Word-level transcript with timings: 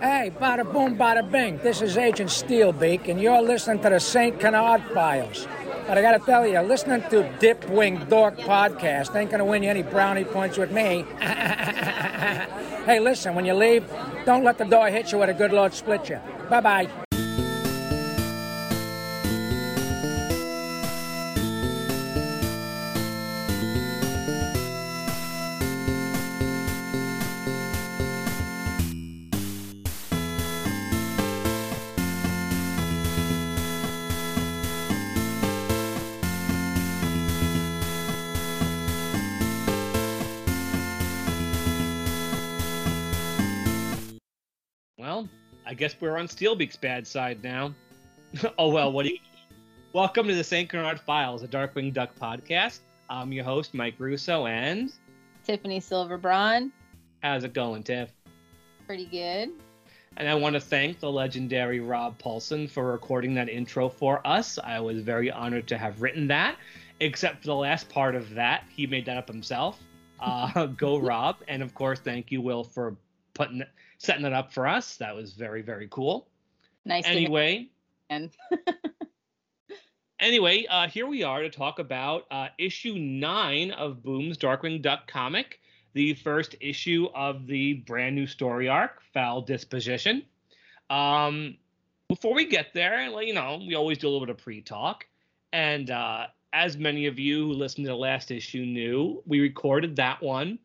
Hey, 0.00 0.32
bada 0.40 0.64
boom, 0.64 0.96
bada 0.96 1.30
bing. 1.30 1.58
This 1.58 1.82
is 1.82 1.98
Agent 1.98 2.30
Steelbeak, 2.30 3.08
and 3.08 3.20
you're 3.20 3.42
listening 3.42 3.82
to 3.82 3.90
the 3.90 4.00
St. 4.00 4.40
Canard 4.40 4.82
Files. 4.94 5.46
But 5.86 5.98
I 5.98 6.00
gotta 6.00 6.24
tell 6.24 6.46
you, 6.46 6.58
listening 6.60 7.02
to 7.10 7.24
Dipwing 7.38 8.08
Dork 8.08 8.38
Podcast 8.38 9.14
ain't 9.14 9.30
gonna 9.30 9.44
win 9.44 9.62
you 9.62 9.68
any 9.68 9.82
brownie 9.82 10.24
points 10.24 10.56
with 10.56 10.72
me. 10.72 11.04
hey, 11.20 12.98
listen, 12.98 13.34
when 13.34 13.44
you 13.44 13.52
leave, 13.52 13.84
don't 14.24 14.42
let 14.42 14.56
the 14.56 14.64
door 14.64 14.88
hit 14.88 15.12
you 15.12 15.18
where 15.18 15.26
the 15.26 15.34
good 15.34 15.52
Lord 15.52 15.74
split 15.74 16.08
you. 16.08 16.18
Bye 16.48 16.62
bye. 16.62 17.09
Guess 45.80 45.96
we're 45.98 46.18
on 46.18 46.28
Steelbeak's 46.28 46.76
bad 46.76 47.06
side 47.06 47.42
now. 47.42 47.74
oh 48.58 48.68
well, 48.68 48.92
what 48.92 49.06
do 49.06 49.12
you? 49.12 49.18
Welcome 49.94 50.28
to 50.28 50.34
the 50.34 50.44
St. 50.44 50.68
Canard 50.68 51.00
Files, 51.00 51.42
a 51.42 51.48
Darkwing 51.48 51.94
Duck 51.94 52.10
podcast. 52.20 52.80
I'm 53.08 53.32
your 53.32 53.44
host, 53.44 53.72
Mike 53.72 53.94
Russo, 53.96 54.44
and 54.44 54.92
Tiffany 55.42 55.80
Silverbraun. 55.80 56.70
how's 57.22 57.44
it 57.44 57.54
going, 57.54 57.82
Tiff? 57.82 58.10
Pretty 58.86 59.06
good. 59.06 59.52
And 60.18 60.28
I 60.28 60.34
want 60.34 60.52
to 60.52 60.60
thank 60.60 61.00
the 61.00 61.10
legendary 61.10 61.80
Rob 61.80 62.18
Paulsen 62.18 62.68
for 62.68 62.92
recording 62.92 63.32
that 63.36 63.48
intro 63.48 63.88
for 63.88 64.20
us. 64.26 64.58
I 64.62 64.80
was 64.80 65.00
very 65.00 65.30
honored 65.30 65.66
to 65.68 65.78
have 65.78 66.02
written 66.02 66.26
that, 66.26 66.56
except 67.00 67.40
for 67.40 67.46
the 67.46 67.56
last 67.56 67.88
part 67.88 68.14
of 68.14 68.28
that. 68.34 68.64
He 68.68 68.86
made 68.86 69.06
that 69.06 69.16
up 69.16 69.28
himself. 69.28 69.80
Uh, 70.22 70.66
go, 70.66 70.98
Rob. 70.98 71.36
And 71.48 71.62
of 71.62 71.74
course, 71.74 71.98
thank 71.98 72.30
you, 72.30 72.42
Will, 72.42 72.62
for 72.62 72.94
putting 73.32 73.62
it, 73.62 73.70
setting 74.00 74.24
it 74.24 74.32
up 74.32 74.52
for 74.52 74.66
us. 74.66 74.96
That 74.96 75.14
was 75.14 75.34
very, 75.34 75.60
very 75.62 75.86
cool. 75.90 76.26
Nice 76.86 77.04
Anyway, 77.06 77.68
And 78.08 78.30
anyway, 80.20 80.66
uh, 80.68 80.88
here 80.88 81.06
we 81.06 81.22
are 81.22 81.42
to 81.42 81.50
talk 81.50 81.78
about 81.78 82.24
uh, 82.30 82.48
issue 82.58 82.94
nine 82.94 83.70
of 83.72 84.02
Boom's 84.02 84.38
Darkwing 84.38 84.80
Duck 84.80 85.06
comic, 85.06 85.60
the 85.92 86.14
first 86.14 86.56
issue 86.60 87.08
of 87.14 87.46
the 87.46 87.74
brand 87.74 88.16
new 88.16 88.26
story 88.26 88.68
arc, 88.68 89.02
FOWL 89.12 89.42
Disposition. 89.42 90.24
Um, 90.88 91.58
before 92.08 92.34
we 92.34 92.46
get 92.46 92.72
there, 92.72 93.10
well, 93.12 93.22
you 93.22 93.34
know, 93.34 93.62
we 93.64 93.74
always 93.74 93.98
do 93.98 94.08
a 94.08 94.10
little 94.10 94.26
bit 94.26 94.34
of 94.34 94.42
pre-talk, 94.42 95.06
and 95.52 95.90
uh, 95.90 96.26
as 96.54 96.78
many 96.78 97.06
of 97.06 97.18
you 97.18 97.48
who 97.48 97.52
listened 97.52 97.84
to 97.84 97.92
the 97.92 97.96
last 97.96 98.30
issue 98.30 98.64
knew, 98.64 99.22
we 99.26 99.40
recorded 99.40 99.94
that 99.96 100.22
one 100.22 100.58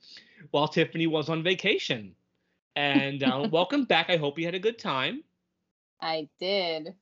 while 0.51 0.69
Tiffany 0.69 1.05
was 1.05 1.27
on 1.27 1.43
vacation. 1.43 2.15
And 2.75 3.23
uh, 3.23 3.47
welcome 3.51 3.85
back. 3.85 4.09
I 4.09 4.17
hope 4.17 4.37
you 4.39 4.45
had 4.45 4.55
a 4.55 4.59
good 4.59 4.79
time. 4.79 5.23
I 6.01 6.27
did. 6.39 6.95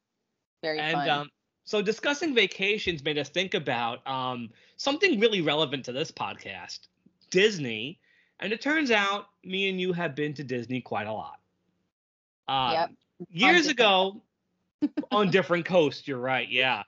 Very 0.62 0.80
and 0.80 0.94
fun. 0.96 1.10
um, 1.10 1.30
so 1.66 1.82
discussing 1.82 2.34
vacations 2.36 3.04
made 3.04 3.18
us 3.18 3.30
think 3.30 3.54
about 3.54 4.06
um, 4.08 4.50
something 4.78 5.20
really 5.20 5.42
relevant 5.42 5.86
to 5.86 5.92
this 5.92 6.12
podcast 6.12 6.88
disney 7.30 8.00
and 8.40 8.54
it 8.54 8.62
turns 8.62 8.92
out 8.92 9.26
me 9.44 9.70
and 9.70 9.80
you 9.82 9.92
have 9.94 10.16
been 10.16 10.34
to 10.34 10.44
disney 10.44 10.82
quite 10.82 11.08
a 11.08 11.12
lot 11.14 11.40
uh, 12.48 12.72
Yep. 12.74 12.92
years 13.32 13.68
ago 13.68 14.22
on 15.12 15.30
different 15.32 15.66
coasts 15.66 16.08
you're 16.08 16.20
right 16.20 16.50
yeah 16.50 16.84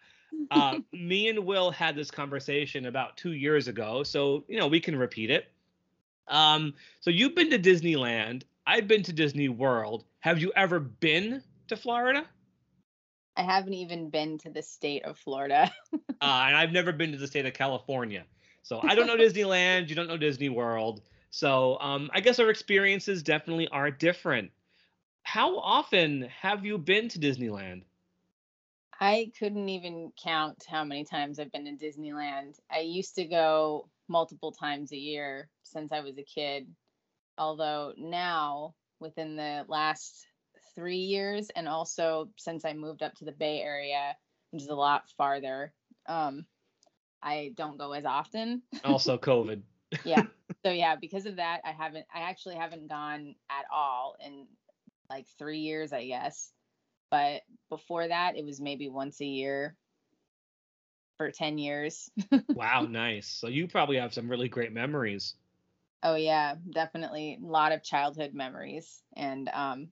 uh, 0.51 0.77
me 0.93 1.29
and 1.29 1.39
will 1.39 1.71
had 1.71 1.95
this 1.95 2.11
conversation 2.11 2.85
about 2.85 3.17
two 3.17 3.31
years 3.33 3.67
ago 3.67 4.03
so 4.03 4.43
you 4.47 4.59
know 4.59 4.67
we 4.67 4.79
can 4.79 4.95
repeat 4.95 5.29
it 5.31 5.51
um, 6.27 6.73
so 7.01 7.09
you've 7.09 7.35
been 7.35 7.49
to 7.49 7.59
disneyland 7.59 8.43
i've 8.65 8.87
been 8.87 9.03
to 9.03 9.13
disney 9.13 9.49
world 9.49 10.05
have 10.19 10.39
you 10.39 10.51
ever 10.55 10.79
been 10.79 11.41
to 11.67 11.75
florida 11.75 12.25
I 13.37 13.43
haven't 13.43 13.73
even 13.73 14.09
been 14.09 14.37
to 14.39 14.49
the 14.49 14.61
state 14.61 15.03
of 15.03 15.17
Florida. 15.17 15.69
uh, 15.93 15.99
and 16.21 16.55
I've 16.55 16.71
never 16.71 16.91
been 16.91 17.11
to 17.11 17.17
the 17.17 17.27
state 17.27 17.45
of 17.45 17.53
California. 17.53 18.23
So 18.63 18.79
I 18.81 18.95
don't 18.95 19.07
know 19.07 19.17
Disneyland. 19.17 19.89
You 19.89 19.95
don't 19.95 20.07
know 20.07 20.17
Disney 20.17 20.49
World. 20.49 21.01
So 21.29 21.77
um, 21.79 22.09
I 22.13 22.21
guess 22.21 22.39
our 22.39 22.49
experiences 22.49 23.21
definitely 23.21 23.67
are 23.67 23.91
different. 23.91 24.51
How 25.23 25.59
often 25.59 26.29
have 26.41 26.65
you 26.65 26.77
been 26.77 27.09
to 27.09 27.19
Disneyland? 27.19 27.83
I 28.99 29.31
couldn't 29.37 29.67
even 29.67 30.13
count 30.23 30.63
how 30.67 30.85
many 30.85 31.03
times 31.03 31.37
I've 31.37 31.51
been 31.51 31.65
to 31.65 31.85
Disneyland. 31.85 32.57
I 32.71 32.79
used 32.79 33.15
to 33.15 33.25
go 33.25 33.89
multiple 34.07 34.53
times 34.53 34.93
a 34.93 34.97
year 34.97 35.49
since 35.63 35.91
I 35.91 35.99
was 35.99 36.17
a 36.17 36.23
kid. 36.23 36.67
Although 37.37 37.93
now, 37.97 38.75
within 38.99 39.35
the 39.35 39.65
last 39.67 40.25
three 40.75 40.97
years, 40.97 41.49
and 41.55 41.67
also 41.67 42.29
since 42.37 42.65
I 42.65 42.73
moved 42.73 43.03
up 43.03 43.13
to 43.15 43.25
the 43.25 43.31
Bay 43.31 43.61
Area, 43.61 44.15
which 44.51 44.63
is 44.63 44.69
a 44.69 44.75
lot 44.75 45.09
farther, 45.17 45.73
um, 46.07 46.45
I 47.21 47.53
don't 47.55 47.77
go 47.77 47.93
as 47.93 48.05
often. 48.05 48.61
Also, 48.83 49.17
COVID. 49.17 49.61
yeah. 50.03 50.23
So 50.63 50.71
yeah, 50.71 50.95
because 50.95 51.27
of 51.27 51.35
that, 51.35 51.61
I 51.63 51.71
haven't. 51.71 52.05
I 52.13 52.21
actually 52.21 52.55
haven't 52.55 52.87
gone 52.87 53.35
at 53.51 53.65
all 53.71 54.15
in 54.23 54.47
like 55.11 55.27
three 55.37 55.59
years, 55.59 55.93
I 55.93 56.07
guess. 56.07 56.51
But 57.11 57.43
before 57.69 58.07
that, 58.07 58.35
it 58.35 58.43
was 58.43 58.59
maybe 58.59 58.89
once 58.89 59.21
a 59.21 59.25
year 59.25 59.75
for 61.17 61.29
ten 61.29 61.59
years. 61.59 62.09
wow, 62.49 62.81
nice. 62.81 63.27
So 63.27 63.47
you 63.47 63.67
probably 63.67 63.97
have 63.97 64.13
some 64.13 64.27
really 64.27 64.49
great 64.49 64.71
memories. 64.71 65.35
Oh 66.03 66.15
yeah, 66.15 66.55
definitely 66.69 67.39
a 67.41 67.45
lot 67.45 67.71
of 67.71 67.83
childhood 67.83 68.33
memories. 68.33 69.01
And 69.15 69.49
um, 69.53 69.89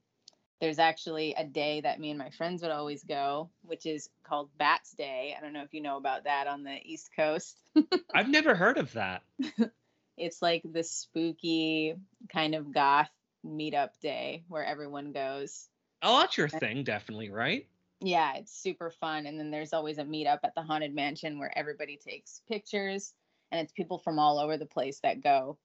there's 0.62 0.80
actually 0.80 1.34
a 1.38 1.44
day 1.44 1.81
that 1.81 2.00
me 2.00 2.09
and 2.09 2.19
my 2.19 2.30
friends 2.30 2.62
would 2.62 2.72
always 2.72 3.03
go, 3.03 3.50
which 3.64 3.86
is 3.86 4.09
called 4.24 4.50
Bats 4.58 4.92
Day. 4.92 5.36
I 5.38 5.42
don't 5.42 5.53
know 5.53 5.63
if 5.63 5.74
you 5.74 5.81
know 5.81 5.97
about 5.97 6.24
that 6.24 6.47
on 6.47 6.63
the 6.63 6.78
East 6.84 7.09
Coast. 7.16 7.59
I've 8.16 8.30
never 8.30 8.56
heard 8.56 8.78
of 8.78 8.94
that. 8.94 9.24
it's 10.18 10.42
like 10.42 10.62
the 10.63 10.84
spooky 10.84 11.96
kind 12.31 12.56
of 12.56 12.74
goth 12.74 13.09
meetup 13.46 14.00
day 14.02 14.44
where 14.47 14.63
everyone 14.63 15.12
goes. 15.12 15.68
Oh, 16.02 16.19
that's 16.19 16.38
your 16.38 16.50
thing, 16.50 16.84
definitely, 16.84 17.30
right? 17.30 17.68
Yeah, 18.00 18.36
it's 18.36 18.53
super 18.58 18.92
fun. 18.92 19.25
And 19.25 19.40
then 19.40 19.52
there's 19.52 19.74
always 19.74 19.97
a 19.97 20.03
meetup 20.03 20.40
at 20.44 20.56
the 20.56 20.62
Haunted 20.62 20.94
Mansion 20.94 21.40
where 21.40 21.58
everybody 21.58 21.97
takes 21.97 22.42
pictures 22.47 23.13
and 23.52 23.62
it's 23.62 23.72
people 23.72 23.97
from 24.00 24.19
all 24.19 24.40
over 24.40 24.58
the 24.58 24.66
place 24.66 25.00
that 25.03 25.22
go. 25.22 25.58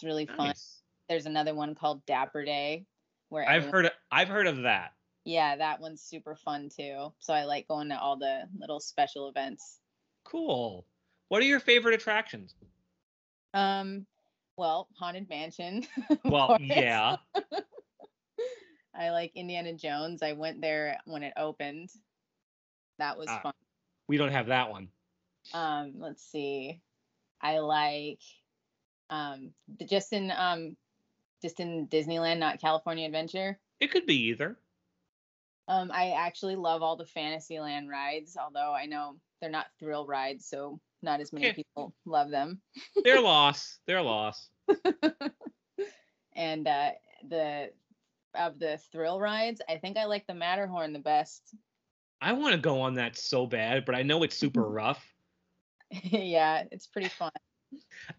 It's 0.00 0.04
really 0.06 0.24
fun. 0.24 0.46
Nice. 0.48 0.80
There's 1.10 1.26
another 1.26 1.54
one 1.54 1.74
called 1.74 2.06
Dapper 2.06 2.42
Day 2.42 2.86
where 3.28 3.46
I've 3.46 3.56
everyone- 3.64 3.72
heard. 3.74 3.84
Of, 3.86 3.92
I've 4.10 4.28
heard 4.28 4.46
of 4.46 4.62
that. 4.62 4.94
Yeah, 5.26 5.56
that 5.56 5.78
one's 5.78 6.00
super 6.00 6.34
fun 6.34 6.70
too. 6.74 7.12
So 7.18 7.34
I 7.34 7.44
like 7.44 7.68
going 7.68 7.90
to 7.90 8.00
all 8.00 8.16
the 8.16 8.44
little 8.58 8.80
special 8.80 9.28
events. 9.28 9.80
Cool. 10.24 10.86
What 11.28 11.42
are 11.42 11.44
your 11.44 11.60
favorite 11.60 11.92
attractions? 11.94 12.54
Um, 13.52 14.06
well, 14.56 14.88
Haunted 14.98 15.28
Mansion. 15.28 15.86
Well, 16.24 16.56
yeah. 16.58 17.16
I 18.94 19.10
like 19.10 19.32
Indiana 19.34 19.74
Jones. 19.74 20.22
I 20.22 20.32
went 20.32 20.62
there 20.62 20.96
when 21.04 21.22
it 21.22 21.34
opened. 21.36 21.90
That 22.98 23.18
was 23.18 23.26
Ah. 23.28 23.40
fun. 23.42 23.52
We 24.08 24.16
don't 24.16 24.32
have 24.32 24.46
that 24.46 24.70
one. 24.70 24.88
Um, 25.52 25.92
let's 25.98 26.22
see. 26.24 26.80
I 27.42 27.58
like 27.58 28.20
um 29.10 29.50
just 29.86 30.12
in 30.12 30.30
um 30.30 30.76
just 31.42 31.60
in 31.60 31.86
Disneyland, 31.88 32.38
not 32.38 32.60
California 32.60 33.06
Adventure. 33.06 33.58
It 33.80 33.90
could 33.90 34.06
be 34.06 34.28
either. 34.28 34.56
Um, 35.68 35.90
I 35.92 36.10
actually 36.10 36.56
love 36.56 36.82
all 36.82 36.96
the 36.96 37.06
Fantasyland 37.06 37.88
rides, 37.88 38.36
although 38.36 38.72
I 38.74 38.86
know 38.86 39.16
they're 39.40 39.50
not 39.50 39.66
thrill 39.78 40.04
rides, 40.06 40.44
so 40.44 40.80
not 41.02 41.20
as 41.20 41.32
many 41.32 41.46
Yeah. 41.46 41.52
people 41.54 41.94
love 42.04 42.30
them. 42.30 42.60
They're 43.04 43.20
lost. 43.22 43.80
They're 43.86 44.02
lost. 44.02 44.50
and 46.34 46.66
uh 46.66 46.90
the 47.28 47.70
of 48.34 48.58
the 48.58 48.78
thrill 48.92 49.18
rides, 49.20 49.60
I 49.68 49.78
think 49.78 49.96
I 49.96 50.04
like 50.04 50.26
the 50.26 50.34
Matterhorn 50.34 50.92
the 50.92 50.98
best. 51.00 51.42
I 52.20 52.32
want 52.34 52.54
to 52.54 52.60
go 52.60 52.82
on 52.82 52.94
that 52.94 53.16
so 53.16 53.46
bad, 53.46 53.84
but 53.84 53.94
I 53.94 54.02
know 54.02 54.22
it's 54.22 54.36
super 54.36 54.62
rough. 54.68 55.02
yeah, 55.90 56.64
it's 56.70 56.86
pretty 56.86 57.08
fun. 57.08 57.30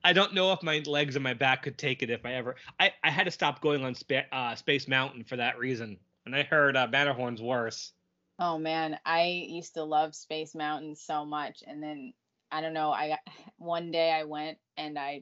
I 0.03 0.13
don't 0.13 0.33
know 0.33 0.53
if 0.53 0.63
my 0.63 0.81
legs 0.85 1.15
and 1.15 1.23
my 1.23 1.33
back 1.33 1.63
could 1.63 1.77
take 1.77 2.03
it 2.03 2.09
if 2.09 2.25
I 2.25 2.33
ever. 2.33 2.55
I, 2.79 2.93
I 3.03 3.09
had 3.09 3.25
to 3.25 3.31
stop 3.31 3.61
going 3.61 3.83
on 3.83 3.95
spa- 3.95 4.27
uh, 4.31 4.55
Space 4.55 4.87
Mountain 4.87 5.23
for 5.25 5.35
that 5.37 5.59
reason, 5.59 5.97
and 6.25 6.35
I 6.35 6.43
heard 6.43 6.77
uh, 6.77 6.87
Matterhorn's 6.91 7.41
worse. 7.41 7.91
Oh 8.39 8.57
man, 8.57 8.97
I 9.05 9.45
used 9.49 9.75
to 9.75 9.83
love 9.83 10.15
Space 10.15 10.55
Mountain 10.55 10.95
so 10.95 11.25
much, 11.25 11.63
and 11.65 11.81
then 11.81 12.13
I 12.51 12.61
don't 12.61 12.73
know. 12.73 12.91
I 12.91 13.09
got- 13.09 13.19
one 13.57 13.91
day 13.91 14.11
I 14.11 14.23
went 14.23 14.57
and 14.77 14.97
I 14.97 15.21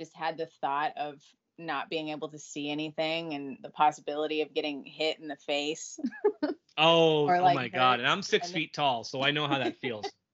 just 0.00 0.14
had 0.14 0.36
the 0.36 0.48
thought 0.60 0.92
of 0.96 1.14
not 1.58 1.88
being 1.88 2.10
able 2.10 2.28
to 2.28 2.38
see 2.38 2.70
anything 2.70 3.32
and 3.32 3.56
the 3.62 3.70
possibility 3.70 4.42
of 4.42 4.52
getting 4.52 4.84
hit 4.84 5.18
in 5.18 5.28
the 5.28 5.36
face. 5.36 5.98
Oh, 6.78 7.22
oh 7.22 7.42
like, 7.42 7.54
my 7.54 7.68
god! 7.68 8.00
And 8.00 8.08
I'm 8.08 8.20
six 8.20 8.48
and 8.48 8.54
then- 8.54 8.62
feet 8.62 8.74
tall, 8.74 9.02
so 9.04 9.22
I 9.22 9.30
know 9.30 9.46
how 9.48 9.58
that 9.58 9.78
feels. 9.78 10.04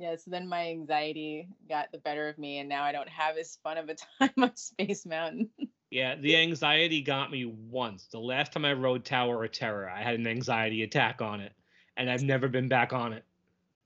yeah, 0.00 0.16
so 0.16 0.30
then 0.30 0.48
my 0.48 0.68
anxiety 0.70 1.46
got 1.68 1.92
the 1.92 1.98
better 1.98 2.28
of 2.28 2.38
me 2.38 2.58
and 2.58 2.68
now 2.70 2.82
I 2.84 2.90
don't 2.92 3.08
have 3.10 3.36
as 3.36 3.58
fun 3.62 3.76
of 3.76 3.90
a 3.90 3.94
time 4.18 4.32
on 4.38 4.56
Space 4.56 5.04
Mountain. 5.04 5.50
yeah, 5.90 6.16
the 6.16 6.36
anxiety 6.36 7.02
got 7.02 7.30
me 7.30 7.44
once. 7.44 8.08
The 8.10 8.18
last 8.18 8.52
time 8.52 8.64
I 8.64 8.72
rode 8.72 9.04
Tower 9.04 9.44
of 9.44 9.52
Terror, 9.52 9.90
I 9.90 10.02
had 10.02 10.14
an 10.14 10.26
anxiety 10.26 10.82
attack 10.84 11.20
on 11.20 11.40
it, 11.40 11.52
and 11.98 12.10
I've 12.10 12.22
never 12.22 12.48
been 12.48 12.66
back 12.68 12.94
on 12.94 13.12
it. 13.12 13.24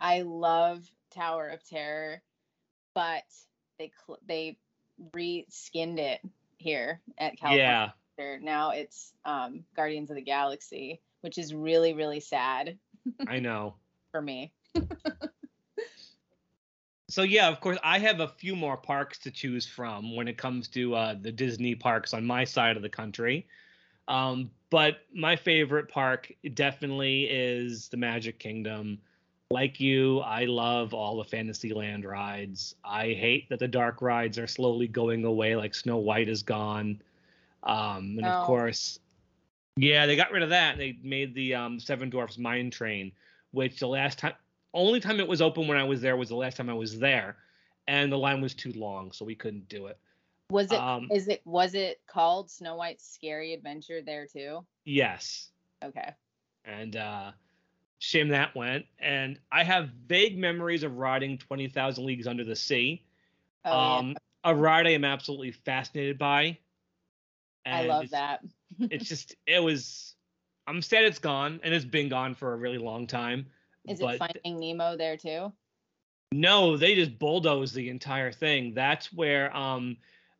I 0.00 0.22
love 0.22 0.88
Tower 1.12 1.48
of 1.48 1.64
Terror, 1.68 2.22
but 2.94 3.24
they 3.80 3.90
cl- 4.06 4.20
they 4.24 4.56
re-skinned 5.12 5.98
it 5.98 6.20
here 6.58 7.00
at 7.18 7.36
California. 7.36 7.92
Yeah, 8.18 8.36
Now 8.40 8.70
it's 8.70 9.12
um, 9.24 9.64
Guardians 9.74 10.10
of 10.10 10.16
the 10.16 10.22
Galaxy, 10.22 11.00
which 11.22 11.38
is 11.38 11.52
really 11.52 11.92
really 11.92 12.20
sad 12.20 12.78
I 13.26 13.40
know. 13.40 13.74
for 14.12 14.22
me. 14.22 14.52
So 17.14 17.22
yeah, 17.22 17.46
of 17.46 17.60
course, 17.60 17.78
I 17.84 18.00
have 18.00 18.18
a 18.18 18.26
few 18.26 18.56
more 18.56 18.76
parks 18.76 19.18
to 19.18 19.30
choose 19.30 19.64
from 19.64 20.16
when 20.16 20.26
it 20.26 20.36
comes 20.36 20.66
to 20.70 20.96
uh, 20.96 21.14
the 21.14 21.30
Disney 21.30 21.76
parks 21.76 22.12
on 22.12 22.26
my 22.26 22.42
side 22.42 22.74
of 22.74 22.82
the 22.82 22.88
country. 22.88 23.46
Um, 24.08 24.50
but 24.68 24.96
my 25.14 25.36
favorite 25.36 25.88
park 25.88 26.32
definitely 26.54 27.26
is 27.26 27.86
the 27.86 27.96
Magic 27.96 28.40
Kingdom. 28.40 28.98
Like 29.52 29.78
you, 29.78 30.22
I 30.22 30.46
love 30.46 30.92
all 30.92 31.18
the 31.18 31.24
Fantasyland 31.24 32.04
rides. 32.04 32.74
I 32.84 33.12
hate 33.12 33.48
that 33.48 33.60
the 33.60 33.68
dark 33.68 34.02
rides 34.02 34.36
are 34.36 34.48
slowly 34.48 34.88
going 34.88 35.24
away, 35.24 35.54
like 35.54 35.76
Snow 35.76 35.98
White 35.98 36.28
is 36.28 36.42
gone. 36.42 37.00
Um, 37.62 38.16
and 38.18 38.22
No. 38.22 38.30
of 38.30 38.44
course, 38.44 38.98
yeah, 39.76 40.06
they 40.06 40.16
got 40.16 40.32
rid 40.32 40.42
of 40.42 40.48
that. 40.48 40.78
They 40.78 40.98
made 41.04 41.32
the 41.32 41.54
um, 41.54 41.78
Seven 41.78 42.10
Dwarfs 42.10 42.38
Mine 42.38 42.72
Train, 42.72 43.12
which 43.52 43.78
the 43.78 43.86
last 43.86 44.18
time, 44.18 44.34
only 44.74 45.00
time 45.00 45.20
it 45.20 45.28
was 45.28 45.40
open 45.40 45.66
when 45.68 45.78
I 45.78 45.84
was 45.84 46.00
there 46.00 46.16
was 46.16 46.28
the 46.28 46.36
last 46.36 46.56
time 46.56 46.68
I 46.68 46.74
was 46.74 46.98
there, 46.98 47.36
and 47.86 48.10
the 48.12 48.18
line 48.18 48.40
was 48.42 48.54
too 48.54 48.72
long, 48.72 49.12
so 49.12 49.24
we 49.24 49.34
couldn't 49.34 49.68
do 49.68 49.86
it. 49.86 49.98
Was 50.50 50.70
it? 50.70 50.78
Um, 50.78 51.08
Is 51.10 51.28
it? 51.28 51.40
Was 51.46 51.74
it 51.74 52.00
called 52.06 52.50
Snow 52.50 52.76
White's 52.76 53.08
Scary 53.08 53.54
Adventure 53.54 54.02
there 54.02 54.26
too? 54.26 54.64
Yes, 54.84 55.48
Okay. 55.82 56.10
and 56.66 56.96
uh, 56.96 57.32
shame 57.98 58.28
that 58.28 58.54
went. 58.54 58.84
And 58.98 59.38
I 59.50 59.64
have 59.64 59.88
vague 60.06 60.36
memories 60.36 60.82
of 60.82 60.98
riding 60.98 61.38
Twenty 61.38 61.68
Thousand 61.68 62.04
Leagues 62.04 62.26
Under 62.26 62.44
the 62.44 62.56
Sea. 62.56 63.02
Oh, 63.64 63.70
yeah. 63.70 63.96
um, 63.98 64.16
a 64.44 64.54
ride 64.54 64.86
I 64.86 64.90
am 64.90 65.04
absolutely 65.04 65.52
fascinated 65.52 66.18
by. 66.18 66.58
I 67.64 67.84
love 67.86 68.04
it's- 68.04 68.10
that. 68.10 68.40
It's 68.90 69.08
just, 69.08 69.36
it 69.46 69.62
was. 69.62 70.14
I'm 70.66 70.82
sad 70.82 71.04
it's 71.04 71.18
gone, 71.18 71.60
and 71.62 71.72
it's 71.72 71.84
been 71.84 72.08
gone 72.10 72.34
for 72.34 72.52
a 72.52 72.56
really 72.56 72.78
long 72.78 73.06
time. 73.06 73.46
Is 73.86 74.00
but 74.00 74.14
it 74.14 74.18
Finding 74.18 74.60
Nemo 74.60 74.96
there 74.96 75.16
too? 75.16 75.52
No, 76.32 76.76
they 76.76 76.94
just 76.94 77.18
bulldoze 77.18 77.72
the 77.72 77.88
entire 77.90 78.32
thing. 78.32 78.74
That's 78.74 79.12
where 79.12 79.54
um 79.56 79.96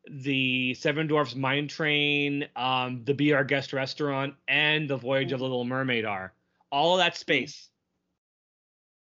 the 0.09 0.73
Seven 0.75 1.07
Dwarfs 1.07 1.35
Mine 1.35 1.67
Train, 1.67 2.47
um, 2.55 3.03
the 3.05 3.13
Be 3.13 3.33
Our 3.33 3.43
Guest 3.43 3.73
restaurant, 3.73 4.35
and 4.47 4.89
the 4.89 4.97
Voyage 4.97 5.31
of 5.31 5.39
the 5.39 5.45
Little 5.45 5.65
Mermaid 5.65 6.05
are. 6.05 6.33
All 6.71 6.93
of 6.93 6.99
that 6.99 7.17
space. 7.17 7.69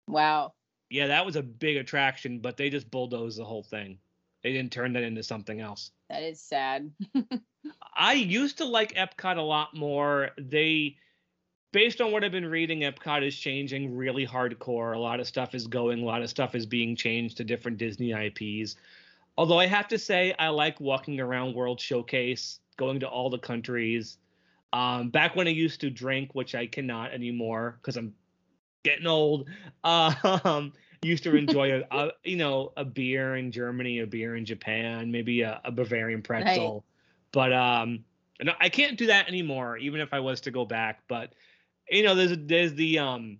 Wow. 0.06 0.54
Yeah, 0.90 1.08
that 1.08 1.26
was 1.26 1.36
a 1.36 1.42
big 1.42 1.76
attraction, 1.76 2.38
but 2.38 2.56
they 2.56 2.70
just 2.70 2.90
bulldozed 2.90 3.38
the 3.38 3.44
whole 3.44 3.62
thing. 3.62 3.98
They 4.42 4.52
didn't 4.52 4.72
turn 4.72 4.94
that 4.94 5.02
into 5.02 5.22
something 5.22 5.60
else. 5.60 5.90
That 6.08 6.22
is 6.22 6.40
sad. 6.40 6.90
I 7.94 8.14
used 8.14 8.58
to 8.58 8.64
like 8.64 8.94
Epcot 8.94 9.36
a 9.36 9.42
lot 9.42 9.74
more. 9.76 10.30
They, 10.38 10.96
based 11.72 12.00
on 12.00 12.12
what 12.12 12.24
I've 12.24 12.32
been 12.32 12.46
reading, 12.46 12.80
Epcot 12.80 13.26
is 13.26 13.36
changing 13.36 13.96
really 13.96 14.26
hardcore. 14.26 14.94
A 14.94 14.98
lot 14.98 15.20
of 15.20 15.26
stuff 15.26 15.54
is 15.54 15.66
going, 15.66 16.02
a 16.02 16.04
lot 16.04 16.22
of 16.22 16.30
stuff 16.30 16.54
is 16.54 16.66
being 16.66 16.96
changed 16.96 17.36
to 17.38 17.44
different 17.44 17.78
Disney 17.78 18.12
IPs. 18.12 18.76
Although 19.36 19.58
I 19.58 19.66
have 19.66 19.88
to 19.88 19.98
say, 19.98 20.34
I 20.38 20.48
like 20.48 20.80
walking 20.80 21.20
around 21.20 21.54
World 21.54 21.80
Showcase, 21.80 22.60
going 22.76 23.00
to 23.00 23.08
all 23.08 23.30
the 23.30 23.38
countries. 23.38 24.18
Um, 24.72 25.10
back 25.10 25.36
when 25.36 25.46
I 25.46 25.50
used 25.50 25.80
to 25.82 25.90
drink, 25.90 26.34
which 26.34 26.54
I 26.54 26.66
cannot 26.66 27.12
anymore 27.12 27.78
because 27.80 27.96
I'm 27.96 28.14
getting 28.82 29.06
old. 29.06 29.48
Um, 29.84 30.72
used 31.02 31.22
to 31.22 31.36
enjoy 31.36 31.80
a, 31.80 31.84
a 31.96 32.12
you 32.24 32.36
know 32.36 32.72
a 32.76 32.84
beer 32.84 33.36
in 33.36 33.52
Germany, 33.52 34.00
a 34.00 34.06
beer 34.06 34.36
in 34.36 34.44
Japan, 34.44 35.10
maybe 35.10 35.42
a, 35.42 35.60
a 35.64 35.70
Bavarian 35.70 36.22
pretzel. 36.22 36.84
But 37.32 37.52
um, 37.52 38.04
I 38.60 38.68
can't 38.68 38.98
do 38.98 39.06
that 39.06 39.28
anymore, 39.28 39.76
even 39.78 40.00
if 40.00 40.12
I 40.12 40.20
was 40.20 40.40
to 40.42 40.50
go 40.50 40.64
back. 40.64 41.00
But 41.08 41.32
you 41.90 42.02
know, 42.02 42.14
there's 42.14 42.36
there's 42.38 42.74
the 42.74 42.98
um 42.98 43.38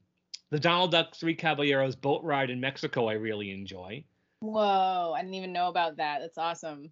the 0.50 0.58
Donald 0.58 0.92
Duck 0.92 1.14
Three 1.14 1.34
Caballeros 1.34 1.96
boat 1.96 2.22
ride 2.24 2.50
in 2.50 2.60
Mexico. 2.60 3.08
I 3.08 3.14
really 3.14 3.50
enjoy. 3.50 4.04
Whoa, 4.40 5.14
I 5.16 5.20
didn't 5.20 5.34
even 5.34 5.52
know 5.52 5.68
about 5.68 5.96
that. 5.96 6.20
That's 6.20 6.38
awesome. 6.38 6.90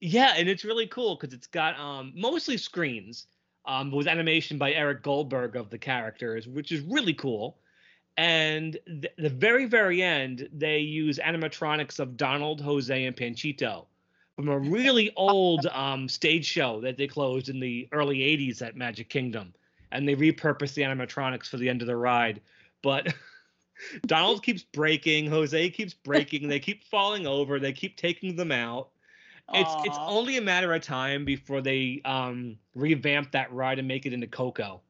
Yeah, 0.00 0.34
and 0.36 0.48
it's 0.48 0.64
really 0.64 0.86
cool 0.86 1.16
because 1.16 1.34
it's 1.34 1.46
got 1.48 1.78
um 1.78 2.12
mostly 2.14 2.56
screens 2.56 3.26
um 3.66 3.90
with 3.90 4.06
animation 4.06 4.58
by 4.58 4.72
Eric 4.72 5.02
Goldberg 5.02 5.56
of 5.56 5.70
the 5.70 5.78
characters, 5.78 6.46
which 6.46 6.72
is 6.72 6.80
really 6.82 7.14
cool. 7.14 7.58
And 8.16 8.76
th- 8.86 9.12
the 9.16 9.30
very 9.30 9.66
very 9.66 10.02
end, 10.02 10.48
they 10.52 10.78
use 10.78 11.18
animatronics 11.18 11.98
of 12.00 12.16
Donald, 12.16 12.60
Jose, 12.60 13.04
and 13.04 13.16
Panchito 13.16 13.86
from 14.36 14.48
a 14.48 14.58
really 14.58 15.12
old 15.16 15.66
um 15.66 16.08
stage 16.08 16.46
show 16.46 16.80
that 16.80 16.96
they 16.96 17.08
closed 17.08 17.48
in 17.48 17.58
the 17.58 17.88
early 17.92 18.18
'80s 18.18 18.62
at 18.62 18.76
Magic 18.76 19.08
Kingdom, 19.08 19.52
and 19.92 20.08
they 20.08 20.14
repurpose 20.14 20.74
the 20.74 20.82
animatronics 20.82 21.48
for 21.48 21.56
the 21.56 21.68
end 21.68 21.82
of 21.82 21.86
the 21.86 21.96
ride, 21.96 22.40
but. 22.82 23.14
Donald 24.08 24.42
keeps 24.42 24.64
breaking, 24.64 25.30
Jose 25.30 25.70
keeps 25.70 25.94
breaking, 25.94 26.48
they 26.48 26.58
keep 26.58 26.82
falling 26.82 27.28
over, 27.28 27.60
they 27.60 27.72
keep 27.72 27.96
taking 27.96 28.34
them 28.34 28.50
out 28.50 28.88
it's 29.54 29.74
it's 29.84 29.98
only 30.06 30.36
a 30.36 30.42
matter 30.42 30.74
of 30.74 30.82
time 30.82 31.24
before 31.24 31.60
they 31.60 32.02
um 32.04 32.58
revamp 32.74 33.32
that 33.32 33.52
ride 33.52 33.78
and 33.78 33.88
make 33.88 34.04
it 34.06 34.12
into 34.12 34.26
Coco. 34.26 34.82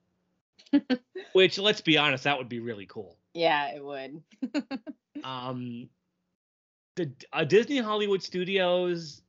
Which 1.32 1.58
let's 1.58 1.80
be 1.80 1.96
honest, 1.96 2.24
that 2.24 2.38
would 2.38 2.48
be 2.48 2.60
really 2.60 2.86
cool. 2.86 3.16
Yeah, 3.34 3.68
it 3.74 3.84
would. 3.84 4.22
Um 5.24 5.88
the 6.94 7.10
uh, 7.32 7.42
Disney 7.42 7.78
Hollywood 7.78 8.22
Studios 8.22 9.20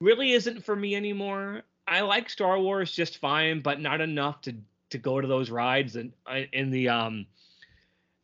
really 0.00 0.32
isn't 0.32 0.64
for 0.64 0.74
me 0.74 0.96
anymore. 0.96 1.62
I 1.86 2.00
like 2.00 2.30
Star 2.30 2.58
Wars 2.58 2.90
just 2.90 3.18
fine, 3.18 3.60
but 3.60 3.78
not 3.78 4.00
enough 4.00 4.40
to 4.42 4.54
to 4.96 5.02
go 5.02 5.20
to 5.20 5.26
those 5.26 5.50
rides 5.50 5.96
and 5.96 6.12
uh, 6.26 6.40
in 6.52 6.70
the 6.70 6.88
um 6.88 7.26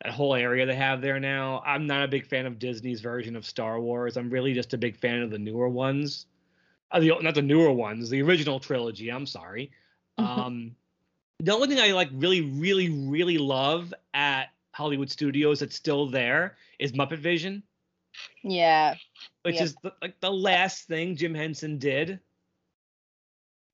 that 0.03 0.11
whole 0.13 0.35
area 0.35 0.65
they 0.65 0.75
have 0.75 1.01
there 1.01 1.19
now. 1.19 1.61
I'm 1.65 1.87
not 1.87 2.03
a 2.03 2.07
big 2.07 2.27
fan 2.27 2.45
of 2.45 2.59
Disney's 2.59 2.99
version 2.99 3.35
of 3.35 3.45
Star 3.45 3.79
Wars. 3.79 4.17
I'm 4.17 4.29
really 4.29 4.53
just 4.53 4.73
a 4.73 4.77
big 4.77 4.97
fan 4.97 5.21
of 5.21 5.29
the 5.31 5.39
newer 5.39 5.69
ones. 5.69 6.25
Uh, 6.91 6.99
the, 6.99 7.13
not 7.21 7.35
the 7.35 7.41
newer 7.41 7.71
ones, 7.71 8.09
the 8.09 8.21
original 8.21 8.59
trilogy. 8.59 9.09
I'm 9.09 9.25
sorry. 9.25 9.71
Um, 10.17 10.75
the 11.39 11.53
only 11.53 11.67
thing 11.67 11.79
I 11.79 11.93
like 11.93 12.09
really, 12.13 12.41
really, 12.41 12.89
really 12.89 13.37
love 13.37 13.93
at 14.13 14.49
Hollywood 14.73 15.09
Studios 15.09 15.59
that's 15.59 15.75
still 15.75 16.07
there 16.07 16.57
is 16.79 16.91
Muppet 16.91 17.19
Vision, 17.19 17.63
Yeah. 18.43 18.95
which 19.43 19.55
Yeah. 19.55 19.63
is 19.63 19.75
the, 19.83 19.93
like 20.01 20.19
the 20.19 20.31
last 20.31 20.87
thing 20.87 21.15
Jim 21.15 21.33
Henson 21.33 21.77
did. 21.77 22.19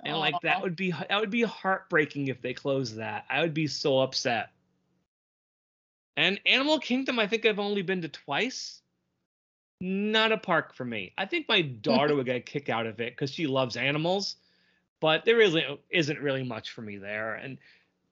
And 0.03 0.17
like 0.17 0.35
that 0.43 0.61
would 0.61 0.75
be 0.75 0.91
that 0.91 1.19
would 1.19 1.29
be 1.29 1.43
heartbreaking 1.43 2.27
if 2.27 2.41
they 2.41 2.53
closed 2.53 2.95
that. 2.97 3.25
I 3.29 3.41
would 3.41 3.53
be 3.53 3.67
so 3.67 3.99
upset. 3.99 4.51
And 6.15 6.39
Animal 6.45 6.79
Kingdom, 6.79 7.19
I 7.19 7.27
think 7.27 7.45
I've 7.45 7.59
only 7.59 7.81
been 7.81 8.01
to 8.01 8.09
twice. 8.09 8.81
Not 9.81 10.33
a 10.33 10.37
park 10.37 10.73
for 10.73 10.83
me. 10.83 11.13
I 11.17 11.25
think 11.25 11.47
my 11.47 11.61
daughter 11.61 12.15
would 12.15 12.25
get 12.25 12.35
a 12.35 12.41
kick 12.41 12.69
out 12.69 12.85
of 12.85 12.99
it 12.99 13.13
because 13.13 13.31
she 13.31 13.47
loves 13.47 13.77
animals, 13.77 14.35
but 14.99 15.23
there 15.23 15.39
isn't 15.39 15.79
isn't 15.89 16.19
really 16.19 16.43
much 16.43 16.71
for 16.71 16.81
me 16.81 16.97
there. 16.97 17.35
And 17.35 17.57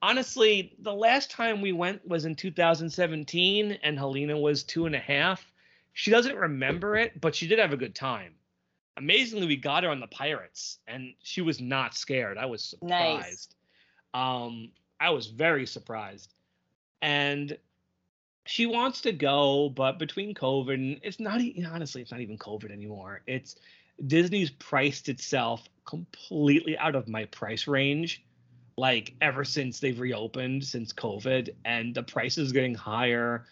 honestly, 0.00 0.74
the 0.78 0.94
last 0.94 1.30
time 1.30 1.60
we 1.60 1.72
went 1.72 2.06
was 2.06 2.24
in 2.24 2.34
2017, 2.34 3.78
and 3.82 3.98
Helena 3.98 4.38
was 4.38 4.62
two 4.62 4.86
and 4.86 4.94
a 4.94 5.00
half. 5.00 5.52
She 5.92 6.10
doesn't 6.10 6.36
remember 6.36 6.96
it, 6.96 7.20
but 7.20 7.34
she 7.34 7.46
did 7.46 7.58
have 7.58 7.72
a 7.72 7.76
good 7.76 7.94
time. 7.94 8.37
Amazingly, 8.98 9.46
we 9.46 9.56
got 9.56 9.84
her 9.84 9.90
on 9.90 10.00
the 10.00 10.08
Pirates, 10.08 10.80
and 10.88 11.14
she 11.22 11.40
was 11.40 11.60
not 11.60 11.94
scared. 11.94 12.36
I 12.36 12.46
was 12.46 12.74
Nice. 12.82 13.14
surprised. 13.14 13.54
Um, 14.12 14.72
I 15.00 15.10
was 15.10 15.28
very 15.28 15.66
surprised, 15.66 16.34
and 17.00 17.56
she 18.44 18.66
wants 18.66 19.02
to 19.02 19.12
go, 19.12 19.68
but 19.68 19.98
between 19.98 20.34
COVID, 20.34 20.74
and 20.74 21.00
it's 21.02 21.20
not 21.20 21.40
honestly, 21.70 22.02
it's 22.02 22.10
not 22.10 22.20
even 22.20 22.38
COVID 22.38 22.72
anymore. 22.72 23.22
It's 23.26 23.56
Disney's 24.06 24.50
priced 24.50 25.08
itself 25.08 25.68
completely 25.84 26.76
out 26.78 26.94
of 26.94 27.08
my 27.08 27.26
price 27.26 27.68
range, 27.68 28.24
like 28.76 29.14
ever 29.20 29.44
since 29.44 29.80
they've 29.80 29.98
reopened 29.98 30.64
since 30.64 30.92
COVID, 30.92 31.50
and 31.64 31.94
the 31.94 32.02
price 32.02 32.36
is 32.38 32.50
getting 32.50 32.74
higher. 32.74 33.46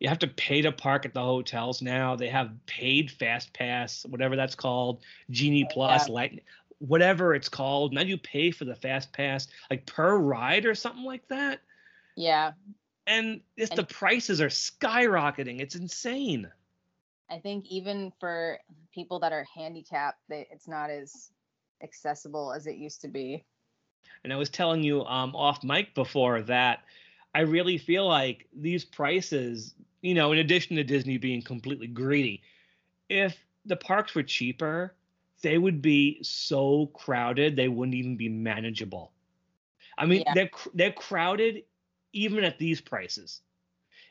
You 0.00 0.08
have 0.08 0.18
to 0.20 0.28
pay 0.28 0.62
to 0.62 0.70
park 0.72 1.04
at 1.06 1.14
the 1.14 1.20
hotels 1.20 1.82
now. 1.82 2.14
They 2.14 2.28
have 2.28 2.50
paid 2.66 3.10
fast 3.10 3.52
pass, 3.52 4.06
whatever 4.06 4.36
that's 4.36 4.54
called, 4.54 5.00
Genie 5.30 5.66
Plus, 5.70 6.06
yeah. 6.08 6.14
Light. 6.14 6.44
whatever 6.78 7.34
it's 7.34 7.48
called. 7.48 7.92
Now 7.92 8.02
you 8.02 8.16
pay 8.16 8.52
for 8.52 8.64
the 8.64 8.76
fast 8.76 9.12
pass 9.12 9.48
like 9.70 9.84
per 9.86 10.16
ride 10.16 10.66
or 10.66 10.74
something 10.76 11.04
like 11.04 11.26
that. 11.28 11.60
Yeah. 12.16 12.52
And 13.06 13.40
it's 13.56 13.70
And- 13.70 13.78
the 13.78 13.84
prices 13.84 14.40
are 14.40 14.48
skyrocketing. 14.48 15.60
It's 15.60 15.74
insane. 15.74 16.48
I 17.30 17.38
think 17.40 17.66
even 17.66 18.12
for 18.20 18.58
people 18.94 19.18
that 19.20 19.32
are 19.32 19.44
handicapped, 19.54 20.20
they, 20.28 20.46
it's 20.50 20.66
not 20.68 20.88
as 20.90 21.30
accessible 21.82 22.52
as 22.52 22.66
it 22.66 22.76
used 22.76 23.02
to 23.02 23.08
be. 23.08 23.44
And 24.24 24.32
I 24.32 24.36
was 24.36 24.48
telling 24.48 24.82
you 24.82 25.04
um, 25.04 25.34
off 25.36 25.62
mic 25.62 25.94
before 25.94 26.40
that 26.42 26.84
I 27.34 27.40
really 27.40 27.76
feel 27.76 28.06
like 28.06 28.46
these 28.56 28.84
prices, 28.84 29.74
you 30.02 30.14
know, 30.14 30.32
in 30.32 30.38
addition 30.38 30.76
to 30.76 30.84
Disney 30.84 31.18
being 31.18 31.42
completely 31.42 31.86
greedy, 31.86 32.42
if 33.08 33.36
the 33.66 33.76
parks 33.76 34.14
were 34.14 34.22
cheaper, 34.22 34.94
they 35.42 35.58
would 35.58 35.82
be 35.82 36.22
so 36.22 36.86
crowded 36.94 37.56
they 37.56 37.68
wouldn't 37.68 37.94
even 37.94 38.16
be 38.16 38.28
manageable. 38.28 39.12
I 39.96 40.06
mean, 40.06 40.22
Yeah. 40.26 40.34
they're 40.34 40.50
they're 40.74 40.92
crowded 40.92 41.64
even 42.12 42.44
at 42.44 42.58
these 42.58 42.80
prices. 42.80 43.42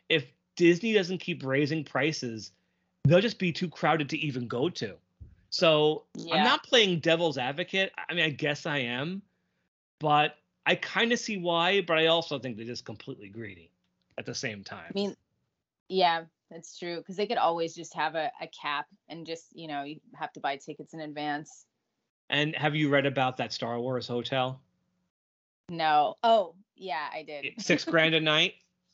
If 0.09 0.25
Disney 0.55 0.93
doesn't 0.93 1.19
keep 1.19 1.43
raising 1.43 1.83
prices, 1.83 2.51
they'll 3.03 3.21
just 3.21 3.39
be 3.39 3.51
too 3.51 3.69
crowded 3.69 4.09
to 4.09 4.17
even 4.17 4.47
go 4.47 4.69
to. 4.69 4.95
So 5.49 6.03
I'm 6.31 6.43
not 6.43 6.63
playing 6.63 6.99
devil's 6.99 7.37
advocate. 7.37 7.93
I 8.09 8.13
mean, 8.13 8.25
I 8.25 8.29
guess 8.29 8.65
I 8.65 8.79
am, 8.79 9.21
but 9.99 10.37
I 10.65 10.75
kind 10.75 11.13
of 11.13 11.19
see 11.19 11.37
why. 11.37 11.81
But 11.81 11.97
I 11.97 12.07
also 12.07 12.37
think 12.37 12.57
they're 12.57 12.65
just 12.65 12.85
completely 12.85 13.29
greedy 13.29 13.71
at 14.17 14.25
the 14.25 14.35
same 14.35 14.63
time. 14.63 14.91
I 14.95 14.99
mean, 14.99 15.15
yeah, 15.89 16.23
that's 16.51 16.77
true. 16.77 16.97
Because 16.97 17.15
they 17.15 17.27
could 17.27 17.37
always 17.37 17.75
just 17.75 17.93
have 17.95 18.15
a, 18.15 18.31
a 18.41 18.47
cap 18.47 18.87
and 19.09 19.25
just, 19.25 19.47
you 19.55 19.67
know, 19.67 19.83
you 19.83 19.99
have 20.15 20.31
to 20.33 20.39
buy 20.39 20.57
tickets 20.57 20.93
in 20.93 20.99
advance. 21.01 21.65
and 22.29 22.55
have 22.55 22.75
you 22.75 22.89
read 22.89 23.05
about 23.05 23.37
that 23.37 23.53
Star 23.53 23.79
Wars 23.79 24.07
hotel? 24.07 24.61
No. 25.69 26.15
Oh, 26.23 26.55
yeah, 26.75 27.07
I 27.13 27.23
did. 27.23 27.53
Six 27.59 27.83
grand 27.93 28.15
a 28.15 28.19
night. 28.21 28.53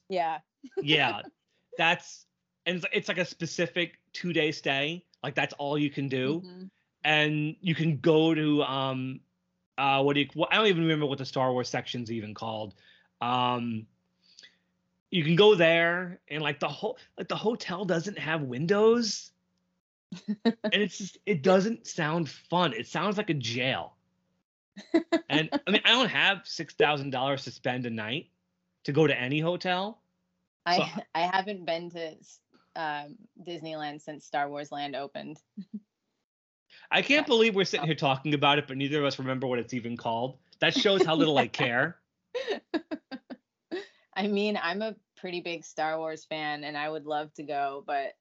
yeah. 0.10 0.40
Yeah, 0.82 1.22
that's 1.78 2.26
and 2.66 2.78
it's, 2.78 2.86
it's 2.94 3.08
like 3.08 3.18
a 3.18 3.26
specific 3.26 4.00
two 4.14 4.34
day 4.34 4.52
stay. 4.52 5.04
Like 5.22 5.36
that's 5.36 5.54
all 5.56 5.78
you 5.78 5.90
can 5.90 6.08
do. 6.08 6.42
Mhm. 6.46 6.70
and 7.04 7.56
you 7.62 7.76
can 7.76 7.98
go 7.98 8.34
to 8.34 8.64
um 8.64 9.20
uh 9.78 10.02
what 10.02 10.14
do 10.14 10.22
you 10.22 10.30
well, 10.36 10.48
I 10.52 10.56
don't 10.56 10.68
even 10.68 10.84
remember 10.84 11.06
what 11.06 11.18
the 11.18 11.26
Star 11.26 11.52
Wars 11.52 11.68
section's 11.70 12.12
even 12.12 12.34
called. 12.34 12.76
Um 13.22 13.88
you 15.14 15.24
can 15.24 15.36
go 15.36 15.54
there 15.54 16.20
and 16.30 16.42
like 16.42 16.60
the 16.60 16.68
whole 16.68 16.98
like 17.20 17.28
the 17.28 17.36
hotel 17.36 17.86
doesn't 17.86 18.18
have 18.18 18.42
windows. 18.42 19.32
and 20.44 20.56
it's 20.74 20.98
just 20.98 21.20
it 21.28 21.44
doesn't 21.44 21.86
sound 21.86 22.28
fun. 22.30 22.74
It 22.74 22.88
sounds 22.88 23.18
like 23.18 23.30
a 23.30 23.36
jail. 23.36 23.96
and 25.30 25.50
I 25.68 25.72
mean 25.72 25.82
I 25.86 25.90
don't 25.92 26.10
have 26.10 26.42
six 26.46 26.74
thousand 26.74 27.12
dollars 27.12 27.44
to 27.44 27.52
spend 27.52 27.86
a 27.86 27.92
night 27.92 28.30
to 28.86 28.92
go 28.92 29.06
to 29.06 29.16
any 29.16 29.40
hotel. 29.40 30.02
I 30.66 30.78
So- 30.78 30.86
I 31.14 31.20
haven't 31.22 31.64
been 31.66 31.92
to 31.92 32.16
um, 32.76 33.16
Disneyland 33.48 34.02
since 34.02 34.26
Star 34.26 34.50
Wars 34.50 34.72
Land 34.72 34.96
opened. 34.96 35.38
I 36.92 37.04
can't 37.04 37.28
believe 37.28 37.54
we're 37.54 37.66
sitting 37.66 37.86
here 37.86 37.96
talking 37.96 38.34
about 38.34 38.58
it, 38.58 38.68
but 38.68 38.78
neither 38.78 38.98
of 39.00 39.06
us 39.06 39.20
remember 39.20 39.46
what 39.46 39.60
it's 39.60 39.76
even 39.76 39.96
called. 39.96 40.38
That 40.60 40.74
shows 40.74 41.06
how 41.06 41.14
little 41.16 41.38
I 41.38 41.48
care. 41.48 41.98
I 44.16 44.28
mean, 44.28 44.60
I'm 44.62 44.82
a 44.82 44.96
pretty 45.18 45.42
big 45.42 45.64
Star 45.64 45.98
Wars 45.98 46.26
fan 46.26 46.64
and 46.64 46.78
I 46.78 46.90
would 46.90 47.06
love 47.06 47.34
to 47.36 47.44
go, 47.44 47.84
but 47.86 48.14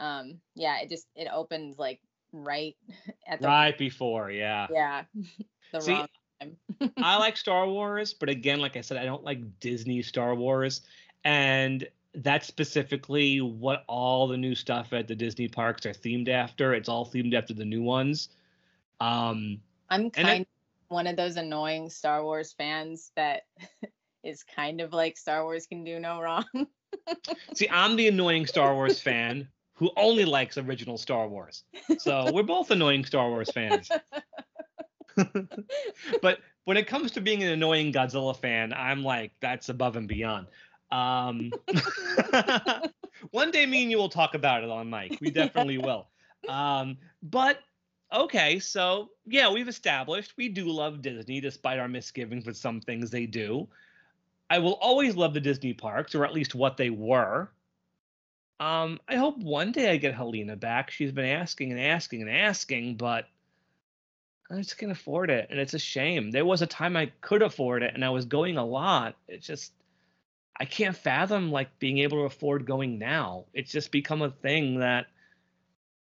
um 0.00 0.40
yeah, 0.54 0.80
it 0.80 0.88
just 0.88 1.06
it 1.14 1.28
opened 1.32 1.76
like 1.78 2.00
right 2.32 2.76
at 3.26 3.40
the 3.40 3.46
Right 3.46 3.76
before, 3.76 4.30
yeah. 4.30 4.66
yeah. 4.70 5.04
the 5.72 5.80
See, 5.80 5.92
wrong 5.92 6.08
time. 6.40 6.56
I 6.98 7.16
like 7.16 7.36
Star 7.36 7.68
Wars, 7.68 8.14
but 8.14 8.28
again, 8.28 8.60
like 8.60 8.76
I 8.76 8.80
said, 8.80 8.96
I 8.96 9.04
don't 9.04 9.24
like 9.24 9.60
Disney 9.60 10.02
Star 10.02 10.34
Wars. 10.34 10.82
And 11.24 11.86
that's 12.14 12.46
specifically 12.46 13.40
what 13.40 13.84
all 13.88 14.28
the 14.28 14.36
new 14.36 14.54
stuff 14.54 14.92
at 14.92 15.08
the 15.08 15.14
Disney 15.14 15.48
parks 15.48 15.86
are 15.86 15.92
themed 15.92 16.28
after. 16.28 16.74
It's 16.74 16.88
all 16.88 17.06
themed 17.06 17.34
after 17.34 17.54
the 17.54 17.64
new 17.64 17.82
ones. 17.82 18.28
Um, 19.00 19.60
I'm 19.90 20.10
kind 20.10 20.42
of 20.42 20.46
one 20.88 21.06
of 21.06 21.16
those 21.16 21.36
annoying 21.36 21.90
Star 21.90 22.22
Wars 22.22 22.52
fans 22.52 23.10
that 23.16 23.42
is 24.24 24.42
kind 24.42 24.80
of 24.80 24.92
like 24.92 25.16
Star 25.16 25.44
Wars 25.44 25.66
can 25.66 25.84
do 25.84 26.00
no 26.00 26.20
wrong. 26.20 26.44
see, 27.54 27.68
I'm 27.70 27.96
the 27.96 28.08
annoying 28.08 28.46
Star 28.46 28.74
Wars 28.74 29.00
fan 29.00 29.48
who 29.74 29.90
only 29.96 30.24
likes 30.24 30.56
original 30.56 30.96
Star 30.96 31.28
Wars. 31.28 31.64
So 31.98 32.32
we're 32.32 32.44
both 32.44 32.70
annoying 32.70 33.04
Star 33.04 33.28
Wars 33.28 33.50
fans. 33.50 33.90
but 36.22 36.38
when 36.64 36.76
it 36.76 36.86
comes 36.86 37.10
to 37.12 37.20
being 37.20 37.42
an 37.42 37.50
annoying 37.50 37.92
Godzilla 37.92 38.36
fan, 38.36 38.72
I'm 38.72 39.02
like, 39.02 39.32
that's 39.40 39.68
above 39.68 39.96
and 39.96 40.08
beyond. 40.08 40.46
Um, 40.90 41.50
one 43.30 43.50
day, 43.50 43.66
me 43.66 43.82
and 43.82 43.90
you 43.90 43.98
will 43.98 44.08
talk 44.08 44.34
about 44.34 44.62
it 44.62 44.70
on 44.70 44.88
mic. 44.88 45.18
We 45.20 45.30
definitely 45.30 45.78
will. 45.78 46.08
Um, 46.48 46.96
but 47.22 47.58
okay, 48.12 48.58
so 48.60 49.08
yeah, 49.26 49.50
we've 49.50 49.68
established 49.68 50.34
we 50.36 50.48
do 50.48 50.68
love 50.68 51.02
Disney 51.02 51.40
despite 51.40 51.78
our 51.78 51.88
misgivings 51.88 52.46
with 52.46 52.56
some 52.56 52.80
things 52.80 53.10
they 53.10 53.26
do. 53.26 53.68
I 54.50 54.58
will 54.58 54.74
always 54.74 55.16
love 55.16 55.34
the 55.34 55.40
Disney 55.40 55.72
parks, 55.72 56.14
or 56.14 56.24
at 56.24 56.34
least 56.34 56.54
what 56.54 56.76
they 56.76 56.90
were. 56.90 57.50
Um, 58.60 59.00
I 59.08 59.16
hope 59.16 59.38
one 59.38 59.72
day 59.72 59.90
I 59.90 59.96
get 59.96 60.14
Helena 60.14 60.56
back. 60.56 60.90
She's 60.90 61.12
been 61.12 61.24
asking 61.24 61.72
and 61.72 61.80
asking 61.80 62.22
and 62.22 62.30
asking, 62.30 62.96
but 62.96 63.26
I 64.50 64.56
just 64.56 64.78
can't 64.78 64.92
afford 64.92 65.30
it, 65.30 65.48
and 65.50 65.58
it's 65.58 65.74
a 65.74 65.78
shame. 65.78 66.30
There 66.30 66.44
was 66.44 66.62
a 66.62 66.66
time 66.66 66.96
I 66.96 67.10
could 67.20 67.42
afford 67.42 67.82
it, 67.82 67.94
and 67.94 68.04
I 68.04 68.10
was 68.10 68.26
going 68.26 68.56
a 68.56 68.64
lot. 68.64 69.16
It's 69.26 69.46
just 69.46 69.72
I 70.60 70.66
can't 70.66 70.96
fathom 70.96 71.50
like 71.50 71.78
being 71.78 71.98
able 71.98 72.18
to 72.18 72.24
afford 72.24 72.66
going 72.66 72.98
now. 72.98 73.46
It's 73.54 73.72
just 73.72 73.90
become 73.90 74.22
a 74.22 74.30
thing 74.30 74.80
that 74.80 75.06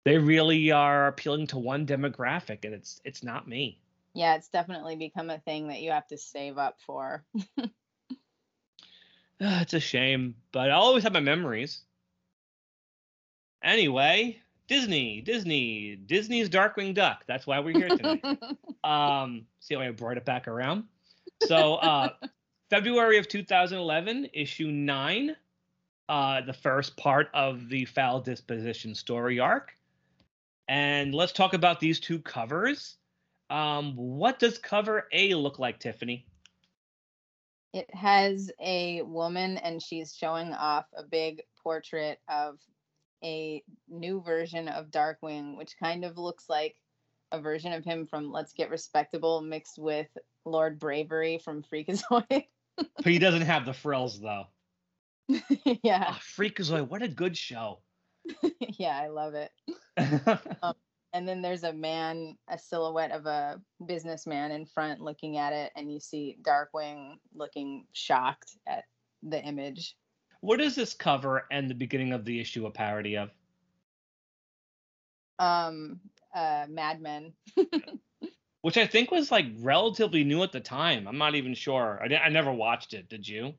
they 0.05 0.19
really 0.19 0.73
are 0.73 1.07
appealing 1.07 1.47
to 1.49 1.59
one 1.59 1.87
demographic, 1.87 2.65
and 2.65 2.75
it's 2.75 3.01
it's 3.05 3.23
not 3.23 3.49
me. 3.49 3.79
yeah, 4.15 4.35
it's 4.35 4.49
definitely 4.49 4.97
become 4.97 5.31
a 5.31 5.39
thing 5.39 5.69
that 5.69 5.81
you 5.81 5.93
have 5.93 6.07
to 6.09 6.19
save 6.19 6.59
up 6.59 6.79
for. 6.85 7.25
it's 9.61 9.75
a 9.75 9.81
shame, 9.81 10.37
but 10.53 10.71
I 10.71 10.75
always 10.75 11.03
have 11.03 11.13
my 11.13 11.21
memories. 11.21 11.81
Anyway, 13.65 14.41
Disney, 14.69 15.21
Disney, 15.21 15.97
Disney's 15.97 16.49
Darkwing 16.49 16.95
Duck. 16.95 17.25
That's 17.27 17.45
why 17.45 17.59
we're 17.59 17.77
here 17.77 17.89
tonight. 17.89 18.39
um, 18.85 19.45
see 19.59 19.75
how 19.75 19.81
I 19.81 19.91
brought 19.91 20.17
it 20.17 20.25
back 20.25 20.47
around. 20.47 20.85
So, 21.43 21.75
uh, 21.77 22.11
February 22.71 23.19
of 23.19 23.27
2011, 23.27 24.29
issue 24.33 24.69
nine, 24.69 25.35
uh, 26.09 26.43
the 26.43 26.53
first 26.53 26.97
part 26.97 27.29
of 27.35 27.69
the 27.69 27.85
FOWL 27.85 28.21
Disposition 28.21 28.95
story 28.95 29.41
arc. 29.41 29.73
And 30.69 31.15
let's 31.15 31.33
talk 31.33 31.53
about 31.53 31.81
these 31.81 31.99
two 31.99 32.21
covers. 32.21 32.97
Um, 33.51 33.95
what 33.97 34.39
does 34.39 34.57
cover 34.59 35.09
A 35.13 35.35
look 35.35 35.59
like, 35.59 35.81
Tiffany? 35.81 36.27
It 37.73 37.93
has 37.95 38.50
a 38.61 39.02
woman 39.02 39.57
and 39.59 39.83
she's 39.83 40.14
showing 40.14 40.52
off 40.52 40.87
a 40.97 41.02
big 41.02 41.43
portrait 41.62 42.21
of 42.29 42.59
a 43.25 43.62
new 43.88 44.21
version 44.21 44.69
of 44.69 44.91
Darkwing, 44.91 45.57
which 45.57 45.76
kind 45.79 46.05
of 46.05 46.19
looks 46.19 46.49
like 46.49 46.76
a 47.31 47.41
version 47.41 47.73
of 47.73 47.85
him 47.85 48.07
from 48.07 48.31
Let's 48.31 48.52
Get 48.52 48.71
Respectable 48.71 49.41
mixed 49.41 49.79
with 49.79 50.09
Lord 50.45 50.79
Bravery 50.79 51.38
from 51.38 51.62
Freakazoid. 51.62 52.45
But 52.76 53.07
he 53.07 53.19
doesn't 53.19 53.43
have 53.43 53.64
the 53.64 53.73
frills, 53.73 54.21
though. 54.21 54.47
yeah, 55.83 56.09
Oh, 56.11 56.19
Freakazoid, 56.37 56.88
what 56.88 57.02
a 57.02 57.09
good 57.09 57.37
show. 57.37 57.79
yeah, 58.79 58.99
I 58.99 59.09
love 59.09 59.35
it. 59.35 59.50
Um, 60.62 60.75
And 61.14 61.28
then 61.28 61.42
there's 61.42 61.62
a 61.64 61.73
man, 61.73 62.37
a 62.49 62.59
silhouette 62.59 63.12
of 63.12 63.26
a 63.26 63.61
businessman 63.85 64.50
in 64.50 64.64
front 64.64 65.00
looking 65.00 65.37
at 65.37 65.52
it, 65.52 65.71
and 65.76 65.92
you 65.92 66.00
see 66.00 66.38
Darkwing 66.42 67.16
looking 67.35 67.87
shocked 67.92 68.57
at 68.66 68.85
the 69.23 69.42
image. 69.42 69.97
what 70.40 70.61
is 70.61 70.75
this 70.75 70.95
cover 70.95 71.47
and 71.50 71.69
the 71.69 71.75
beginning 71.75 72.12
of 72.12 72.25
the 72.25 72.40
issue 72.40 72.66
a 72.66 72.71
parody 72.71 73.16
of? 73.16 73.31
Um, 75.38 76.00
uh, 76.35 76.66
Mad 76.69 77.00
Men. 77.00 77.33
Which 78.62 78.76
I 78.76 78.87
think 78.87 79.11
was 79.11 79.31
like 79.33 79.47
relatively 79.59 80.23
new 80.25 80.42
at 80.45 80.52
the 80.52 80.61
time. 80.61 81.09
I'm 81.09 81.19
not 81.19 81.35
even 81.35 81.52
sure. 81.54 82.00
I, 82.02 82.14
I 82.14 82.28
never 82.28 82.52
watched 82.52 82.95
it. 82.95 83.09
Did 83.09 83.26
you? 83.26 83.54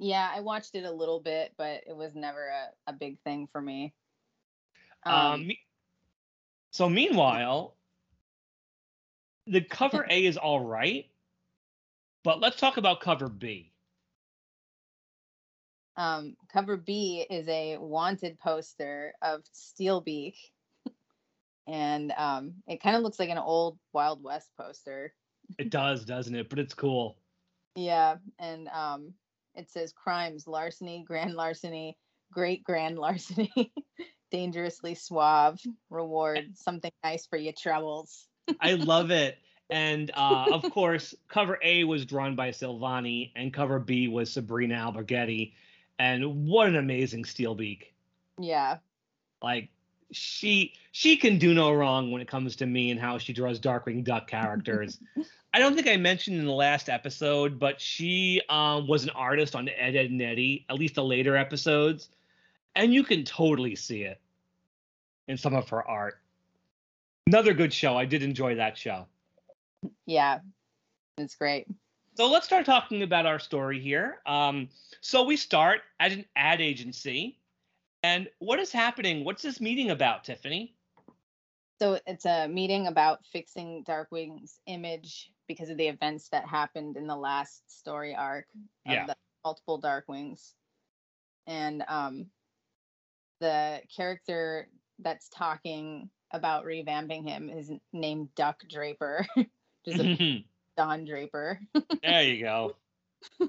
Yeah, 0.00 0.28
I 0.34 0.40
watched 0.40 0.74
it 0.74 0.84
a 0.84 0.90
little 0.92 1.20
bit, 1.20 1.54
but 1.56 1.82
it 1.86 1.96
was 1.96 2.14
never 2.14 2.48
a, 2.48 2.90
a 2.90 2.92
big 2.92 3.18
thing 3.20 3.48
for 3.52 3.60
me. 3.60 3.94
Um, 5.06 5.14
Um, 5.14 5.46
me- 5.46 5.60
so 6.70 6.88
meanwhile, 6.88 7.76
the 9.46 9.60
cover 9.60 10.06
A 10.08 10.24
is 10.24 10.36
all 10.36 10.60
right, 10.60 11.06
but 12.24 12.40
let's 12.40 12.58
talk 12.58 12.76
about 12.76 13.00
cover 13.00 13.28
B. 13.28 13.72
um, 15.98 16.36
cover 16.50 16.76
B 16.76 17.26
is 17.28 17.48
a 17.48 17.76
wanted 17.76 18.38
poster 18.38 19.12
of 19.20 19.42
Steelbeak, 19.52 20.36
and 21.66 22.12
um, 22.16 22.54
it 22.68 22.80
kind 22.80 22.96
of 22.96 23.02
looks 23.02 23.18
like 23.18 23.30
an 23.30 23.38
old 23.38 23.78
Wild 23.92 24.22
West 24.22 24.50
poster. 24.56 25.12
It 25.58 25.70
does, 25.70 26.04
doesn't 26.04 26.34
it? 26.34 26.48
But 26.48 26.60
it's 26.60 26.72
cool. 26.72 27.18
Yeah, 27.74 28.16
and 28.38 28.68
um, 28.68 29.12
it 29.56 29.68
says 29.68 29.92
crimes, 29.92 30.46
larceny, 30.46 31.04
grand 31.04 31.34
larceny, 31.34 31.98
great 32.32 32.62
grand 32.62 32.96
larceny, 32.96 33.50
dangerously 34.30 34.94
suave, 34.94 35.60
reward, 35.90 36.50
something 36.54 36.92
nice 37.04 37.26
for 37.26 37.36
your 37.36 37.52
troubles. 37.52 38.26
I 38.60 38.74
love 38.74 39.10
it. 39.10 39.38
And 39.70 40.10
uh, 40.14 40.46
of 40.50 40.62
course, 40.70 41.14
cover 41.28 41.58
A 41.62 41.84
was 41.84 42.06
drawn 42.06 42.34
by 42.34 42.52
Silvani, 42.52 43.32
and 43.36 43.52
cover 43.52 43.78
B 43.78 44.08
was 44.08 44.32
Sabrina 44.32 44.74
Alberghetti. 44.74 45.52
And 45.98 46.46
what 46.46 46.68
an 46.68 46.76
amazing 46.76 47.24
Steelbeak! 47.24 47.92
Yeah, 48.38 48.78
Like 49.42 49.68
she 50.10 50.72
she 50.92 51.16
can 51.16 51.38
do 51.38 51.54
no 51.54 51.72
wrong 51.72 52.10
when 52.10 52.22
it 52.22 52.28
comes 52.28 52.56
to 52.56 52.66
me 52.66 52.90
and 52.90 53.00
how 53.00 53.18
she 53.18 53.32
draws 53.32 53.60
Darkwing 53.60 54.04
Duck 54.04 54.26
characters. 54.26 54.98
I 55.54 55.58
don't 55.58 55.74
think 55.74 55.88
I 55.88 55.96
mentioned 55.96 56.38
in 56.38 56.46
the 56.46 56.52
last 56.52 56.88
episode, 56.88 57.58
but 57.58 57.80
she 57.80 58.42
um, 58.48 58.86
was 58.86 59.04
an 59.04 59.10
artist 59.10 59.56
on 59.56 59.68
Ed, 59.68 59.96
Edd 59.96 60.10
n 60.10 60.20
Eddy, 60.20 60.66
at 60.68 60.76
least 60.76 60.94
the 60.94 61.04
later 61.04 61.36
episodes, 61.36 62.10
and 62.78 62.94
you 62.94 63.02
can 63.02 63.24
totally 63.24 63.74
see 63.74 64.02
it 64.02 64.18
in 65.26 65.36
some 65.36 65.54
of 65.54 65.68
her 65.68 65.86
art. 65.86 66.20
Another 67.26 67.52
good 67.52 67.74
show. 67.74 67.96
I 67.98 68.06
did 68.06 68.22
enjoy 68.22 68.54
that 68.54 68.78
show. 68.78 69.06
yeah, 70.06 70.38
it's 71.18 71.34
great. 71.34 71.66
So 72.16 72.30
let's 72.30 72.46
start 72.46 72.64
talking 72.64 73.02
about 73.02 73.26
our 73.26 73.38
story 73.38 73.78
here. 73.80 74.18
Um, 74.26 74.68
so 75.00 75.24
we 75.24 75.36
start 75.36 75.80
at 76.00 76.12
an 76.12 76.24
ad 76.36 76.60
agency, 76.60 77.38
and 78.02 78.28
what 78.38 78.58
is 78.58 78.72
happening? 78.72 79.24
What's 79.24 79.42
this 79.42 79.60
meeting 79.60 79.90
about, 79.90 80.24
Tiffany? 80.24 80.74
So 81.80 81.98
it's 82.06 82.26
a 82.26 82.48
meeting 82.48 82.86
about 82.86 83.24
fixing 83.26 83.84
Darkwing's 83.84 84.58
image 84.66 85.30
because 85.46 85.68
of 85.70 85.76
the 85.76 85.86
events 85.86 86.28
that 86.30 86.46
happened 86.46 86.96
in 86.96 87.06
the 87.06 87.14
last 87.16 87.62
story 87.80 88.14
arc 88.14 88.46
of 88.86 88.92
Yeah. 88.92 89.06
the 89.06 89.16
multiple 89.44 89.80
Darkwings. 89.80 90.54
And 91.46 91.84
um 91.88 92.26
the 93.40 93.80
character 93.94 94.68
that's 94.98 95.28
talking 95.28 96.10
about 96.32 96.64
revamping 96.64 97.26
him 97.26 97.48
is 97.48 97.70
named 97.92 98.28
Duck 98.34 98.62
Draper, 98.68 99.26
just 99.84 100.00
a 100.00 100.44
Don 100.76 101.04
Draper. 101.04 101.60
there 102.02 102.22
you 102.22 102.42
go. 102.44 102.76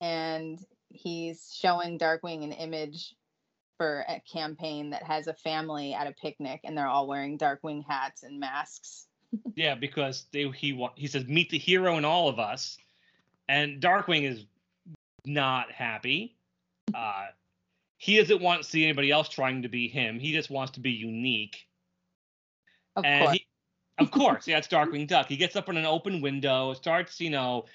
and 0.00 0.58
he's 0.90 1.52
showing 1.58 1.98
Darkwing 1.98 2.44
an 2.44 2.52
image 2.52 3.14
for 3.76 4.04
a 4.08 4.20
campaign 4.30 4.90
that 4.90 5.02
has 5.04 5.26
a 5.28 5.34
family 5.34 5.94
at 5.94 6.06
a 6.06 6.12
picnic 6.12 6.60
and 6.64 6.76
they're 6.76 6.86
all 6.86 7.06
wearing 7.06 7.38
Darkwing 7.38 7.84
hats 7.86 8.22
and 8.22 8.40
masks. 8.40 9.06
Yeah, 9.54 9.74
because 9.74 10.26
they, 10.32 10.48
he 10.50 10.72
wa- 10.72 10.92
he 10.96 11.06
says 11.06 11.26
meet 11.26 11.50
the 11.50 11.58
hero 11.58 11.98
in 11.98 12.04
all 12.04 12.28
of 12.28 12.38
us, 12.38 12.78
and 13.48 13.80
Darkwing 13.80 14.22
is 14.30 14.44
not 15.26 15.70
happy. 15.70 16.34
Uh, 16.94 17.26
he 17.98 18.16
doesn't 18.16 18.40
want 18.40 18.62
to 18.62 18.68
see 18.68 18.84
anybody 18.84 19.10
else 19.10 19.28
trying 19.28 19.62
to 19.62 19.68
be 19.68 19.88
him. 19.88 20.18
He 20.18 20.32
just 20.32 20.50
wants 20.50 20.72
to 20.72 20.80
be 20.80 20.92
unique. 20.92 21.66
Of 22.96 23.04
and 23.04 23.24
course. 23.24 23.36
he, 23.36 23.46
of 23.98 24.10
course, 24.12 24.48
yeah, 24.48 24.58
it's 24.58 24.68
Darkwing 24.68 25.06
Duck. 25.06 25.26
He 25.28 25.36
gets 25.36 25.56
up 25.56 25.68
on 25.68 25.76
an 25.76 25.84
open 25.84 26.20
window, 26.20 26.72
starts, 26.74 27.20
you 27.20 27.30
know, 27.30 27.66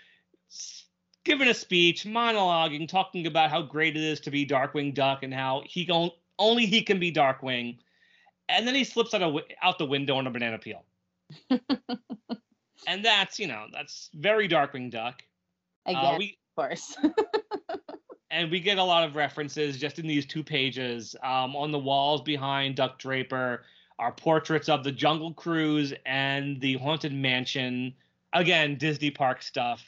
giving 1.26 1.50
a 1.50 1.54
speech, 1.54 2.06
monologuing, 2.06 2.88
talking 2.88 3.28
about 3.28 3.50
how 3.50 3.62
great 3.62 3.98
it 3.98 4.04
is 4.04 4.22
to 4.22 4.32
be 4.32 4.46
Darkwing 4.46 4.94
Duck 4.94 5.24
and 5.24 5.34
how 5.34 5.62
he 5.66 5.84
gon- 5.84 6.12
only 6.40 6.66
he 6.66 6.82
can 6.82 7.00
be 7.00 7.12
Darkwing. 7.12 7.78
And 8.48 8.66
then 8.66 8.76
he 8.76 8.86
slips 8.86 9.14
out, 9.14 9.22
a, 9.22 9.42
out 9.62 9.78
the 9.78 9.86
window 9.86 10.16
on 10.16 10.28
a 10.28 10.32
banana 10.32 10.58
peel. 10.58 10.84
and 11.50 13.04
that's, 13.04 13.40
you 13.40 13.48
know, 13.48 13.66
that's 13.74 14.10
very 14.14 14.48
Darkwing 14.48 14.90
Duck. 14.90 15.22
Again, 15.86 16.06
Uh, 16.06 16.16
we 16.18 16.38
of 16.56 16.64
course. 16.64 16.96
and 18.34 18.50
we 18.50 18.60
get 18.60 18.80
a 18.80 18.84
lot 18.84 19.04
of 19.04 19.16
references 19.16 19.78
just 19.78 20.00
in 20.00 20.08
these 20.08 20.26
two 20.26 20.44
pages. 20.44 21.16
Um, 21.24 21.56
on 21.56 21.72
the 21.72 21.80
walls 21.80 22.22
behind 22.22 22.76
Duck 22.76 22.98
Draper 22.98 23.64
are 24.00 24.12
portraits 24.12 24.70
of 24.70 24.84
the 24.84 24.92
Jungle 24.92 25.34
Cruise 25.34 25.94
and 26.06 26.60
the 26.60 26.76
Haunted 26.78 27.14
Mansion. 27.14 27.94
Again, 28.34 28.78
Disney 28.78 29.12
Park 29.12 29.44
stuff. 29.44 29.86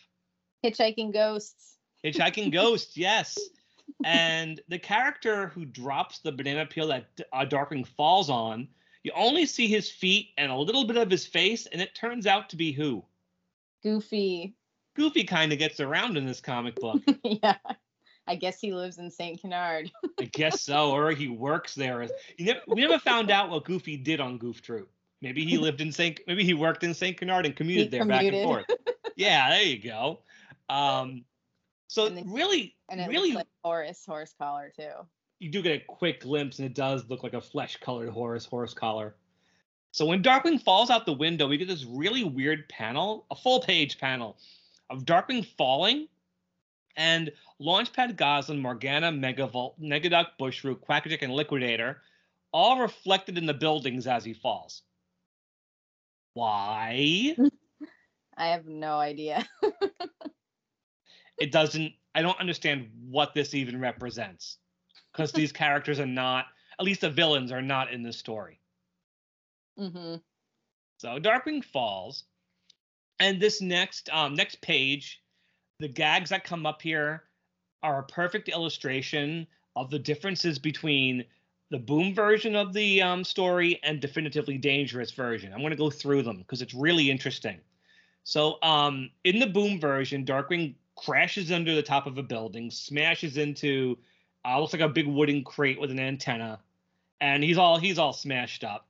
Hitchhiking 0.63 1.11
ghosts. 1.11 1.77
Hitchhiking 2.03 2.51
Ghosts, 2.53 2.95
yes. 2.95 3.37
And 4.03 4.61
the 4.67 4.79
character 4.79 5.47
who 5.47 5.65
drops 5.65 6.19
the 6.19 6.31
banana 6.31 6.67
peel 6.67 6.87
that 6.87 7.05
uh, 7.33 7.45
Darkwing 7.45 7.85
falls 7.85 8.29
on, 8.29 8.67
you 9.03 9.11
only 9.15 9.47
see 9.47 9.67
his 9.67 9.89
feet 9.89 10.29
and 10.37 10.51
a 10.51 10.55
little 10.55 10.85
bit 10.85 10.97
of 10.97 11.09
his 11.09 11.25
face, 11.25 11.65
and 11.65 11.81
it 11.81 11.95
turns 11.95 12.27
out 12.27 12.49
to 12.49 12.55
be 12.55 12.71
who? 12.71 13.03
Goofy. 13.81 14.55
Goofy 14.95 15.23
kind 15.23 15.51
of 15.51 15.59
gets 15.59 15.79
around 15.79 16.17
in 16.17 16.25
this 16.25 16.41
comic 16.41 16.75
book. 16.75 17.01
yeah. 17.23 17.57
I 18.27 18.35
guess 18.35 18.59
he 18.59 18.73
lives 18.73 18.97
in 18.97 19.09
St. 19.11 19.39
Canard. 19.39 19.91
I 20.19 20.25
guess 20.25 20.61
so, 20.61 20.91
or 20.91 21.11
he 21.11 21.27
works 21.27 21.75
there. 21.75 22.07
Never, 22.39 22.59
we 22.67 22.81
never 22.81 22.97
found 22.99 23.29
out 23.29 23.49
what 23.49 23.65
Goofy 23.65 23.97
did 23.97 24.19
on 24.19 24.37
Goof 24.37 24.61
Troop. 24.61 24.89
Maybe 25.21 25.45
he 25.45 25.57
lived 25.57 25.81
in 25.81 25.91
Saint. 25.91 26.19
Maybe 26.27 26.43
he 26.43 26.53
worked 26.53 26.83
in 26.83 26.93
Saint 26.93 27.17
Canard 27.17 27.45
and 27.45 27.55
commuted 27.55 27.85
He 27.85 27.89
there 27.97 28.05
back 28.05 28.21
and 28.23 28.31
commuted. 28.31 28.45
forth. 28.45 28.65
Yeah, 29.15 29.49
there 29.49 29.63
you 29.63 29.79
go. 29.81 30.19
Um, 30.69 31.23
so 31.87 32.07
And 32.07 32.17
then- 32.17 32.31
really, 32.31 32.75
And 32.89 32.99
it 32.99 33.07
really, 33.09 33.29
looks 33.29 33.37
like 33.37 33.47
Horace 33.63 34.03
Horsecollar 34.07 34.73
too. 34.75 34.91
you 35.39 35.49
do 35.49 35.61
get 35.61 35.81
a 35.81 35.85
quick 35.85 36.21
glimpse, 36.21 36.59
and 36.59 36.65
it 36.65 36.73
does 36.75 37.07
look 37.09 37.23
like 37.23 37.33
a 37.33 37.41
flesh-colored 37.41 38.09
horse 38.09 38.45
horse 38.45 38.73
collar. 38.73 39.15
So 39.91 40.05
when 40.05 40.21
Darkwing 40.21 40.61
falls 40.61 40.89
out 40.89 41.05
the 41.05 41.13
window, 41.13 41.47
we 41.47 41.57
get 41.57 41.67
this 41.69 41.85
really 41.85 42.23
weird 42.25 42.67
panel, 42.69 43.25
a 43.31 43.35
full-page 43.35 43.97
panel 43.99 44.37
of 44.89 45.05
Darkwing 45.05 45.45
falling, 45.57 46.07
and 46.95 47.31
Launchpad 47.61 48.15
Gosalyn, 48.15 48.59
Morgana, 48.59 49.11
Megavolt, 49.11 49.79
Negaduck, 49.79 50.27
Bushroot, 50.39 50.81
Quackerjack, 50.81 51.21
and 51.21 51.33
Liquidator, 51.33 52.01
all 52.51 52.79
reflected 52.79 53.37
in 53.37 53.45
the 53.45 53.53
buildings 53.53 54.07
as 54.07 54.23
he 54.23 54.33
falls. 54.33 54.81
Why? 56.33 57.35
I 58.37 58.47
have 58.47 58.65
no 58.65 58.97
idea. 58.97 59.45
it 61.37 61.51
doesn't. 61.51 61.93
I 62.13 62.21
don't 62.21 62.39
understand 62.39 62.89
what 63.09 63.33
this 63.33 63.53
even 63.53 63.79
represents, 63.79 64.57
because 65.11 65.31
these 65.31 65.51
characters 65.53 65.99
are 65.99 66.05
not, 66.05 66.45
at 66.79 66.85
least 66.85 67.01
the 67.01 67.09
villains 67.09 67.51
are 67.51 67.61
not 67.61 67.91
in 67.91 68.03
this 68.03 68.17
story. 68.17 68.59
hmm 69.77 70.15
So 70.97 71.19
Darkwing 71.19 71.63
falls, 71.63 72.25
and 73.19 73.39
this 73.39 73.61
next 73.61 74.09
um, 74.09 74.33
next 74.33 74.61
page, 74.61 75.21
the 75.79 75.87
gags 75.87 76.29
that 76.29 76.43
come 76.43 76.65
up 76.65 76.81
here 76.81 77.23
are 77.83 77.99
a 77.99 78.03
perfect 78.03 78.49
illustration 78.49 79.45
of 79.75 79.89
the 79.89 79.99
differences 79.99 80.57
between 80.57 81.23
the 81.71 81.79
boom 81.79 82.13
version 82.13 82.55
of 82.55 82.73
the 82.73 83.01
um, 83.01 83.23
story 83.23 83.79
and 83.83 83.99
definitively 83.99 84.57
dangerous 84.57 85.11
version. 85.11 85.51
I'm 85.51 85.59
going 85.59 85.71
to 85.71 85.77
go 85.77 85.89
through 85.89 86.21
them 86.23 86.37
because 86.37 86.61
it's 86.61 86.73
really 86.73 87.09
interesting. 87.09 87.59
So 88.23 88.57
um, 88.63 89.09
in 89.23 89.39
the 89.39 89.47
boom 89.47 89.79
version, 89.79 90.25
Darkwing 90.25 90.75
crashes 90.95 91.51
under 91.51 91.75
the 91.75 91.83
top 91.83 92.07
of 92.07 92.17
a 92.17 92.23
building, 92.23 92.71
smashes 92.71 93.37
into 93.37 93.97
uh, 94.45 94.59
looks 94.59 94.73
like 94.73 94.81
a 94.81 94.89
big 94.89 95.07
wooden 95.07 95.43
crate 95.43 95.79
with 95.79 95.89
an 95.91 95.99
antenna, 95.99 96.59
and 97.19 97.43
he's 97.43 97.57
all 97.57 97.77
he's 97.79 97.97
all 97.97 98.13
smashed 98.13 98.63
up. 98.63 98.87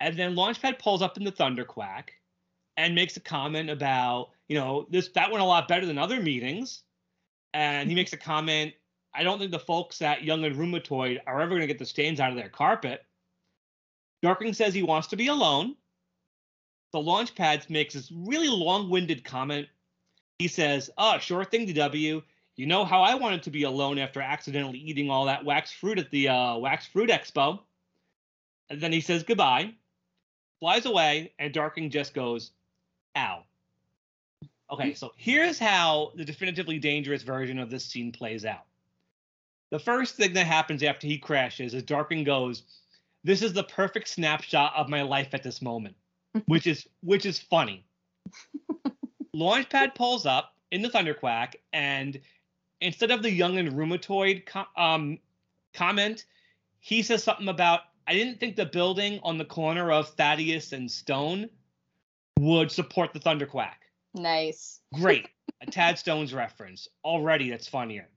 And 0.00 0.16
then 0.18 0.34
Launchpad 0.34 0.78
pulls 0.78 1.00
up 1.00 1.16
in 1.16 1.24
the 1.24 1.32
Thunderquack 1.32 2.08
and 2.76 2.94
makes 2.94 3.16
a 3.16 3.20
comment 3.20 3.70
about, 3.70 4.30
you 4.52 4.58
know, 4.58 4.86
this 4.90 5.08
that 5.14 5.30
went 5.30 5.40
a 5.40 5.46
lot 5.46 5.66
better 5.66 5.86
than 5.86 5.96
other 5.96 6.20
meetings. 6.20 6.82
And 7.54 7.88
he 7.88 7.94
makes 7.94 8.12
a 8.12 8.18
comment, 8.18 8.74
I 9.14 9.22
don't 9.22 9.38
think 9.38 9.50
the 9.50 9.58
folks 9.58 10.02
at 10.02 10.24
Young 10.24 10.44
and 10.44 10.54
Rheumatoid 10.54 11.20
are 11.26 11.40
ever 11.40 11.48
going 11.48 11.62
to 11.62 11.66
get 11.66 11.78
the 11.78 11.86
stains 11.86 12.20
out 12.20 12.32
of 12.32 12.36
their 12.36 12.50
carpet. 12.50 13.02
Darkwing 14.22 14.54
says 14.54 14.74
he 14.74 14.82
wants 14.82 15.08
to 15.08 15.16
be 15.16 15.28
alone. 15.28 15.74
The 16.92 16.98
Launchpad 16.98 17.70
makes 17.70 17.94
this 17.94 18.12
really 18.12 18.50
long-winded 18.50 19.24
comment. 19.24 19.68
He 20.38 20.48
says, 20.48 20.90
"Oh, 20.98 21.16
sure 21.18 21.46
thing, 21.46 21.66
DW. 21.66 22.22
You 22.56 22.66
know 22.66 22.84
how 22.84 23.00
I 23.00 23.14
wanted 23.14 23.44
to 23.44 23.50
be 23.50 23.62
alone 23.62 23.98
after 23.98 24.20
accidentally 24.20 24.80
eating 24.80 25.08
all 25.08 25.24
that 25.24 25.46
wax 25.46 25.72
fruit 25.72 25.98
at 25.98 26.10
the 26.10 26.28
uh, 26.28 26.58
Wax 26.58 26.86
Fruit 26.88 27.08
Expo." 27.08 27.60
And 28.68 28.82
then 28.82 28.92
he 28.92 29.00
says 29.00 29.22
goodbye 29.22 29.72
flies 30.60 30.84
away, 30.84 31.32
and 31.38 31.52
Darkwing 31.52 31.90
just 31.90 32.14
goes, 32.14 32.52
ow. 33.16 33.42
Okay, 34.72 34.94
so 34.94 35.12
here's 35.16 35.58
how 35.58 36.12
the 36.14 36.24
definitively 36.24 36.78
dangerous 36.78 37.22
version 37.22 37.58
of 37.58 37.68
this 37.68 37.84
scene 37.84 38.10
plays 38.10 38.46
out. 38.46 38.64
The 39.70 39.78
first 39.78 40.16
thing 40.16 40.32
that 40.32 40.46
happens 40.46 40.82
after 40.82 41.06
he 41.06 41.18
crashes 41.18 41.74
is 41.74 41.82
Darkwing 41.82 42.24
goes, 42.24 42.62
This 43.22 43.42
is 43.42 43.52
the 43.52 43.64
perfect 43.64 44.08
snapshot 44.08 44.72
of 44.74 44.88
my 44.88 45.02
life 45.02 45.34
at 45.34 45.42
this 45.42 45.60
moment, 45.60 45.94
which 46.46 46.66
is 46.66 46.88
which 47.02 47.26
is 47.26 47.38
funny. 47.38 47.84
Launchpad 49.36 49.94
pulls 49.94 50.24
up 50.24 50.54
in 50.70 50.80
the 50.80 50.88
Thunderquack, 50.88 51.54
and 51.74 52.18
instead 52.80 53.10
of 53.10 53.22
the 53.22 53.30
young 53.30 53.58
and 53.58 53.72
rheumatoid 53.72 54.46
co- 54.46 54.64
um, 54.76 55.18
comment, 55.74 56.24
he 56.80 57.02
says 57.02 57.22
something 57.22 57.48
about 57.48 57.80
I 58.06 58.14
didn't 58.14 58.40
think 58.40 58.56
the 58.56 58.66
building 58.66 59.20
on 59.22 59.36
the 59.36 59.44
corner 59.44 59.92
of 59.92 60.08
Thaddeus 60.14 60.72
and 60.72 60.90
Stone 60.90 61.50
would 62.38 62.72
support 62.72 63.12
the 63.12 63.20
Thunderquack. 63.20 63.81
Nice. 64.14 64.80
Great. 64.94 65.28
a 65.60 65.66
Tad 65.66 65.98
Stones 65.98 66.34
reference. 66.34 66.88
Already 67.04 67.50
that's 67.50 67.68
funnier. 67.68 68.08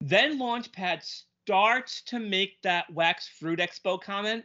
Then 0.00 0.38
Launchpad 0.38 1.02
starts 1.44 2.02
to 2.02 2.18
make 2.18 2.60
that 2.62 2.92
Wax 2.92 3.28
Fruit 3.28 3.58
Expo 3.58 4.00
comment, 4.00 4.44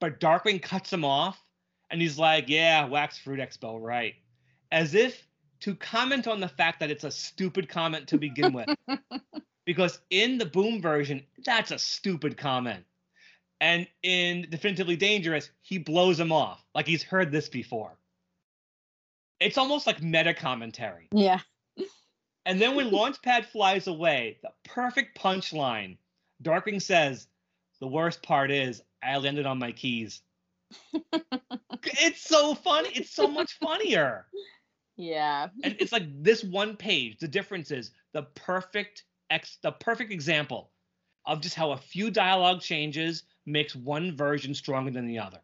but 0.00 0.20
Darkwing 0.20 0.62
cuts 0.62 0.92
him 0.92 1.04
off 1.04 1.40
and 1.90 2.00
he's 2.00 2.18
like, 2.18 2.48
Yeah, 2.48 2.86
Wax 2.86 3.18
Fruit 3.18 3.40
Expo, 3.40 3.80
right. 3.80 4.14
As 4.72 4.94
if 4.94 5.26
to 5.60 5.74
comment 5.74 6.26
on 6.26 6.40
the 6.40 6.48
fact 6.48 6.80
that 6.80 6.90
it's 6.90 7.04
a 7.04 7.10
stupid 7.10 7.68
comment 7.68 8.08
to 8.08 8.18
begin 8.18 8.52
with. 8.52 8.68
because 9.66 10.00
in 10.10 10.38
the 10.38 10.46
Boom 10.46 10.80
version, 10.80 11.22
that's 11.44 11.70
a 11.70 11.78
stupid 11.78 12.36
comment. 12.36 12.84
And 13.60 13.86
in 14.02 14.46
Definitively 14.50 14.96
Dangerous, 14.96 15.50
he 15.62 15.78
blows 15.78 16.20
him 16.20 16.30
off 16.32 16.64
like 16.74 16.86
he's 16.86 17.02
heard 17.02 17.32
this 17.32 17.48
before. 17.48 17.96
It's 19.40 19.58
almost 19.58 19.86
like 19.86 20.02
meta 20.02 20.34
commentary. 20.34 21.08
Yeah. 21.12 21.40
And 22.44 22.60
then 22.60 22.74
when 22.74 22.90
Launchpad 22.92 23.46
flies 23.46 23.86
away, 23.86 24.38
the 24.42 24.50
perfect 24.64 25.18
punchline, 25.18 25.98
Darkwing 26.42 26.80
says, 26.80 27.26
The 27.80 27.88
worst 27.88 28.22
part 28.22 28.50
is 28.50 28.82
I 29.02 29.16
landed 29.18 29.46
on 29.46 29.58
my 29.58 29.72
keys. 29.72 30.22
it's 31.84 32.22
so 32.22 32.54
funny. 32.54 32.90
It's 32.94 33.10
so 33.10 33.28
much 33.28 33.58
funnier. 33.58 34.26
Yeah. 34.96 35.48
And 35.62 35.76
it's 35.78 35.92
like 35.92 36.04
this 36.22 36.42
one 36.42 36.76
page. 36.76 37.18
The 37.18 37.28
difference 37.28 37.70
is 37.70 37.92
the 38.12 38.22
perfect 38.22 39.04
ex 39.30 39.58
the 39.62 39.72
perfect 39.72 40.12
example 40.12 40.70
of 41.26 41.40
just 41.40 41.54
how 41.54 41.72
a 41.72 41.76
few 41.76 42.10
dialogue 42.10 42.60
changes 42.60 43.24
makes 43.44 43.74
one 43.74 44.16
version 44.16 44.54
stronger 44.54 44.90
than 44.90 45.06
the 45.06 45.18
other. 45.18 45.40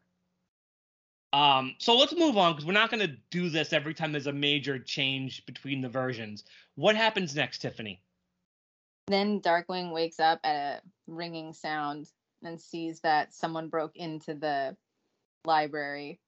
Um, 1.33 1.75
so 1.79 1.97
let's 1.97 2.15
move 2.15 2.37
on 2.37 2.53
because 2.53 2.67
we're 2.67 2.73
not 2.73 2.91
going 2.91 3.07
to 3.07 3.17
do 3.31 3.49
this 3.49 3.73
every 3.73 3.95
time 3.95 4.13
there's 4.13 4.27
a 4.27 4.33
major 4.33 4.79
change 4.79 5.45
between 5.47 5.81
the 5.81 5.89
versions. 5.89 6.45
What 6.75 6.95
happens 6.95 7.35
next, 7.35 7.59
Tiffany? 7.59 8.01
Then 9.07 9.41
Darkwing 9.41 9.93
wakes 9.93 10.21
up 10.21 10.41
at 10.45 10.55
a 10.55 10.81
ringing 11.07 11.53
sound 11.53 12.09
and 12.43 12.61
sees 12.61 13.01
that 13.01 13.35
someone 13.35 13.69
broke 13.69 13.97
into 13.97 14.35
the 14.35 14.77
library. 15.45 16.21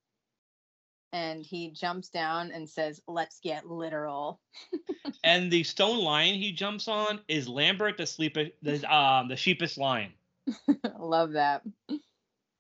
And 1.12 1.45
he 1.45 1.71
jumps 1.71 2.09
down 2.09 2.51
and 2.51 2.69
says, 2.69 3.01
Let's 3.07 3.38
get 3.38 3.69
literal. 3.71 4.40
and 5.25 5.51
the 5.51 5.62
stone 5.62 6.03
lion 6.03 6.35
he 6.35 6.51
jumps 6.51 6.88
on 6.88 7.21
is 7.29 7.49
Lambert 7.49 7.99
the 7.99 8.07
sleep 8.07 8.37
the 8.62 8.93
um 8.93 9.29
the 9.29 9.37
sheepish 9.37 9.77
lion. 9.79 10.12
Love 10.99 11.33
that. 11.33 11.62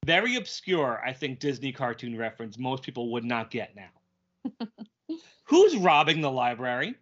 Very 0.04 0.36
obscure, 0.36 1.02
I 1.04 1.12
think, 1.12 1.40
Disney 1.40 1.72
cartoon 1.72 2.16
reference 2.18 2.58
most 2.58 2.82
people 2.82 3.10
would 3.12 3.24
not 3.24 3.50
get 3.50 3.74
now. 3.74 4.66
Who's 5.44 5.76
robbing 5.76 6.20
the 6.20 6.30
library? 6.30 6.94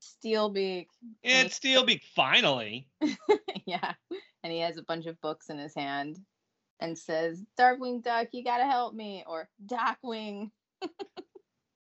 Steelbeak. 0.00 0.86
It's 1.24 1.58
Steelbeak, 1.58 2.02
finally. 2.14 2.88
yeah. 3.66 3.92
And 4.44 4.52
he 4.52 4.60
has 4.60 4.76
a 4.76 4.82
bunch 4.82 5.06
of 5.06 5.20
books 5.20 5.50
in 5.50 5.58
his 5.58 5.74
hand 5.74 6.20
and 6.78 6.96
says, 6.96 7.42
Darkwing 7.58 8.02
Duck, 8.04 8.28
you 8.30 8.44
gotta 8.44 8.66
help 8.66 8.94
me, 8.94 9.24
or 9.26 9.48
Dockwing. 9.66 10.50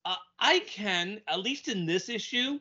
uh, 0.05 0.15
I 0.37 0.59
can, 0.59 1.21
at 1.29 1.39
least 1.39 1.69
in 1.69 1.85
this 1.85 2.09
issue, 2.09 2.59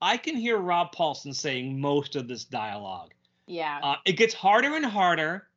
I 0.00 0.16
can 0.16 0.36
hear 0.36 0.58
Rob 0.58 0.94
Paulsen 0.94 1.34
saying 1.34 1.80
most 1.80 2.14
of 2.14 2.28
this 2.28 2.44
dialogue. 2.44 3.14
Yeah. 3.48 3.80
Uh, 3.82 3.96
it 4.04 4.12
gets 4.12 4.32
harder 4.32 4.76
and 4.76 4.86
harder 4.86 5.48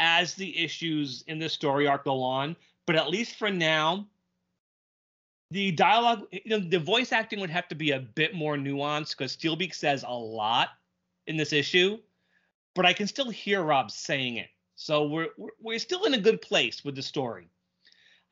as 0.00 0.34
the 0.34 0.58
issues 0.58 1.22
in 1.28 1.38
the 1.38 1.48
story 1.48 1.86
arc 1.86 2.04
go 2.04 2.22
on, 2.22 2.56
but 2.86 2.96
at 2.96 3.10
least 3.10 3.36
for 3.36 3.50
now, 3.50 4.06
the 5.50 5.70
dialogue, 5.72 6.26
you 6.32 6.40
know, 6.46 6.58
the 6.58 6.78
voice 6.78 7.12
acting 7.12 7.38
would 7.40 7.50
have 7.50 7.68
to 7.68 7.74
be 7.74 7.90
a 7.90 8.00
bit 8.00 8.34
more 8.34 8.56
nuanced 8.56 9.16
because 9.16 9.36
Steelbeak 9.36 9.74
says 9.74 10.04
a 10.06 10.12
lot 10.12 10.70
in 11.26 11.36
this 11.36 11.52
issue, 11.52 11.98
but 12.74 12.86
I 12.86 12.92
can 12.92 13.06
still 13.06 13.30
hear 13.30 13.62
Rob 13.62 13.90
saying 13.90 14.36
it. 14.36 14.48
So 14.76 15.04
we're 15.06 15.28
we're 15.60 15.78
still 15.78 16.04
in 16.04 16.14
a 16.14 16.20
good 16.20 16.40
place 16.40 16.84
with 16.84 16.94
the 16.94 17.02
story. 17.02 17.48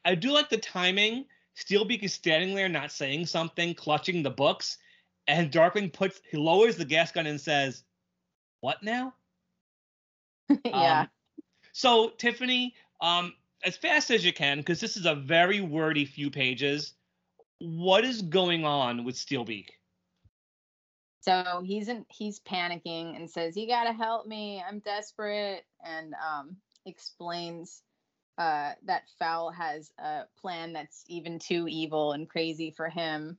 I 0.05 0.15
do 0.15 0.33
like 0.33 0.49
the 0.49 0.57
timing. 0.57 1.27
Steelbeak 1.57 2.03
is 2.03 2.15
standing 2.15 2.55
there, 2.55 2.69
not 2.69 2.93
saying 2.93 3.27
something, 3.27 3.75
clutching 3.75 4.23
the 4.23 4.31
books, 4.31 4.79
and 5.27 5.53
Darkwing 5.53 5.93
puts 5.93 6.23
he 6.31 6.39
lowers 6.39 6.77
the 6.77 6.85
gas 6.85 7.13
gun 7.13 7.27
and 7.27 7.41
says, 7.41 7.83
"What 8.61 8.83
now?" 8.83 9.13
yeah. 10.65 11.01
Um, 11.01 11.09
so 11.73 12.11
Tiffany, 12.11 12.75
um, 13.01 13.33
as 13.65 13.77
fast 13.77 14.11
as 14.11 14.25
you 14.25 14.33
can, 14.33 14.59
because 14.59 14.81
this 14.81 14.97
is 14.97 15.07
a 15.07 15.15
very 15.15 15.61
wordy 15.61 16.05
few 16.05 16.31
pages. 16.31 16.95
What 17.59 18.05
is 18.05 18.23
going 18.23 18.65
on 18.65 19.05
with 19.05 19.17
Steelbeak? 19.17 19.71
So 21.21 21.63
he's 21.65 21.89
in, 21.89 22.07
he's 22.09 22.41
panicking 22.41 23.17
and 23.17 23.29
says, 23.29 23.57
"You 23.57 23.67
gotta 23.67 23.93
help 23.93 24.27
me! 24.27 24.63
I'm 24.67 24.79
desperate!" 24.79 25.65
And 25.85 26.15
um, 26.15 26.57
explains 26.87 27.83
uh, 28.39 28.73
that 28.85 29.09
FOWL 29.19 29.51
has 29.51 29.91
a 29.99 30.23
plan 30.41 30.73
that's 30.73 31.05
even 31.09 31.39
too 31.39 31.67
evil 31.69 32.13
and 32.13 32.29
crazy 32.29 32.71
for 32.71 32.89
him, 32.89 33.37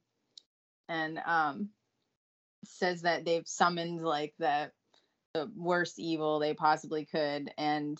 and 0.90 1.20
um, 1.26 1.70
says 2.66 3.02
that 3.04 3.26
they've 3.26 3.48
summoned 3.48 4.02
like 4.02 4.34
the 4.38 4.72
the 5.34 5.50
worst 5.56 6.00
evil 6.00 6.40
they 6.40 6.54
possibly 6.54 7.06
could, 7.06 7.52
and 7.58 7.98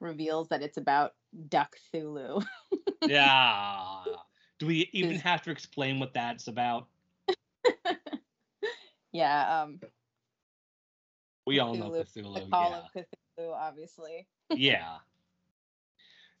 reveals 0.00 0.48
that 0.48 0.62
it's 0.62 0.76
about 0.76 1.14
Duck 1.48 1.76
Thulu. 1.92 2.44
yeah. 3.02 4.04
Do 4.58 4.66
we 4.66 4.88
even 4.92 5.16
have 5.16 5.42
to 5.42 5.50
explain 5.50 5.98
what 6.00 6.14
that's 6.14 6.48
about? 6.48 6.86
yeah. 9.12 9.62
Um. 9.62 9.80
We 11.46 11.56
Cthulhu, 11.56 11.62
all 11.62 11.74
know 11.74 11.90
Cthulhu. 11.90 12.34
The 12.34 12.50
call 12.50 12.70
yeah. 12.70 12.78
of 12.78 13.06
Cthulhu, 13.38 13.52
obviously. 13.52 14.26
yeah. 14.50 14.96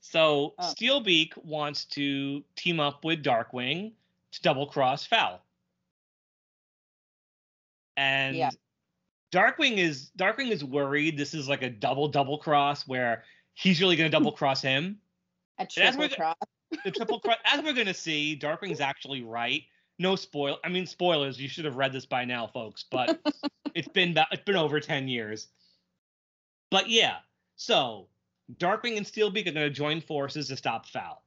So 0.00 0.54
oh. 0.58 0.62
Steelbeak 0.74 1.36
wants 1.44 1.84
to 1.86 2.42
team 2.56 2.80
up 2.80 3.04
with 3.04 3.22
Darkwing 3.22 3.92
to 4.32 4.42
double 4.42 4.66
cross 4.66 5.04
FOWL. 5.06 5.40
And 7.96 8.36
yeah. 8.36 8.50
Darkwing 9.32 9.78
is 9.78 10.10
Darkwing 10.18 10.50
is 10.50 10.64
worried 10.64 11.16
this 11.16 11.34
is 11.34 11.48
like 11.48 11.62
a 11.62 11.70
double 11.70 12.08
double 12.08 12.38
cross 12.38 12.86
where 12.86 13.24
he's 13.56 13.80
really 13.80 13.96
going 13.96 14.08
to 14.08 14.16
double 14.16 14.30
cross 14.30 14.62
him. 14.62 14.98
A 15.58 15.66
triple 15.66 16.08
cross. 16.10 16.36
The 16.84 16.90
triple 16.90 17.18
cross. 17.18 17.38
As 17.44 17.64
we're 17.64 17.72
going 17.72 17.86
to 17.86 17.94
see, 17.94 18.38
Darkwing's 18.40 18.80
actually 18.80 19.22
right. 19.22 19.62
No 19.98 20.14
spoil. 20.14 20.58
I 20.62 20.68
mean 20.68 20.86
spoilers. 20.86 21.40
You 21.40 21.48
should 21.48 21.64
have 21.64 21.76
read 21.76 21.92
this 21.92 22.04
by 22.04 22.24
now, 22.24 22.46
folks. 22.46 22.84
But 22.90 23.18
it's 23.74 23.88
been 23.88 24.16
it's 24.30 24.44
been 24.44 24.56
over 24.56 24.78
ten 24.78 25.08
years. 25.08 25.48
But 26.70 26.90
yeah, 26.90 27.16
so 27.56 28.08
Darkwing 28.58 28.98
and 28.98 29.06
Steelbeak 29.06 29.46
are 29.46 29.52
going 29.52 29.54
to 29.54 29.70
join 29.70 30.02
forces 30.02 30.48
to 30.48 30.56
stop 30.56 30.86
FOWL. 30.86 31.22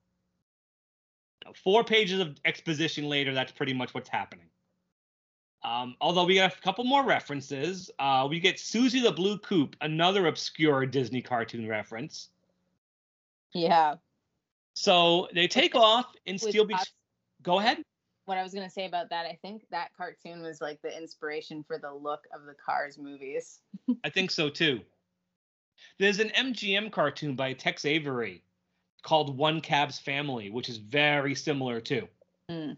Four 1.63 1.83
pages 1.83 2.19
of 2.19 2.37
exposition 2.45 3.09
later, 3.09 3.33
that's 3.33 3.51
pretty 3.51 3.73
much 3.73 3.93
what's 3.95 4.09
happening. 4.09 4.45
Um, 5.63 5.95
although 5.99 6.25
we 6.25 6.35
got 6.35 6.55
a 6.55 6.61
couple 6.61 6.83
more 6.85 7.03
references. 7.03 7.91
Uh, 7.99 8.27
we 8.29 8.39
get 8.39 8.59
Susie 8.59 9.01
the 9.01 9.11
Blue 9.11 9.37
Coupe, 9.37 9.75
another 9.81 10.27
obscure 10.27 10.85
Disney 10.85 11.21
cartoon 11.21 11.67
reference. 11.67 12.29
Yeah. 13.53 13.95
So 14.73 15.27
they 15.33 15.47
take 15.47 15.75
off 15.75 16.05
in 16.25 16.37
Steelbeak's. 16.37 16.93
Go 17.41 17.59
ahead. 17.59 17.83
What 18.25 18.37
I 18.37 18.43
was 18.43 18.53
going 18.53 18.65
to 18.65 18.71
say 18.71 18.85
about 18.85 19.09
that, 19.09 19.25
I 19.25 19.37
think 19.41 19.63
that 19.71 19.89
cartoon 19.97 20.41
was 20.41 20.61
like 20.61 20.81
the 20.81 20.95
inspiration 20.95 21.63
for 21.67 21.77
the 21.77 21.91
look 21.91 22.25
of 22.33 22.45
the 22.45 22.53
Cars 22.53 22.97
movies. 22.97 23.59
I 24.03 24.09
think 24.09 24.31
so 24.31 24.49
too. 24.49 24.81
There's 25.97 26.19
an 26.19 26.29
MGM 26.29 26.91
cartoon 26.91 27.35
by 27.35 27.53
Tex 27.53 27.85
Avery 27.85 28.43
called 29.01 29.37
One 29.37 29.61
Cab's 29.61 29.99
Family, 29.99 30.49
which 30.49 30.69
is 30.69 30.77
very 30.77 31.33
similar 31.33 31.81
too, 31.81 32.07
mm. 32.49 32.77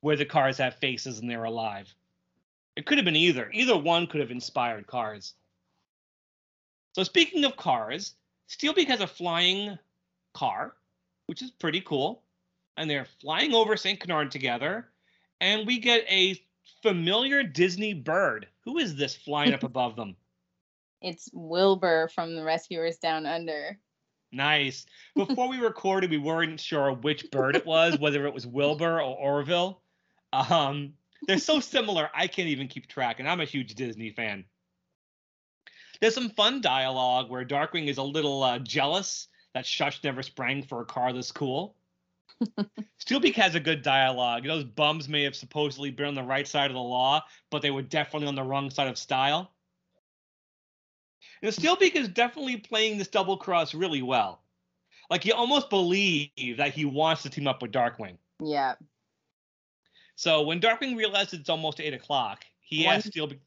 where 0.00 0.16
the 0.16 0.24
cars 0.24 0.58
have 0.58 0.76
faces 0.76 1.18
and 1.18 1.30
they're 1.30 1.44
alive. 1.44 1.92
It 2.76 2.84
could 2.84 2.98
have 2.98 3.04
been 3.04 3.16
either. 3.16 3.50
Either 3.52 3.76
one 3.76 4.06
could 4.06 4.20
have 4.20 4.30
inspired 4.30 4.86
cars. 4.86 5.34
So 6.92 7.02
speaking 7.02 7.44
of 7.44 7.56
cars, 7.56 8.14
Steelbeak 8.48 8.86
has 8.88 9.00
a 9.00 9.06
flying 9.06 9.78
car, 10.34 10.74
which 11.26 11.42
is 11.42 11.50
pretty 11.50 11.80
cool. 11.80 12.22
And 12.76 12.88
they're 12.88 13.06
flying 13.20 13.54
over 13.54 13.76
St. 13.76 13.98
Canard 13.98 14.30
together. 14.30 14.88
And 15.40 15.66
we 15.66 15.78
get 15.78 16.04
a 16.10 16.40
familiar 16.82 17.42
Disney 17.42 17.94
bird. 17.94 18.46
Who 18.64 18.78
is 18.78 18.94
this 18.96 19.16
flying 19.16 19.54
up 19.54 19.62
above 19.64 19.96
them? 19.96 20.16
It's 21.00 21.30
Wilbur 21.32 22.10
from 22.14 22.36
the 22.36 22.44
Rescuers 22.44 22.98
Down 22.98 23.26
Under. 23.26 23.78
Nice. 24.32 24.86
Before 25.14 25.48
we 25.48 25.58
recorded, 25.60 26.10
we 26.10 26.18
weren't 26.18 26.60
sure 26.60 26.92
which 26.92 27.30
bird 27.30 27.56
it 27.56 27.64
was, 27.64 27.98
whether 27.98 28.26
it 28.26 28.34
was 28.34 28.46
Wilbur 28.46 29.00
or 29.00 29.16
Orville. 29.16 29.80
Um, 30.32 30.94
they're 31.26 31.38
so 31.38 31.60
similar, 31.60 32.10
I 32.14 32.26
can't 32.26 32.48
even 32.48 32.68
keep 32.68 32.86
track, 32.86 33.20
and 33.20 33.28
I'm 33.28 33.40
a 33.40 33.44
huge 33.44 33.74
Disney 33.74 34.10
fan. 34.10 34.44
There's 36.00 36.14
some 36.14 36.30
fun 36.30 36.60
dialogue 36.60 37.30
where 37.30 37.44
Darkwing 37.44 37.88
is 37.88 37.98
a 37.98 38.02
little 38.02 38.42
uh, 38.42 38.58
jealous 38.58 39.28
that 39.54 39.66
Shush 39.66 40.02
never 40.04 40.22
sprang 40.22 40.62
for 40.62 40.82
a 40.82 40.84
car 40.84 41.12
this 41.12 41.32
cool. 41.32 41.74
Steelbeak 43.00 43.34
has 43.34 43.54
a 43.54 43.60
good 43.60 43.82
dialogue. 43.82 44.44
Those 44.44 44.64
bums 44.64 45.08
may 45.08 45.22
have 45.22 45.34
supposedly 45.34 45.90
been 45.90 46.06
on 46.06 46.14
the 46.14 46.22
right 46.22 46.46
side 46.46 46.70
of 46.70 46.74
the 46.74 46.80
law, 46.80 47.24
but 47.50 47.62
they 47.62 47.70
were 47.70 47.82
definitely 47.82 48.28
on 48.28 48.34
the 48.34 48.42
wrong 48.42 48.68
side 48.68 48.88
of 48.88 48.98
style. 48.98 49.52
And 51.42 51.52
Steelbeak 51.52 51.94
is 51.94 52.08
definitely 52.08 52.58
playing 52.58 52.98
this 52.98 53.08
double 53.08 53.36
cross 53.36 53.74
really 53.74 54.02
well. 54.02 54.42
Like 55.10 55.24
you 55.24 55.34
almost 55.34 55.70
believe 55.70 56.58
that 56.58 56.74
he 56.74 56.84
wants 56.84 57.22
to 57.22 57.30
team 57.30 57.46
up 57.46 57.62
with 57.62 57.72
Darkwing. 57.72 58.16
Yeah. 58.42 58.74
So 60.16 60.42
when 60.42 60.60
Darkwing 60.60 60.96
realizes 60.96 61.40
it's 61.40 61.48
almost 61.48 61.80
eight 61.80 61.94
o'clock, 61.94 62.44
he 62.60 62.84
One- 62.84 62.96
asks 62.96 63.10
Steelbeak. 63.10 63.40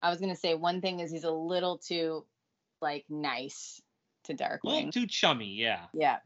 I 0.00 0.10
was 0.10 0.20
gonna 0.20 0.36
say 0.36 0.54
one 0.54 0.80
thing 0.80 1.00
is 1.00 1.10
he's 1.10 1.24
a 1.24 1.30
little 1.30 1.78
too 1.78 2.24
like 2.80 3.04
nice 3.08 3.80
to 4.24 4.34
Darkwing. 4.34 4.58
A 4.64 4.68
little 4.68 4.92
too 4.92 5.06
chummy, 5.06 5.54
yeah. 5.54 5.86
Yeah. 5.92 6.18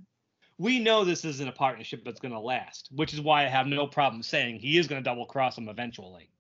We 0.59 0.81
know 0.81 1.05
this 1.05 1.25
isn't 1.25 1.49
a 1.49 1.53
partnership 1.53 2.05
that's 2.05 2.19
going 2.19 2.35
to 2.35 2.41
last, 2.41 2.89
which 2.93 3.15
is 3.15 3.21
why 3.21 3.45
I 3.45 3.49
have 3.49 3.69
no 3.69 3.87
problem 3.87 4.25
saying 4.25 4.59
he 4.59 4.77
is 4.77 4.89
going 4.89 5.01
to 5.01 5.05
double 5.09 5.25
cross 5.25 5.57
him 5.57 5.69
eventually. 5.69 6.31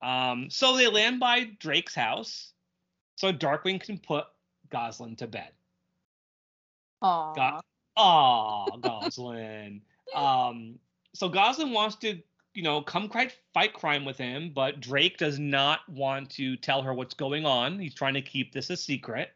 Um, 0.00 0.48
so 0.48 0.74
they 0.76 0.88
land 0.88 1.20
by 1.20 1.50
Drake's 1.60 1.94
house, 1.94 2.52
so 3.16 3.30
Darkwing 3.30 3.78
can 3.78 3.98
put 3.98 4.24
Gosalyn 4.70 5.18
to 5.18 5.26
bed. 5.26 5.50
Aw. 7.02 7.34
Got- 7.34 7.64
Aw, 7.96 8.76
Gosalyn. 8.78 9.82
um, 10.14 10.78
so 11.14 11.28
Gosalyn 11.28 11.72
wants 11.72 11.96
to, 11.96 12.18
you 12.54 12.62
know, 12.62 12.82
come 12.82 13.08
fight, 13.08 13.72
crime 13.74 14.04
with 14.04 14.18
him, 14.18 14.52
but 14.54 14.80
Drake 14.80 15.18
does 15.18 15.38
not 15.38 15.80
want 15.88 16.30
to 16.30 16.56
tell 16.56 16.82
her 16.82 16.94
what's 16.94 17.14
going 17.14 17.44
on. 17.44 17.78
He's 17.78 17.94
trying 17.94 18.14
to 18.14 18.22
keep 18.22 18.52
this 18.52 18.70
a 18.70 18.76
secret, 18.76 19.30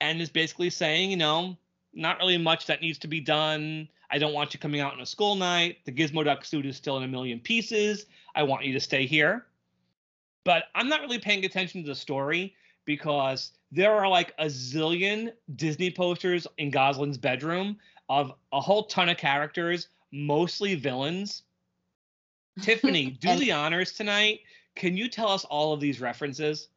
and 0.00 0.20
is 0.20 0.30
basically 0.30 0.70
saying, 0.70 1.10
you 1.10 1.16
know, 1.16 1.56
not 1.92 2.18
really 2.18 2.38
much 2.38 2.66
that 2.66 2.80
needs 2.80 2.98
to 2.98 3.08
be 3.08 3.20
done. 3.20 3.88
I 4.10 4.18
don't 4.18 4.34
want 4.34 4.54
you 4.54 4.60
coming 4.60 4.80
out 4.80 4.92
on 4.92 5.00
a 5.00 5.06
school 5.06 5.34
night. 5.34 5.78
The 5.84 5.92
Gizmo 5.92 6.24
Duck 6.24 6.44
suit 6.44 6.66
is 6.66 6.76
still 6.76 6.96
in 6.96 7.04
a 7.04 7.08
million 7.08 7.40
pieces. 7.40 8.06
I 8.34 8.42
want 8.42 8.64
you 8.64 8.72
to 8.72 8.80
stay 8.80 9.06
here. 9.06 9.46
But 10.44 10.64
I'm 10.74 10.88
not 10.88 11.00
really 11.00 11.18
paying 11.18 11.44
attention 11.44 11.82
to 11.82 11.88
the 11.88 11.94
story 11.94 12.54
because 12.84 13.52
there 13.70 13.94
are 13.94 14.08
like 14.08 14.34
a 14.38 14.46
zillion 14.46 15.32
Disney 15.54 15.90
posters 15.90 16.46
in 16.58 16.70
Gosalyn's 16.70 17.18
bedroom 17.18 17.76
of 18.08 18.32
a 18.52 18.60
whole 18.60 18.84
ton 18.84 19.08
of 19.08 19.16
characters, 19.16 19.88
mostly 20.12 20.74
villains. 20.74 21.42
Tiffany, 22.62 23.10
do 23.10 23.28
And- 23.30 23.40
the 23.40 23.52
honors 23.52 23.92
tonight. 23.92 24.40
Can 24.76 24.96
you 24.96 25.08
tell 25.08 25.28
us 25.28 25.44
all 25.44 25.72
of 25.72 25.80
these 25.80 26.00
references? 26.00 26.68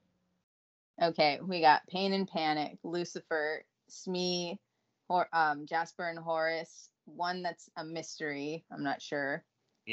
Okay, 1.01 1.39
we 1.45 1.61
got 1.61 1.85
Pain 1.87 2.13
and 2.13 2.27
Panic, 2.27 2.77
Lucifer, 2.83 3.63
Smee, 3.87 4.59
Hor- 5.07 5.29
um, 5.33 5.65
Jasper 5.65 6.09
and 6.09 6.19
Horace. 6.19 6.89
One 7.05 7.43
that's 7.43 7.69
a 7.77 7.83
mystery. 7.83 8.63
I'm 8.71 8.83
not 8.83 9.01
sure. 9.01 9.43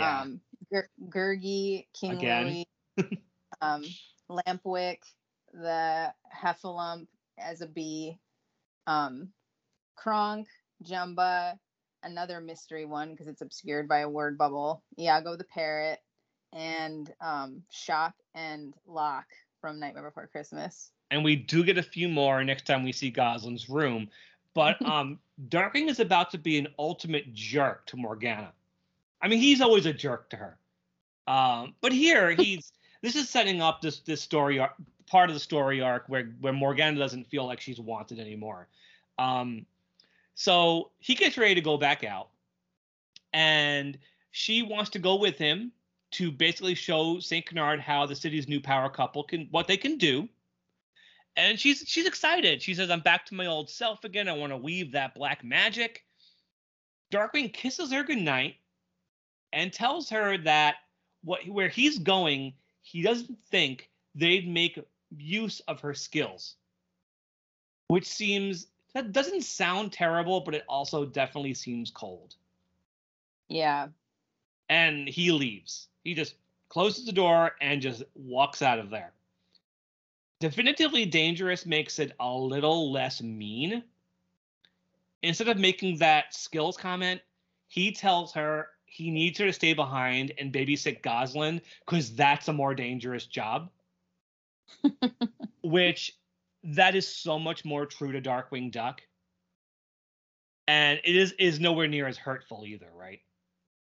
Um, 0.01 0.41
Gur- 0.73 0.89
Gurgi, 1.09 1.87
King 1.99 2.13
Again. 2.13 2.65
Louie, 2.97 3.19
um, 3.61 3.85
Lampwick, 4.31 4.99
the 5.53 6.13
Heffalump 6.35 7.07
as 7.39 7.61
a 7.61 7.67
bee, 7.67 8.19
um, 8.87 9.29
Kronk, 9.97 10.47
Jumba, 10.85 11.59
another 12.03 12.41
mystery 12.41 12.85
one 12.85 13.11
because 13.11 13.29
it's 13.29 13.43
obscured 13.43 13.89
by 13.89 13.99
a 14.01 14.09
word 14.09 14.39
bubble, 14.39 14.83
Iago 14.99 15.37
the 15.37 15.45
parrot, 15.45 16.01
and 16.53 17.13
um, 17.21 17.63
Shock 17.71 18.15
and 18.35 18.75
Lock 18.87 19.27
from 19.61 19.79
Nightmare 19.79 20.05
Before 20.05 20.27
Christmas. 20.27 20.91
and 21.11 21.25
we 21.25 21.37
do 21.37 21.65
get 21.65 21.79
a 21.79 21.83
few 21.83 22.09
more 22.09 22.43
next 22.45 22.67
time 22.67 22.85
we 22.85 22.93
see 22.93 23.11
Gosalyn's 23.11 23.69
room. 23.69 24.09
But 24.55 24.81
um, 24.87 25.19
Darkwing 25.49 25.89
is 25.89 26.01
about 26.01 26.31
to 26.31 26.39
be 26.39 26.59
an 26.59 26.69
ultimate 26.79 27.33
jerk 27.35 27.87
to 27.87 27.97
Morgana. 27.97 28.53
I 29.23 29.29
mean, 29.29 29.41
he's 29.41 29.61
always 29.61 29.87
a 29.87 29.93
jerk 29.93 30.31
to 30.31 30.37
her. 30.37 30.57
Um, 31.27 31.75
but 31.81 31.93
here 31.93 32.31
he's 32.37 32.73
this 33.03 33.17
is 33.17 33.29
setting 33.29 33.63
up 33.63 33.81
this 33.81 34.01
this 34.01 34.21
story 34.21 34.59
arc, 34.59 34.73
part 35.07 35.31
of 35.31 35.35
the 35.35 35.41
story 35.41 35.81
arc 35.81 36.05
where 36.09 36.33
where 36.41 36.53
Morgana 36.53 36.99
doesn't 36.99 37.29
feel 37.29 37.47
like 37.47 37.61
she's 37.61 37.81
wanted 37.81 38.19
anymore. 38.19 38.69
Um, 39.19 39.67
so 40.35 40.91
he 40.99 41.15
gets 41.15 41.37
ready 41.39 41.55
to 41.55 41.61
go 41.61 41.77
back 41.77 42.05
out, 42.05 42.29
and 43.33 43.99
she 44.31 44.63
wants 44.63 44.91
to 44.91 44.99
go 44.99 45.17
with 45.17 45.37
him 45.37 45.73
to 46.13 46.31
basically 46.31 46.75
show 46.75 47.21
Saint 47.21 47.47
Canard 47.47 47.81
how 47.81 48.07
the 48.07 48.17
city's 48.17 48.49
new 48.49 48.61
power 48.61 48.89
couple 48.89 49.23
can 49.23 49.49
what 49.51 49.67
they 49.67 49.77
can 49.77 49.97
do 49.97 50.29
and 51.37 51.59
she's 51.59 51.85
she's 51.87 52.07
excited. 52.07 52.63
She 52.63 52.75
says, 52.75 52.91
"I'm 52.91 53.01
back 53.01 53.27
to 53.27 53.35
my 53.35 53.47
old 53.47 53.71
self 53.71 54.05
again. 54.05 54.29
I 54.29 54.33
want 54.33 54.53
to 54.53 54.57
weave 54.57 54.93
that 54.93 55.15
black 55.15 55.45
magic." 55.45 56.05
Darkwing 57.11 57.53
kisses 57.53 57.93
her 57.93 58.05
goodnight 58.05 58.57
and 59.53 59.73
tells 59.73 60.11
her 60.11 60.39
that 60.39 60.77
what 61.23 61.47
where 61.49 61.69
he's 61.69 61.99
going, 61.99 62.55
he 62.83 63.03
doesn't 63.03 63.39
think 63.51 63.91
they'd 64.15 64.49
make 64.49 64.79
use 65.17 65.61
of 65.61 65.81
her 65.81 65.95
skills. 65.95 66.57
Which 67.89 68.07
seems 68.07 68.67
that 68.95 69.13
doesn't 69.13 69.43
sound 69.43 69.93
terrible, 69.93 70.41
but 70.41 70.55
it 70.55 70.65
also 70.69 71.05
definitely 71.05 71.55
seems 71.55 71.91
cold. 71.91 72.35
Yeah. 73.49 73.89
And 74.69 75.09
he 75.09 75.33
leaves. 75.33 75.89
He 76.05 76.15
just 76.15 76.35
closes 76.69 77.05
the 77.05 77.13
door 77.13 77.53
and 77.61 77.83
just 77.83 78.03
walks 78.15 78.63
out 78.63 78.79
of 78.79 78.91
there. 78.91 79.13
Definitively 80.41 81.05
Dangerous 81.05 81.67
makes 81.67 81.99
it 81.99 82.13
a 82.19 82.33
little 82.33 82.91
less 82.91 83.21
mean. 83.21 83.83
Instead 85.23 85.49
of 85.49 85.59
making 85.59 85.99
that 85.99 86.35
skills 86.35 86.77
comment, 86.77 87.21
he 87.69 87.93
tells 87.93 88.33
her 88.33 88.69
he 88.87 89.11
needs 89.11 89.39
her 89.39 89.47
to 89.47 89.53
stay 89.53 89.75
behind 89.75 90.33
and 90.39 90.53
babysit 90.53 91.03
Gosalyn 91.03 91.61
because 91.85 92.15
that's 92.15 92.49
a 92.49 92.53
more 92.53 92.75
dangerous 92.75 93.27
job. 93.27 93.71
Which 95.63 96.17
that 96.63 96.95
is 96.95 97.07
so 97.07 97.39
much 97.39 97.65
more 97.65 97.87
true 97.87 98.13
to 98.13 98.21
Darkwing 98.21 98.71
Duck. 98.71 99.03
And 100.69 101.01
it 101.05 101.17
is 101.17 101.33
is 101.39 101.59
nowhere 101.59 101.89
near 101.89 102.07
as 102.07 102.17
hurtful 102.17 102.65
either, 102.67 102.91
right? 102.95 103.21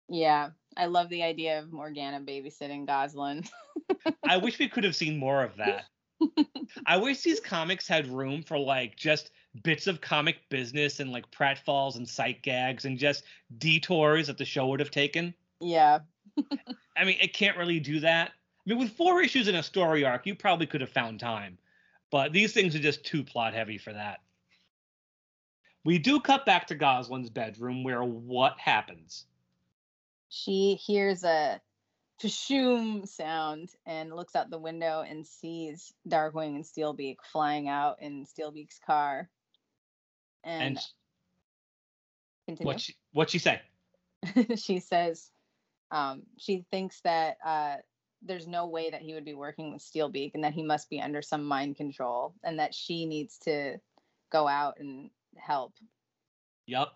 Yeah. 0.08 0.52
I 0.78 0.86
love 0.86 1.10
the 1.10 1.24
idea 1.24 1.60
of 1.60 1.72
Morgana 1.72 2.22
babysitting 2.22 2.88
Gosalyn. 2.88 3.50
I 4.28 4.38
wish 4.38 4.60
we 4.60 4.70
could 4.70 4.84
have 4.84 4.96
seen 4.96 5.18
more 5.18 5.44
of 5.44 5.58
that. 5.58 5.86
I 6.86 6.98
wish 6.98 7.22
these 7.22 7.40
comics 7.40 7.88
had 7.88 8.08
room 8.08 8.44
for 8.44 8.58
like 8.58 8.96
just 8.96 9.32
bits 9.64 9.88
of 9.88 10.02
comic 10.02 10.38
business 10.50 11.00
and 11.00 11.12
like 11.12 11.30
pratfalls 11.32 11.96
and 11.96 12.08
sight 12.08 12.42
gags 12.44 12.86
and 12.86 12.98
just 12.98 13.24
detours 13.58 14.28
that 14.28 14.38
the 14.38 14.46
show 14.46 14.68
would 14.68 14.80
have 14.80 14.92
taken. 14.92 15.34
yeah. 15.60 16.00
I 16.98 17.06
mean, 17.06 17.18
it 17.22 17.34
can't 17.34 17.58
really 17.58 17.80
do 17.80 18.00
that. 18.02 18.30
I 18.30 18.70
mean, 18.70 18.80
with 18.80 18.92
four 18.92 19.22
issues 19.22 19.48
in 19.48 19.56
a 19.56 19.64
story 19.64 20.04
arc, 20.04 20.26
you 20.26 20.36
probably 20.36 20.66
could 20.66 20.82
have 20.82 20.90
found 20.90 21.20
time, 21.20 21.58
but 22.12 22.34
these 22.34 22.54
things 22.54 22.76
are 22.76 22.80
just 22.80 23.04
too 23.04 23.24
plot 23.24 23.54
heavy 23.54 23.78
for 23.78 23.94
that. 23.94 24.20
We 25.86 25.98
do 25.98 26.20
cut 26.20 26.46
back 26.46 26.68
to 26.68 26.76
Gosalyn's 26.76 27.30
bedroom 27.30 27.84
where 27.84 28.04
what 28.04 28.60
happens? 28.60 29.26
She 30.30 30.76
hears 30.76 31.24
a 31.24 31.60
pshoom 32.22 33.08
sound 33.08 33.70
and 33.86 34.14
looks 34.14 34.36
out 34.36 34.50
the 34.50 34.58
window 34.58 35.04
and 35.08 35.26
sees 35.26 35.94
Darkwing 36.08 36.56
and 36.56 36.66
Steelbeak 36.66 37.18
flying 37.32 37.70
out 37.70 38.02
in 38.02 38.26
Steelbeak's 38.26 38.80
car. 38.86 39.30
And, 40.44 40.78
And 40.78 40.80
continue. 42.48 42.68
what 42.68 42.82
she, 42.82 42.96
what 43.14 43.30
she 43.30 43.40
say? 43.40 43.62
she 44.58 44.80
says 44.80 45.32
um, 45.92 46.24
she 46.38 46.66
thinks 46.72 47.02
that 47.02 47.38
uh, 47.46 47.78
there's 48.22 48.48
no 48.48 48.68
way 48.68 48.90
that 48.90 49.02
he 49.02 49.14
would 49.14 49.26
be 49.26 49.34
working 49.34 49.72
with 49.72 49.82
Steelbeak 49.82 50.32
and 50.34 50.44
that 50.44 50.54
he 50.54 50.64
must 50.64 50.90
be 50.90 51.02
under 51.02 51.22
some 51.22 51.44
mind 51.44 51.78
control 51.78 52.34
and 52.44 52.60
that 52.60 52.74
she 52.74 53.06
needs 53.06 53.38
to 53.40 53.78
go 54.32 54.48
out 54.48 54.76
and 54.80 55.10
help. 55.38 55.74
Yep. 56.68 56.90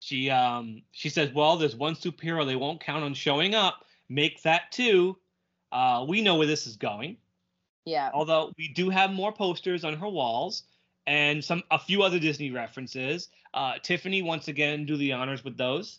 She 0.00 0.30
um 0.30 0.82
she 0.92 1.08
says, 1.08 1.32
"Well, 1.32 1.56
there's 1.56 1.74
one 1.74 1.96
superhero 1.96 2.46
they 2.46 2.56
won't 2.56 2.80
count 2.80 3.02
on 3.02 3.14
showing 3.14 3.54
up. 3.54 3.84
Make 4.08 4.42
that 4.42 4.70
two." 4.70 5.18
Uh, 5.72 6.04
we 6.08 6.22
know 6.22 6.36
where 6.36 6.46
this 6.46 6.66
is 6.66 6.76
going. 6.76 7.16
Yeah. 7.84 8.10
Although 8.14 8.52
we 8.56 8.68
do 8.68 8.90
have 8.90 9.10
more 9.10 9.32
posters 9.32 9.84
on 9.84 9.94
her 9.94 10.08
walls 10.08 10.62
and 11.06 11.44
some 11.44 11.62
a 11.70 11.78
few 11.78 12.02
other 12.02 12.18
Disney 12.18 12.50
references. 12.50 13.28
Uh, 13.54 13.74
Tiffany 13.82 14.22
once 14.22 14.48
again 14.48 14.86
do 14.86 14.96
the 14.96 15.12
honors 15.12 15.42
with 15.42 15.56
those. 15.56 15.98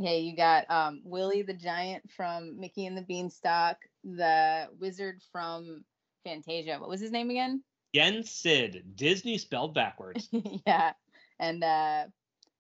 Hey, 0.00 0.20
you 0.20 0.36
got 0.36 0.70
um, 0.70 1.00
Willie 1.02 1.42
the 1.42 1.54
Giant 1.54 2.08
from 2.12 2.60
Mickey 2.60 2.86
and 2.86 2.96
the 2.96 3.02
Beanstalk, 3.02 3.78
the 4.04 4.68
wizard 4.78 5.20
from 5.32 5.84
Fantasia. 6.24 6.78
What 6.78 6.88
was 6.88 7.00
his 7.00 7.10
name 7.10 7.30
again? 7.30 7.64
Yen 7.92 8.22
Sid, 8.22 8.92
Disney 8.94 9.38
spelled 9.38 9.74
backwards. 9.74 10.28
yeah. 10.66 10.92
And 11.40 11.64
uh, 11.64 12.04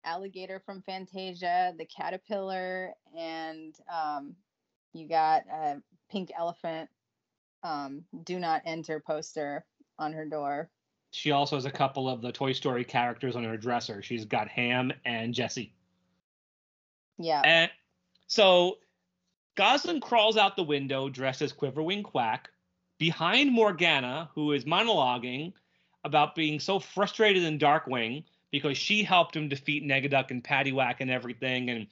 Alligator 0.05 0.61
from 0.65 0.81
Fantasia, 0.83 1.73
the 1.77 1.85
caterpillar, 1.85 2.93
and 3.17 3.75
um, 3.93 4.35
you 4.93 5.09
got 5.09 5.43
a 5.51 5.81
pink 6.09 6.31
elephant 6.37 6.89
um, 7.63 8.05
do 8.23 8.39
not 8.39 8.61
enter 8.65 9.01
poster 9.05 9.65
on 9.99 10.13
her 10.13 10.25
door. 10.25 10.69
She 11.11 11.31
also 11.31 11.57
has 11.57 11.65
a 11.65 11.71
couple 11.71 12.07
of 12.07 12.21
the 12.21 12.31
Toy 12.31 12.53
Story 12.53 12.85
characters 12.85 13.35
on 13.35 13.43
her 13.43 13.57
dresser. 13.57 14.01
She's 14.01 14.23
got 14.23 14.47
Ham 14.47 14.93
and 15.03 15.33
Jesse. 15.33 15.74
Yeah. 17.17 17.41
And 17.43 17.71
so 18.27 18.77
Gosalyn 19.57 20.01
crawls 20.01 20.37
out 20.37 20.55
the 20.55 20.63
window 20.63 21.09
dressed 21.09 21.41
as 21.41 21.53
Quiverwing 21.53 22.03
Quack 22.03 22.49
behind 22.97 23.51
Morgana, 23.51 24.29
who 24.35 24.51
is 24.51 24.65
monologuing 24.65 25.53
about 26.03 26.35
being 26.35 26.59
so 26.59 26.79
frustrated 26.79 27.43
in 27.43 27.59
Darkwing 27.59 28.23
because 28.51 28.77
she 28.77 29.03
helped 29.03 29.35
him 29.35 29.49
defeat 29.49 29.83
Negaduck 29.83 30.31
and 30.31 30.43
Paddywhack 30.43 30.97
and 30.99 31.09
everything. 31.09 31.69
And, 31.69 31.87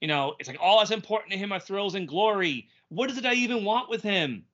you 0.00 0.08
know, 0.08 0.34
it's 0.38 0.48
like 0.48 0.58
all 0.60 0.78
that's 0.78 0.90
important 0.90 1.32
to 1.32 1.38
him 1.38 1.52
are 1.52 1.60
thrills 1.60 1.94
and 1.94 2.06
glory. 2.06 2.68
What 2.88 3.10
is 3.10 3.18
it 3.18 3.26
I 3.26 3.34
even 3.34 3.64
want 3.64 3.88
with 3.88 4.02
him? 4.02 4.44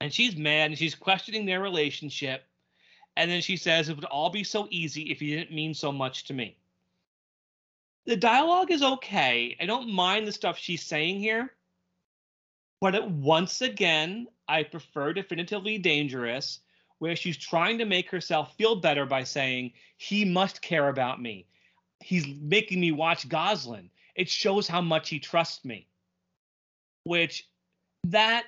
And 0.00 0.12
she's 0.12 0.36
mad 0.36 0.70
and 0.70 0.78
she's 0.78 0.94
questioning 0.94 1.44
their 1.44 1.60
relationship. 1.60 2.44
And 3.16 3.30
then 3.30 3.42
she 3.42 3.56
says 3.56 3.88
it 3.88 3.96
would 3.96 4.04
all 4.06 4.30
be 4.30 4.44
so 4.44 4.66
easy 4.70 5.10
if 5.10 5.20
he 5.20 5.34
didn't 5.34 5.54
mean 5.54 5.74
so 5.74 5.92
much 5.92 6.24
to 6.24 6.34
me. 6.34 6.56
The 8.06 8.16
dialogue 8.16 8.70
is 8.70 8.82
okay. 8.82 9.56
I 9.60 9.66
don't 9.66 9.92
mind 9.92 10.26
the 10.26 10.32
stuff 10.32 10.58
she's 10.58 10.82
saying 10.82 11.20
here. 11.20 11.52
But 12.80 12.94
it, 12.94 13.06
once 13.06 13.60
again, 13.60 14.26
I 14.48 14.62
prefer 14.62 15.12
Definitively 15.12 15.78
Dangerous, 15.78 16.60
where 16.98 17.14
she's 17.14 17.36
trying 17.36 17.78
to 17.78 17.84
make 17.84 18.10
herself 18.10 18.56
feel 18.56 18.76
better 18.76 19.04
by 19.04 19.24
saying, 19.24 19.72
he 19.98 20.24
must 20.24 20.62
care 20.62 20.88
about 20.88 21.20
me. 21.20 21.46
He's 22.00 22.26
making 22.26 22.80
me 22.80 22.92
watch 22.92 23.28
Gosalyn. 23.28 23.90
It 24.14 24.28
shows 24.28 24.66
how 24.66 24.80
much 24.80 25.10
he 25.10 25.18
trusts 25.18 25.64
me. 25.64 25.86
Which 27.04 27.46
that 28.04 28.44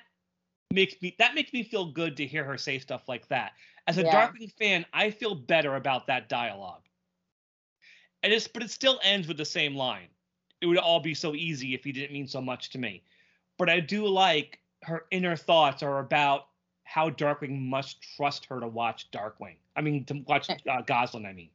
makes 0.71 0.95
me 1.01 1.15
that 1.19 1.35
makes 1.35 1.53
me 1.53 1.63
feel 1.63 1.91
good 1.91 2.17
to 2.17 2.25
hear 2.25 2.43
her 2.43 2.57
say 2.57 2.79
stuff 2.79 3.07
like 3.07 3.27
that. 3.27 3.53
As 3.87 3.97
a 3.97 4.03
Yeah. 4.03 4.29
Darkwing 4.29 4.51
fan, 4.53 4.85
I 4.93 5.11
feel 5.11 5.35
better 5.35 5.75
about 5.75 6.07
that 6.07 6.29
dialogue. 6.29 6.83
And 8.23 8.31
it's 8.31 8.47
but 8.47 8.63
it 8.63 8.71
still 8.71 8.99
ends 9.03 9.27
with 9.27 9.37
the 9.37 9.45
same 9.45 9.75
line. 9.75 10.07
It 10.61 10.65
would 10.67 10.77
all 10.77 11.01
be 11.01 11.13
so 11.13 11.35
easy 11.35 11.73
if 11.73 11.83
he 11.83 11.91
didn't 11.91 12.13
mean 12.13 12.27
so 12.27 12.41
much 12.41 12.69
to 12.71 12.77
me. 12.77 13.03
But 13.57 13.69
I 13.69 13.81
do 13.81 14.07
like 14.07 14.59
her 14.83 15.05
inner 15.11 15.35
thoughts 15.35 15.83
are 15.83 15.99
about 15.99 16.47
how 16.85 17.09
Darkwing 17.09 17.59
must 17.61 18.01
trust 18.15 18.45
her 18.45 18.59
to 18.59 18.67
watch 18.67 19.11
Darkwing. 19.11 19.55
I 19.75 19.81
mean, 19.81 20.05
to 20.05 20.23
watch 20.27 20.49
uh, 20.49 20.81
Gosalyn. 20.83 21.25
I 21.25 21.33
mean, 21.33 21.49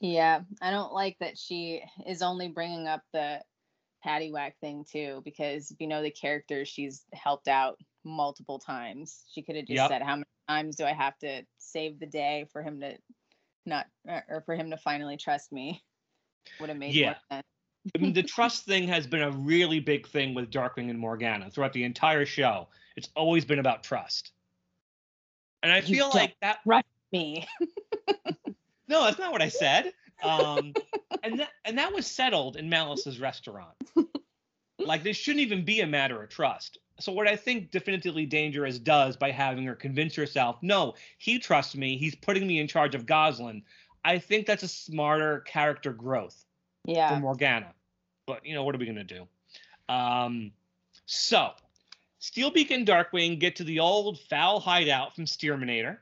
Yeah, 0.00 0.42
I 0.60 0.70
don't 0.70 0.92
like 0.92 1.18
that 1.20 1.38
she 1.38 1.82
is 2.06 2.22
only 2.22 2.48
bringing 2.48 2.86
up 2.86 3.02
the 3.12 3.42
paddywhack 4.04 4.52
thing 4.60 4.84
too, 4.84 5.22
because 5.24 5.70
if 5.70 5.80
you 5.80 5.86
know 5.86 6.02
the 6.02 6.10
character, 6.10 6.64
she's 6.66 7.06
helped 7.14 7.48
out 7.48 7.78
multiple 8.04 8.58
times. 8.58 9.24
She 9.32 9.42
could 9.42 9.56
have 9.56 9.66
just 9.66 9.76
Yep. 9.76 9.88
said, 9.88 10.02
"How 10.02 10.16
many 10.16 10.26
times 10.48 10.76
do 10.76 10.84
I 10.84 10.92
have 10.92 11.18
to 11.20 11.46
save 11.58 11.98
the 11.98 12.06
day 12.06 12.44
for 12.52 12.62
him 12.62 12.80
to 12.80 12.98
not, 13.64 13.86
or 14.06 14.24
or 14.28 14.40
for 14.42 14.54
him 14.54 14.70
to 14.70 14.76
finally 14.76 15.16
trust 15.16 15.52
me?" 15.52 15.82
Would 16.60 16.68
have 16.68 16.78
made 16.78 16.94
Yeah. 16.94 17.08
more 17.10 17.16
sense. 17.38 17.46
I 17.94 17.98
mean, 17.98 18.12
the 18.12 18.22
trust 18.34 18.64
thing 18.64 18.88
has 18.88 19.06
been 19.06 19.22
a 19.22 19.30
really 19.30 19.80
big 19.80 20.06
thing 20.06 20.34
with 20.34 20.50
Darkwing 20.50 20.90
and 20.90 20.98
Morgana 20.98 21.50
throughout 21.50 21.72
the 21.72 21.84
entire 21.84 22.24
show. 22.26 22.68
It's 22.96 23.08
always 23.14 23.44
been 23.44 23.58
about 23.58 23.82
trust. 23.82 24.32
And 25.62 25.72
I 25.72 25.78
You 25.78 25.96
feel 25.96 26.10
like 26.14 26.36
that 26.40 26.58
trust 26.64 26.86
Me. 27.12 27.46
No, 28.86 29.02
that's 29.04 29.18
not 29.18 29.32
what 29.32 29.40
I 29.40 29.48
said. 29.48 29.92
Um, 30.22 30.74
and 31.22 31.40
that 31.40 31.48
and 31.64 31.78
that 31.78 31.92
was 31.92 32.06
settled 32.06 32.56
in 32.56 32.68
Malice's 32.68 33.18
restaurant. 33.20 33.74
Like 34.80 35.02
this 35.04 35.16
shouldn't 35.16 35.40
even 35.40 35.64
be 35.64 35.80
a 35.80 35.86
matter 35.86 36.22
of 36.22 36.28
trust. 36.28 36.78
So 37.00 37.12
what 37.12 37.28
I 37.28 37.36
think 37.36 37.70
definitively 37.70 38.26
dangerous 38.26 38.78
does 38.78 39.16
by 39.16 39.30
having 39.30 39.64
her 39.64 39.74
convince 39.74 40.14
herself, 40.16 40.58
no, 40.62 40.94
he 41.18 41.38
trusts 41.38 41.74
me. 41.76 41.96
He's 41.96 42.14
putting 42.16 42.46
me 42.46 42.58
in 42.58 42.68
charge 42.68 42.94
of 42.94 43.06
Gosalyn. 43.06 43.62
I 44.04 44.18
think 44.18 44.46
that's 44.46 44.62
a 44.62 44.68
smarter 44.68 45.40
character 45.40 45.92
growth 45.92 46.44
for 46.84 46.92
Yeah. 46.92 47.18
Morgana. 47.18 47.74
But 48.26 48.44
you 48.44 48.54
know 48.54 48.62
what 48.64 48.74
are 48.74 48.78
we 48.78 48.86
gonna 48.86 49.04
do? 49.04 49.26
Um, 49.88 50.52
so 51.06 51.52
Steelbeak 52.20 52.70
and 52.70 52.86
Darkwing 52.86 53.38
get 53.38 53.56
to 53.56 53.64
the 53.64 53.80
old 53.80 54.18
FOWL 54.20 54.60
hideout 54.60 55.14
from 55.14 55.24
Steerminator 55.24 55.98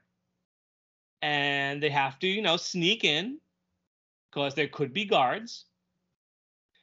and 1.22 1.82
they 1.82 1.90
have 1.90 2.18
to, 2.18 2.26
you 2.26 2.42
know, 2.42 2.56
sneak 2.56 3.04
in 3.04 3.38
because 4.30 4.54
there 4.54 4.68
could 4.68 4.92
be 4.92 5.04
guards. 5.04 5.64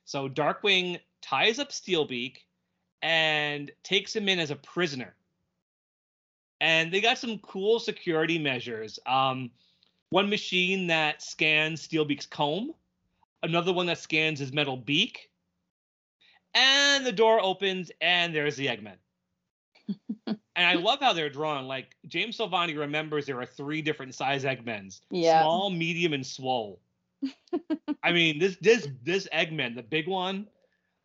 So 0.06 0.30
Darkwing 0.30 1.00
ties 1.22 1.60
up 1.60 1.70
Steelbeak 1.70 2.38
and 3.02 3.72
takes 3.84 4.16
him 4.16 4.30
in 4.30 4.40
as 4.40 4.52
a 4.52 4.56
prisoner. 4.56 5.14
And 6.62 6.92
they 6.92 7.00
got 7.02 7.18
some 7.18 7.38
cool 7.40 7.80
security 7.80 8.38
measures. 8.38 9.00
Um, 9.06 9.52
one 10.10 10.30
machine 10.30 10.88
that 10.88 11.22
scans 11.22 11.88
Steelbeak's 11.88 12.26
comb, 12.26 12.74
another 13.44 13.74
one 13.74 13.86
that 13.88 14.00
scans 14.00 14.40
his 14.40 14.52
metal 14.52 14.78
beak, 14.78 15.30
and 16.54 17.06
the 17.06 17.12
door 17.12 17.40
opens 17.42 17.92
and 18.02 18.34
there's 18.34 18.56
the 18.56 18.68
Eggman. 18.68 18.98
and 20.28 20.38
I 20.58 20.74
love 20.76 21.00
how 21.00 21.14
they're 21.14 21.30
drawn. 21.30 21.68
Like 21.68 21.96
James 22.08 22.38
Silvani 22.38 22.78
remembers 22.78 23.26
there 23.26 23.40
are 23.40 23.46
three 23.46 23.82
different 23.82 24.16
size 24.16 24.44
Eggmans: 24.44 25.02
Yeah. 25.12 25.42
small, 25.42 25.70
medium, 25.70 26.14
and 26.14 26.26
swole. 26.26 26.80
I 28.04 28.12
mean, 28.12 28.40
this 28.40 28.58
this 28.62 28.88
this 29.04 29.28
Eggman, 29.34 29.76
the 29.76 29.84
big 29.84 30.08
one, 30.08 30.48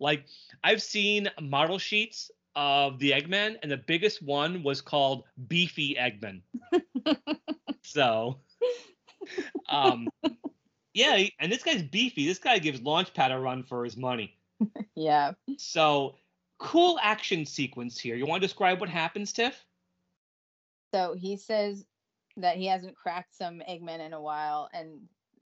like 0.01 0.27
I've 0.62 0.83
seen 0.83 1.29
model 1.40 1.79
sheets 1.79 2.31
of 2.57 2.99
the 2.99 3.11
Eggman, 3.12 3.57
and 3.62 3.71
the 3.71 3.77
biggest 3.77 4.23
one 4.23 4.62
was 4.62 4.81
called 4.81 5.25
Beefy 5.49 5.97
Eggman. 5.99 6.40
so, 7.83 8.38
um, 9.68 10.08
yeah, 10.94 11.24
and 11.40 11.50
this 11.50 11.62
guy's 11.62 11.82
beefy. 11.82 12.26
This 12.26 12.38
guy 12.38 12.58
gives 12.58 12.80
Launchpad 12.80 13.30
a 13.30 13.38
run 13.38 13.62
for 13.64 13.84
his 13.84 13.96
money. 13.96 14.37
Yeah. 14.96 15.32
So, 15.58 16.14
cool 16.60 17.00
action 17.02 17.44
sequence 17.44 17.98
here. 17.98 18.14
You 18.14 18.26
want 18.26 18.40
to 18.40 18.46
describe 18.46 18.78
what 18.78 18.88
happens, 18.88 19.32
Tiff? 19.32 19.66
So 20.94 21.16
he 21.18 21.37
says 21.37 21.84
that 22.37 22.56
he 22.56 22.66
hasn't 22.66 22.94
cracked 22.94 23.37
some 23.37 23.60
Eggman 23.68 23.98
in 23.98 24.12
a 24.12 24.20
while 24.20 24.68
and 24.72 25.00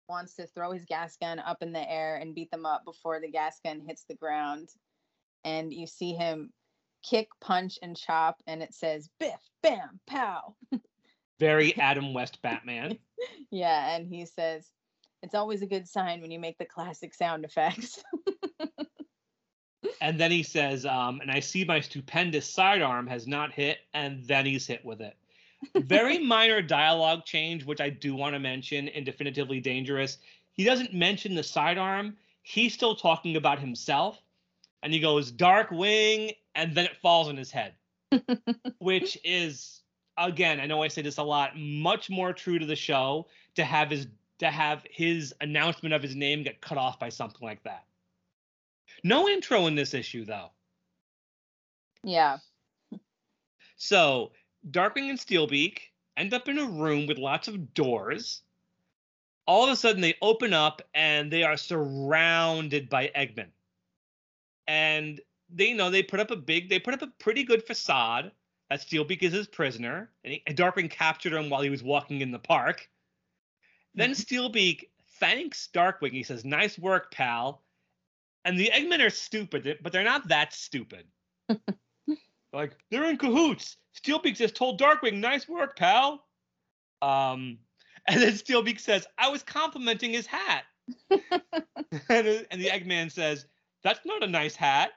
wants 0.08 0.34
to 0.36 0.46
throw 0.46 0.72
his 0.72 0.86
gas 0.86 1.18
gun 1.18 1.38
up 1.38 1.62
in 1.62 1.72
the 1.72 1.90
air 1.90 2.16
and 2.16 2.34
beat 2.34 2.50
them 2.50 2.64
up 2.64 2.86
before 2.86 3.20
the 3.20 3.30
gas 3.30 3.60
gun 3.62 3.82
hits 3.86 4.04
the 4.08 4.14
ground. 4.14 4.70
And 5.44 5.72
you 5.72 5.86
see 5.86 6.14
him 6.14 6.50
kick, 7.02 7.28
punch, 7.40 7.78
and 7.82 7.96
chop, 7.96 8.40
and 8.46 8.62
it 8.62 8.74
says 8.74 9.10
biff, 9.20 9.40
bam, 9.62 10.00
pow. 10.06 10.54
Very 11.38 11.76
Adam 11.78 12.14
West 12.14 12.40
Batman. 12.42 12.98
Yeah, 13.50 13.96
and 13.96 14.06
he 14.06 14.26
says 14.26 14.68
it's 15.22 15.34
always 15.34 15.62
a 15.62 15.66
good 15.66 15.88
sign 15.88 16.20
when 16.20 16.30
you 16.30 16.38
make 16.38 16.58
the 16.58 16.64
classic 16.64 17.14
sound 17.14 17.44
effects. 17.44 18.02
And 20.00 20.18
then 20.20 20.30
he 20.30 20.42
says, 20.42 20.84
um, 20.84 21.20
and 21.20 21.30
I 21.30 21.40
see 21.40 21.64
my 21.64 21.80
stupendous 21.80 22.46
sidearm 22.46 23.06
has 23.06 23.26
not 23.26 23.52
hit, 23.52 23.78
and 23.94 24.22
then 24.24 24.44
he's 24.44 24.66
hit 24.66 24.84
with 24.84 25.00
it. 25.00 25.16
Very 25.74 26.18
minor 26.24 26.60
dialogue 26.60 27.24
change, 27.24 27.64
which 27.64 27.80
I 27.80 27.88
do 27.88 28.14
want 28.14 28.34
to 28.34 28.38
mention 28.38 28.88
in 28.88 29.04
Definitively 29.04 29.60
Dangerous. 29.60 30.18
He 30.52 30.64
doesn't 30.64 30.92
mention 30.92 31.34
the 31.34 31.42
sidearm. 31.42 32.16
He's 32.42 32.74
still 32.74 32.94
talking 32.94 33.36
about 33.36 33.58
himself. 33.58 34.20
And 34.82 34.92
he 34.92 35.00
goes, 35.00 35.32
Darkwing, 35.32 36.36
and 36.54 36.74
then 36.74 36.84
it 36.84 36.96
falls 36.98 37.28
on 37.28 37.36
his 37.38 37.50
head. 37.50 37.74
which 38.78 39.18
is 39.24 39.80
again, 40.16 40.60
I 40.60 40.66
know 40.66 40.82
I 40.82 40.88
say 40.88 41.02
this 41.02 41.18
a 41.18 41.22
lot, 41.22 41.56
much 41.56 42.10
more 42.10 42.32
true 42.32 42.58
to 42.58 42.66
the 42.66 42.76
show 42.76 43.26
to 43.56 43.64
have 43.64 43.90
his 43.90 44.06
to 44.38 44.50
have 44.50 44.84
his 44.90 45.32
announcement 45.40 45.94
of 45.94 46.02
his 46.02 46.16
name 46.16 46.42
get 46.42 46.60
cut 46.60 46.76
off 46.76 46.98
by 46.98 47.08
something 47.08 47.46
like 47.46 47.62
that. 47.62 47.84
No 49.02 49.28
intro 49.28 49.66
in 49.66 49.74
this 49.74 49.94
issue 49.94 50.24
though. 50.24 50.50
yeah. 52.02 52.38
So 53.76 54.32
Darkwing 54.70 55.10
and 55.10 55.18
Steelbeak 55.18 55.78
end 56.16 56.32
up 56.34 56.48
in 56.48 56.58
a 56.58 56.64
room 56.66 57.06
with 57.06 57.18
lots 57.18 57.48
of 57.48 57.74
doors. 57.74 58.42
All 59.46 59.64
of 59.64 59.70
a 59.70 59.76
sudden, 59.76 60.00
they 60.00 60.14
open 60.22 60.54
up 60.54 60.80
and 60.94 61.30
they 61.30 61.42
are 61.42 61.56
surrounded 61.56 62.88
by 62.88 63.10
Eggman. 63.14 63.48
And 64.66 65.20
they 65.50 65.68
you 65.68 65.74
know 65.74 65.90
they 65.90 66.02
put 66.02 66.20
up 66.20 66.30
a 66.30 66.36
big, 66.36 66.70
they 66.70 66.78
put 66.78 66.94
up 66.94 67.02
a 67.02 67.12
pretty 67.18 67.44
good 67.44 67.66
facade 67.66 68.32
Steelbeak 68.76 69.22
is 69.22 69.32
his 69.32 69.46
prisoner, 69.46 70.10
and, 70.24 70.34
he, 70.34 70.42
and 70.46 70.56
Darkwing 70.56 70.90
captured 70.90 71.32
him 71.32 71.50
while 71.50 71.62
he 71.62 71.70
was 71.70 71.82
walking 71.82 72.20
in 72.20 72.30
the 72.30 72.38
park. 72.38 72.88
Then 73.94 74.10
Steelbeak 74.14 74.88
thanks 75.20 75.68
Darkwing. 75.72 76.12
He 76.12 76.22
says, 76.22 76.44
"Nice 76.44 76.78
work, 76.78 77.10
pal." 77.10 77.62
And 78.44 78.58
the 78.58 78.70
Eggmen 78.70 79.04
are 79.04 79.10
stupid, 79.10 79.78
but 79.82 79.92
they're 79.92 80.04
not 80.04 80.28
that 80.28 80.52
stupid. 80.52 81.06
like 82.52 82.76
they're 82.90 83.08
in 83.08 83.16
cahoots. 83.16 83.76
Steelbeak 83.98 84.36
just 84.36 84.54
told 84.54 84.80
Darkwing, 84.80 85.14
"Nice 85.14 85.48
work, 85.48 85.76
pal." 85.76 86.26
Um, 87.02 87.58
and 88.08 88.20
then 88.20 88.32
Steelbeak 88.32 88.80
says, 88.80 89.06
"I 89.18 89.28
was 89.28 89.42
complimenting 89.42 90.12
his 90.12 90.26
hat." 90.26 90.64
and, 91.10 92.46
and 92.50 92.60
the 92.60 92.68
Eggman 92.68 93.10
says, 93.10 93.46
"That's 93.82 94.04
not 94.04 94.22
a 94.22 94.26
nice 94.26 94.56
hat." 94.56 94.90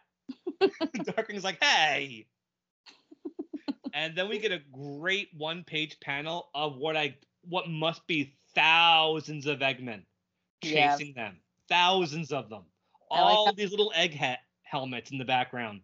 Darkwing's 0.61 1.43
like, 1.43 1.63
"Hey." 1.63 2.28
And 3.98 4.16
then 4.16 4.30
we 4.30 4.38
get 4.38 4.52
a 4.52 4.62
great 4.72 5.30
one-page 5.36 6.00
panel 6.00 6.50
of 6.54 6.78
what 6.78 6.95
I 6.95 7.16
what 7.50 7.68
must 7.68 8.06
be 8.06 8.36
thousands 8.54 9.48
of 9.48 9.60
Eggmen 9.60 10.04
Yeah. 10.62 10.95
chasing 10.95 11.14
them, 11.16 11.39
thousands 11.68 12.32
of 12.32 12.50
them, 12.50 12.66
I 13.12 13.22
like 13.22 13.36
all 13.36 13.45
how- 13.48 13.52
these 13.54 13.72
little 13.72 13.91
egg 13.95 14.12
he- 14.12 14.36
helmets 14.62 15.10
in 15.12 15.18
the 15.18 15.26
background. 15.26 15.82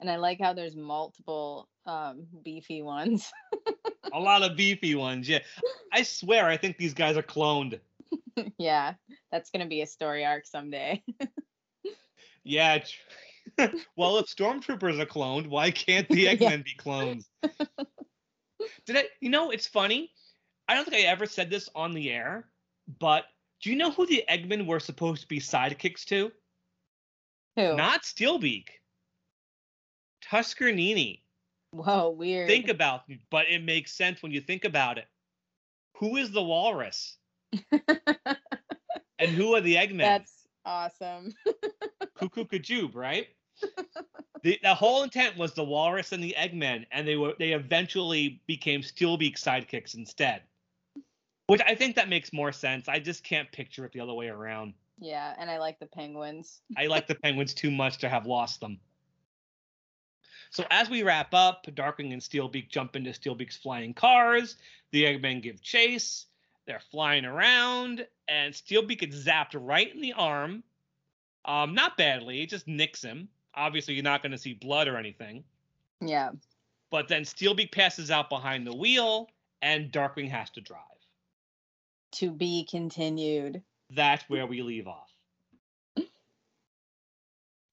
And 0.00 0.10
I 0.10 0.16
like 0.16 0.40
how 0.40 0.52
there's 0.52 0.76
multiple 0.76 1.68
um, 1.86 2.26
beefy 2.44 2.82
ones. 2.82 3.30
a 4.12 4.18
lot 4.20 4.42
of 4.42 4.56
beefy 4.56 4.94
ones. 4.94 5.28
Yeah, 5.28 5.40
I 5.92 6.02
swear, 6.02 6.46
I 6.46 6.56
think 6.56 6.76
these 6.76 6.94
guys 6.94 7.16
are 7.16 7.22
cloned. 7.22 7.78
yeah, 8.58 8.94
that's 9.30 9.50
gonna 9.50 9.66
be 9.66 9.82
a 9.82 9.86
story 9.86 10.24
arc 10.24 10.44
someday. 10.46 11.02
Yeah. 12.44 12.78
tr- 12.78 12.86
well, 13.96 14.18
if 14.18 14.26
stormtroopers 14.26 15.00
are 15.00 15.06
cloned, 15.06 15.48
why 15.48 15.70
can't 15.70 16.08
the 16.08 16.22
Yeah. 16.22 16.34
Eggmen 16.34 16.64
be 16.64 16.74
clones? 16.74 17.28
Did 18.86 18.96
I? 18.96 19.04
You 19.20 19.30
know, 19.30 19.50
it's 19.50 19.66
funny. 19.66 20.10
I 20.68 20.74
don't 20.74 20.84
think 20.88 21.04
I 21.04 21.06
ever 21.08 21.26
said 21.26 21.50
this 21.50 21.68
on 21.74 21.92
the 21.92 22.10
air, 22.10 22.48
but 22.98 23.24
do 23.62 23.70
you 23.70 23.76
know 23.76 23.90
who 23.90 24.06
the 24.06 24.24
Eggmen 24.28 24.66
were 24.66 24.80
supposed 24.80 25.22
to 25.22 25.28
be 25.28 25.40
sidekicks 25.40 26.04
to? 26.06 26.30
Who? 27.56 27.76
Not 27.76 28.02
Steelbeak. 28.02 28.66
Tuskernini. 30.24 31.22
Whoa, 31.70 32.10
weird. 32.10 32.48
Think 32.48 32.68
about, 32.68 33.02
but 33.30 33.46
it 33.48 33.62
makes 33.62 33.92
sense 33.92 34.22
when 34.22 34.32
you 34.32 34.40
think 34.40 34.64
about 34.64 34.98
it. 34.98 35.06
Who 35.96 36.16
is 36.16 36.30
the 36.30 36.42
walrus? 36.42 37.16
And 39.18 39.30
who 39.30 39.54
are 39.54 39.60
the 39.60 39.76
Eggmen? 39.76 39.98
That's 39.98 40.46
awesome. 40.64 41.34
Cuckoo 42.14 42.44
Kajube, 42.44 42.94
right? 42.94 43.26
The 44.42 44.58
the 44.62 44.74
whole 44.74 45.02
intent 45.02 45.36
was 45.36 45.54
the 45.54 45.64
walrus 45.64 46.12
and 46.12 46.22
the 46.22 46.34
Eggmen, 46.38 46.86
and 46.92 47.06
they 47.06 47.16
were 47.16 47.34
they 47.38 47.52
eventually 47.52 48.40
became 48.46 48.82
Steelbeak 48.82 49.36
sidekicks 49.36 49.94
instead. 49.94 50.42
Which 51.46 51.62
I 51.66 51.74
think 51.74 51.96
that 51.96 52.08
makes 52.08 52.32
more 52.32 52.52
sense. 52.52 52.88
I 52.88 52.98
just 52.98 53.24
can't 53.24 53.50
picture 53.50 53.84
it 53.84 53.92
the 53.92 54.00
other 54.00 54.12
way 54.12 54.28
around. 54.28 54.74
Yeah, 54.98 55.34
and 55.38 55.50
I 55.50 55.58
like 55.58 55.78
the 55.78 55.86
penguins. 55.86 56.60
I 56.76 56.86
like 56.86 57.06
the 57.06 57.14
penguins 57.14 57.54
too 57.54 57.70
much 57.70 57.98
to 57.98 58.08
have 58.08 58.26
lost 58.26 58.60
them. 58.60 58.78
So 60.50 60.64
as 60.70 60.90
we 60.90 61.02
wrap 61.02 61.34
up, 61.34 61.66
Darkwing 61.66 62.12
and 62.12 62.22
Steelbeak 62.22 62.68
jump 62.68 62.96
into 62.96 63.10
Steelbeak's 63.10 63.56
flying 63.56 63.94
cars. 63.94 64.56
The 64.92 65.04
Eggmen 65.04 65.42
give 65.42 65.62
chase. 65.62 66.26
They're 66.66 66.80
flying 66.90 67.24
around, 67.24 68.06
and 68.28 68.52
Steelbeak 68.52 68.98
gets 68.98 69.16
zapped 69.16 69.54
right 69.54 69.92
in 69.94 70.02
the 70.02 70.12
arm. 70.12 70.62
Um, 71.44 71.74
not 71.74 71.96
badly, 71.96 72.42
it 72.42 72.50
just 72.50 72.68
nicks 72.68 73.02
him. 73.02 73.28
Obviously, 73.58 73.94
you're 73.94 74.04
not 74.04 74.22
going 74.22 74.32
to 74.32 74.38
see 74.38 74.54
blood 74.54 74.88
or 74.88 74.96
anything. 74.96 75.44
Yeah. 76.00 76.30
But 76.90 77.08
then 77.08 77.22
Steelbeak 77.22 77.72
passes 77.72 78.10
out 78.10 78.30
behind 78.30 78.66
the 78.66 78.74
wheel, 78.74 79.28
and 79.60 79.92
Darkwing 79.92 80.30
has 80.30 80.48
to 80.50 80.60
drive. 80.60 80.82
To 82.12 82.30
be 82.30 82.66
continued. 82.70 83.62
That's 83.90 84.24
where 84.28 84.46
we 84.46 84.62
leave 84.62 84.86
off. 84.86 85.10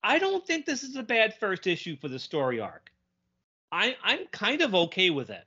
I 0.05 0.19
don't 0.19 0.45
think 0.45 0.65
this 0.65 0.83
is 0.83 0.95
a 0.95 1.03
bad 1.03 1.33
first 1.33 1.65
issue 1.65 1.97
for 1.97 2.07
the 2.09 2.19
story 2.19 2.59
arc. 2.59 2.91
I 3.71 3.95
I'm 4.03 4.27
kind 4.31 4.61
of 4.61 4.75
okay 4.75 5.09
with 5.09 5.31
it. 5.31 5.45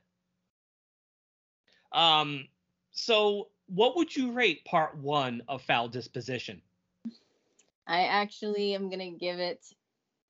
Um 1.93 2.47
so 2.91 3.47
what 3.67 3.95
would 3.95 4.13
you 4.13 4.33
rate 4.33 4.65
part 4.65 4.97
1 4.97 5.43
of 5.47 5.61
FOWL 5.61 5.87
Disposition? 5.87 6.61
I 7.87 8.01
actually 8.01 8.75
am 8.75 8.89
gonna 8.89 9.11
give 9.11 9.39
it 9.39 9.65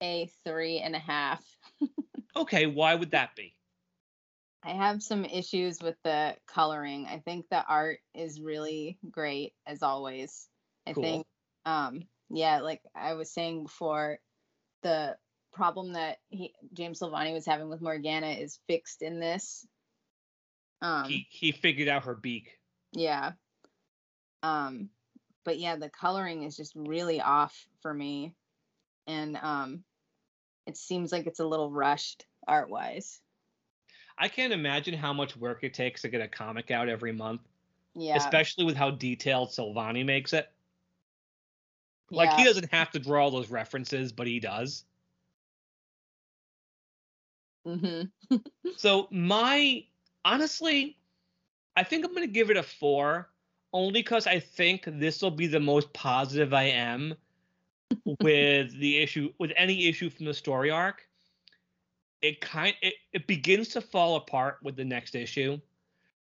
a 0.01 0.29
three 0.45 0.79
and 0.79 0.95
a 0.95 0.99
half. 0.99 1.43
Okay, 2.35 2.67
why 2.67 2.95
would 2.95 3.11
that 3.11 3.35
be? 3.35 3.55
I 4.63 4.71
have 4.71 5.01
some 5.01 5.25
issues 5.25 5.81
with 5.81 5.95
the 6.03 6.35
coloring. 6.47 7.05
I 7.07 7.19
think 7.19 7.47
the 7.49 7.63
art 7.65 7.99
is 8.13 8.41
really 8.41 8.97
great 9.09 9.53
as 9.65 9.83
always. 9.83 10.47
I 10.85 10.93
Cool. 10.93 11.03
think 11.03 11.27
um 11.65 12.03
yeah, 12.29 12.59
like 12.59 12.81
I 12.95 13.13
was 13.13 13.31
saying 13.31 13.63
before, 13.63 14.19
the 14.83 15.17
problem 15.53 15.93
that 15.93 16.17
he 16.29 16.53
James 16.73 16.99
Silvani 16.99 17.33
was 17.33 17.45
having 17.45 17.69
with 17.69 17.81
Morgana 17.81 18.27
is 18.31 18.59
fixed 18.67 19.01
in 19.01 19.19
this. 19.19 19.65
Um 20.81 21.05
he 21.05 21.27
he 21.29 21.51
figured 21.51 21.87
out 21.87 22.03
her 22.03 22.15
beak. 22.15 22.59
yeah. 22.93 23.33
Um 24.43 24.89
but 25.45 25.57
yeah, 25.59 25.77
the 25.77 25.89
coloring 25.89 26.43
is 26.43 26.55
just 26.55 26.73
really 26.75 27.21
off 27.21 27.67
for 27.81 27.93
me. 27.93 28.33
And 29.07 29.37
um 29.37 29.83
it 30.69 30.77
seems 30.77 31.11
like 31.11 31.25
it's 31.25 31.39
a 31.39 31.45
little 31.45 31.71
rushed 31.71 32.27
art 32.47 32.69
wise. 32.69 33.19
I 34.19 34.27
can't 34.27 34.53
imagine 34.53 34.93
how 34.93 35.13
much 35.13 35.35
work 35.35 35.63
it 35.63 35.73
takes 35.73 36.03
to 36.03 36.09
get 36.09 36.21
a 36.21 36.27
comic 36.27 36.69
out 36.69 36.87
every 36.89 37.11
month, 37.11 37.41
Yeah. 37.95 38.15
especially 38.15 38.65
with 38.65 38.75
how 38.75 38.91
detailed 38.91 39.49
Silvani 39.49 40.05
makes 40.05 40.31
it. 40.31 40.47
Like 42.11 42.29
yeah. 42.29 42.37
he 42.37 42.43
doesn't 42.43 42.71
have 42.71 42.91
to 42.91 42.99
draw 42.99 43.23
all 43.23 43.31
those 43.31 43.49
references, 43.49 44.11
but 44.11 44.27
he 44.27 44.39
does. 44.39 44.85
Mm-hmm. 47.65 48.35
So 48.77 49.07
my 49.11 49.83
honestly, 50.23 50.97
I 51.75 51.83
think 51.83 52.05
I'm 52.05 52.13
gonna 52.13 52.27
give 52.27 52.51
it 52.51 52.57
a 52.57 52.63
four, 52.63 53.29
only 53.73 53.91
because 53.91 54.27
I 54.27 54.39
think 54.39 54.83
this 54.85 55.21
will 55.21 55.31
be 55.31 55.47
the 55.47 55.59
most 55.59 55.91
positive 55.93 56.53
I 56.53 56.65
am 56.65 57.15
with 58.21 58.77
the 58.79 58.97
issue 58.97 59.31
with 59.39 59.51
any 59.55 59.87
issue 59.87 60.09
from 60.09 60.25
the 60.25 60.33
story 60.33 60.71
arc. 60.71 61.01
It 62.21 62.41
kind 62.41 62.75
it, 62.81 62.95
it 63.13 63.27
begins 63.27 63.69
to 63.69 63.81
fall 63.81 64.17
apart 64.17 64.57
with 64.63 64.75
the 64.75 64.85
next 64.85 65.15
issue. 65.15 65.59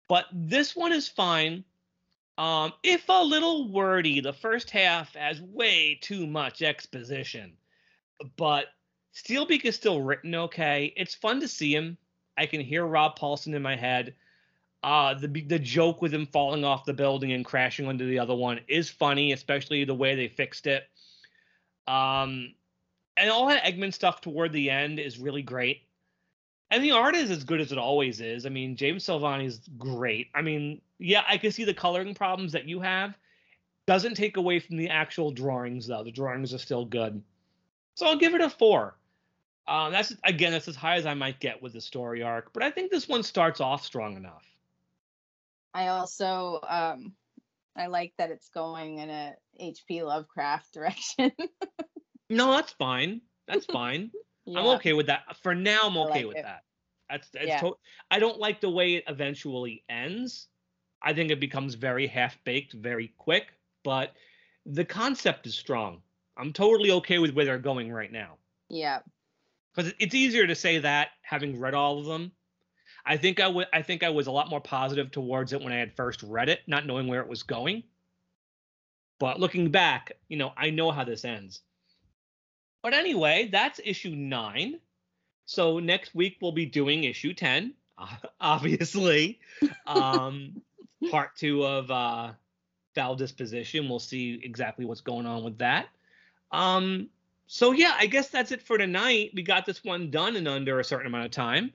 But 0.08 0.26
this 0.32 0.74
one 0.74 0.92
is 0.92 1.08
fine. 1.08 1.64
Um, 2.38 2.72
if 2.82 3.08
a 3.08 3.22
little 3.22 3.70
wordy, 3.70 4.20
the 4.20 4.32
first 4.32 4.70
half 4.70 5.14
has 5.14 5.40
way 5.42 5.98
too 6.00 6.26
much 6.26 6.62
exposition. 6.62 7.52
But 8.36 8.66
Steelbeak 9.14 9.64
is 9.64 9.76
still 9.76 10.00
written 10.00 10.34
okay. 10.34 10.92
It's 10.96 11.14
fun 11.14 11.40
to 11.40 11.48
see 11.48 11.74
him. 11.74 11.98
I 12.38 12.46
can 12.46 12.60
hear 12.60 12.86
Rob 12.86 13.18
Paulsen 13.18 13.54
in 13.54 13.62
my 13.62 13.76
head. 13.76 14.14
Uh, 14.82 15.12
the 15.12 15.28
the 15.28 15.58
joke 15.58 16.00
with 16.00 16.14
him 16.14 16.26
falling 16.26 16.64
off 16.64 16.86
the 16.86 16.94
building 16.94 17.32
and 17.32 17.44
crashing 17.44 17.86
into 17.86 18.06
the 18.06 18.18
other 18.18 18.34
one 18.34 18.60
is 18.66 18.88
funny, 18.88 19.32
especially 19.32 19.84
the 19.84 19.94
way 19.94 20.14
they 20.14 20.28
fixed 20.28 20.66
it. 20.66 20.84
Um, 21.90 22.54
and 23.16 23.30
all 23.30 23.48
that 23.48 23.64
Eggman 23.64 23.92
stuff 23.92 24.20
toward 24.20 24.52
the 24.52 24.70
end 24.70 25.00
is 25.00 25.18
really 25.18 25.42
great. 25.42 25.82
And 26.70 26.84
the 26.84 26.92
art 26.92 27.16
is 27.16 27.30
as 27.30 27.42
good 27.42 27.60
as 27.60 27.72
it 27.72 27.78
always 27.78 28.20
is. 28.20 28.46
I 28.46 28.48
mean, 28.48 28.76
James 28.76 29.04
Silvani 29.04 29.44
is 29.46 29.60
great. 29.76 30.28
I 30.32 30.42
mean, 30.42 30.80
yeah, 31.00 31.24
I 31.28 31.36
can 31.36 31.50
see 31.50 31.64
the 31.64 31.74
coloring 31.74 32.14
problems 32.14 32.52
that 32.52 32.68
you 32.68 32.80
have. 32.80 33.14
Doesn't 33.86 34.14
take 34.14 34.36
away 34.36 34.60
from 34.60 34.76
the 34.76 34.88
actual 34.88 35.32
drawings 35.32 35.88
though. 35.88 36.04
The 36.04 36.12
drawings 36.12 36.54
are 36.54 36.58
still 36.58 36.84
good. 36.84 37.20
So 37.96 38.06
I'll 38.06 38.18
give 38.18 38.34
it 38.34 38.40
a 38.40 38.48
four. 38.48 38.94
Um, 39.66 39.90
that's 39.90 40.14
again, 40.22 40.52
that's 40.52 40.68
as 40.68 40.76
high 40.76 40.96
as 40.96 41.06
I 41.06 41.14
might 41.14 41.40
get 41.40 41.60
with 41.60 41.72
the 41.72 41.80
story 41.80 42.22
arc, 42.22 42.52
but 42.52 42.62
I 42.62 42.70
think 42.70 42.90
this 42.90 43.08
one 43.08 43.24
starts 43.24 43.60
off 43.60 43.84
strong 43.84 44.16
enough. 44.16 44.44
I 45.74 45.88
also 45.88 46.60
um 46.68 47.14
I 47.76 47.86
like 47.86 48.12
that 48.18 48.30
it's 48.30 48.48
going 48.48 48.98
in 48.98 49.10
a 49.10 49.34
HP 49.60 50.04
Lovecraft 50.04 50.72
direction. 50.74 51.32
No, 52.28 52.52
that's 52.52 52.72
fine. 52.72 53.20
That's 53.46 53.66
fine. 53.66 54.10
I'm 54.48 54.66
okay 54.76 54.92
with 54.92 55.06
that. 55.06 55.22
For 55.42 55.54
now, 55.54 55.80
I'm 55.84 55.96
okay 55.96 56.10
like 56.24 56.26
with 56.26 56.36
it. 56.38 56.42
that. 56.44 56.60
That's, 57.08 57.28
that's 57.30 57.46
Yeah. 57.46 57.60
to- 57.60 57.76
I 58.10 58.18
don't 58.18 58.38
like 58.38 58.60
the 58.60 58.70
way 58.70 58.94
it 58.94 59.04
eventually 59.08 59.84
ends. 59.88 60.48
I 61.02 61.12
think 61.14 61.30
it 61.30 61.40
becomes 61.40 61.74
very 61.74 62.06
half 62.06 62.36
baked 62.44 62.72
very 62.74 63.12
quick, 63.16 63.46
but 63.84 64.12
the 64.66 64.84
concept 64.84 65.46
is 65.46 65.54
strong. 65.56 66.02
I'm 66.36 66.52
totally 66.52 66.90
okay 66.92 67.18
with 67.18 67.32
where 67.32 67.44
they're 67.44 67.58
going 67.58 67.90
right 67.92 68.10
now. 68.12 68.36
Yeah. 68.68 69.00
because 69.74 69.92
it's 69.98 70.14
easier 70.14 70.46
to 70.46 70.54
say 70.54 70.78
that 70.78 71.08
having 71.22 71.58
read 71.58 71.74
all 71.74 71.98
of 71.98 72.06
them. 72.06 72.32
I 73.04 73.16
think 73.16 73.40
I 73.40 73.48
would. 73.48 73.66
I 73.72 73.82
think 73.82 74.02
I 74.02 74.10
was 74.10 74.26
a 74.26 74.30
lot 74.30 74.50
more 74.50 74.60
positive 74.60 75.10
towards 75.10 75.52
it 75.52 75.62
when 75.62 75.72
I 75.72 75.76
had 75.76 75.94
first 75.94 76.22
read 76.22 76.48
it, 76.48 76.60
not 76.66 76.86
knowing 76.86 77.08
where 77.08 77.20
it 77.20 77.28
was 77.28 77.42
going. 77.42 77.82
But 79.18 79.38
looking 79.38 79.70
back, 79.70 80.12
you 80.28 80.36
know, 80.36 80.52
I 80.56 80.70
know 80.70 80.90
how 80.90 81.04
this 81.04 81.24
ends. 81.24 81.60
But 82.82 82.94
anyway, 82.94 83.48
that's 83.52 83.80
issue 83.84 84.14
nine. 84.16 84.80
So 85.44 85.78
next 85.78 86.14
week 86.14 86.38
we'll 86.40 86.52
be 86.52 86.66
doing 86.66 87.04
issue 87.04 87.34
ten, 87.34 87.74
obviously. 88.40 89.40
Um, 89.86 90.62
part 91.10 91.36
two 91.36 91.64
of 91.64 91.90
uh, 91.90 92.32
FOWL 92.94 93.16
Disposition. 93.16 93.88
We'll 93.88 93.98
see 93.98 94.40
exactly 94.42 94.84
what's 94.84 95.00
going 95.00 95.26
on 95.26 95.44
with 95.44 95.58
that. 95.58 95.88
Um, 96.52 97.08
so 97.46 97.72
yeah, 97.72 97.94
I 97.96 98.06
guess 98.06 98.28
that's 98.28 98.52
it 98.52 98.62
for 98.62 98.78
tonight. 98.78 99.32
We 99.34 99.42
got 99.42 99.66
this 99.66 99.82
one 99.82 100.10
done 100.10 100.36
in 100.36 100.46
under 100.46 100.80
a 100.80 100.84
certain 100.84 101.06
amount 101.06 101.26
of 101.26 101.30
time. 101.32 101.72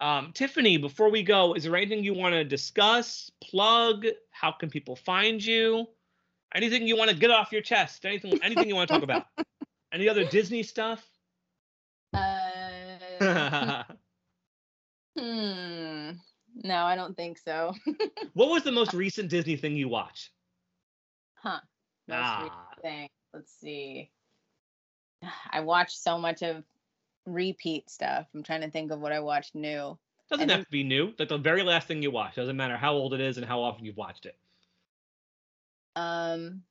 Um, 0.00 0.32
Tiffany, 0.32 0.76
before 0.78 1.10
we 1.10 1.22
go, 1.22 1.54
is 1.54 1.64
there 1.64 1.74
anything 1.76 2.04
you 2.04 2.14
want 2.14 2.34
to 2.34 2.44
discuss, 2.44 3.30
plug? 3.42 4.06
How 4.30 4.52
can 4.52 4.70
people 4.70 4.94
find 4.96 5.44
you? 5.44 5.86
Anything 6.54 6.86
you 6.86 6.96
want 6.96 7.10
to 7.10 7.16
get 7.16 7.30
off 7.30 7.50
your 7.52 7.62
chest? 7.62 8.06
Anything? 8.06 8.38
Anything 8.42 8.68
you 8.68 8.76
want 8.76 8.88
to 8.88 8.94
talk 8.94 9.02
about? 9.02 9.24
Any 9.92 10.08
other 10.08 10.24
Disney 10.24 10.62
stuff? 10.62 11.04
Uh, 12.14 13.82
Hmm. 15.18 16.12
No, 16.62 16.84
I 16.84 16.94
don't 16.94 17.16
think 17.16 17.38
so. 17.38 17.74
what 18.34 18.50
was 18.50 18.62
the 18.62 18.70
most 18.70 18.94
recent 18.94 19.28
Disney 19.30 19.56
thing 19.56 19.74
you 19.76 19.88
watched? 19.88 20.30
Huh. 21.34 21.58
Most 22.06 22.18
Ah. 22.18 22.40
recent 22.42 22.82
thing. 22.82 23.08
Let's 23.34 23.52
see. 23.60 24.10
I 25.50 25.60
watched 25.60 25.98
so 26.00 26.18
much 26.18 26.42
of 26.42 26.62
repeat 27.32 27.90
stuff. 27.90 28.26
I'm 28.34 28.42
trying 28.42 28.62
to 28.62 28.70
think 28.70 28.90
of 28.90 29.00
what 29.00 29.12
I 29.12 29.20
watched 29.20 29.54
new. 29.54 29.98
Doesn't 30.30 30.48
have 30.50 30.64
to 30.64 30.70
be 30.70 30.84
new. 30.84 31.12
Like 31.18 31.28
the 31.28 31.38
very 31.38 31.62
last 31.62 31.88
thing 31.88 32.02
you 32.02 32.10
watch. 32.10 32.36
Doesn't 32.36 32.56
matter 32.56 32.76
how 32.76 32.92
old 32.92 33.14
it 33.14 33.20
is 33.20 33.38
and 33.38 33.46
how 33.46 33.62
often 33.62 33.84
you've 33.84 33.96
watched 33.96 34.26
it. 34.26 34.36
Um. 35.96 36.62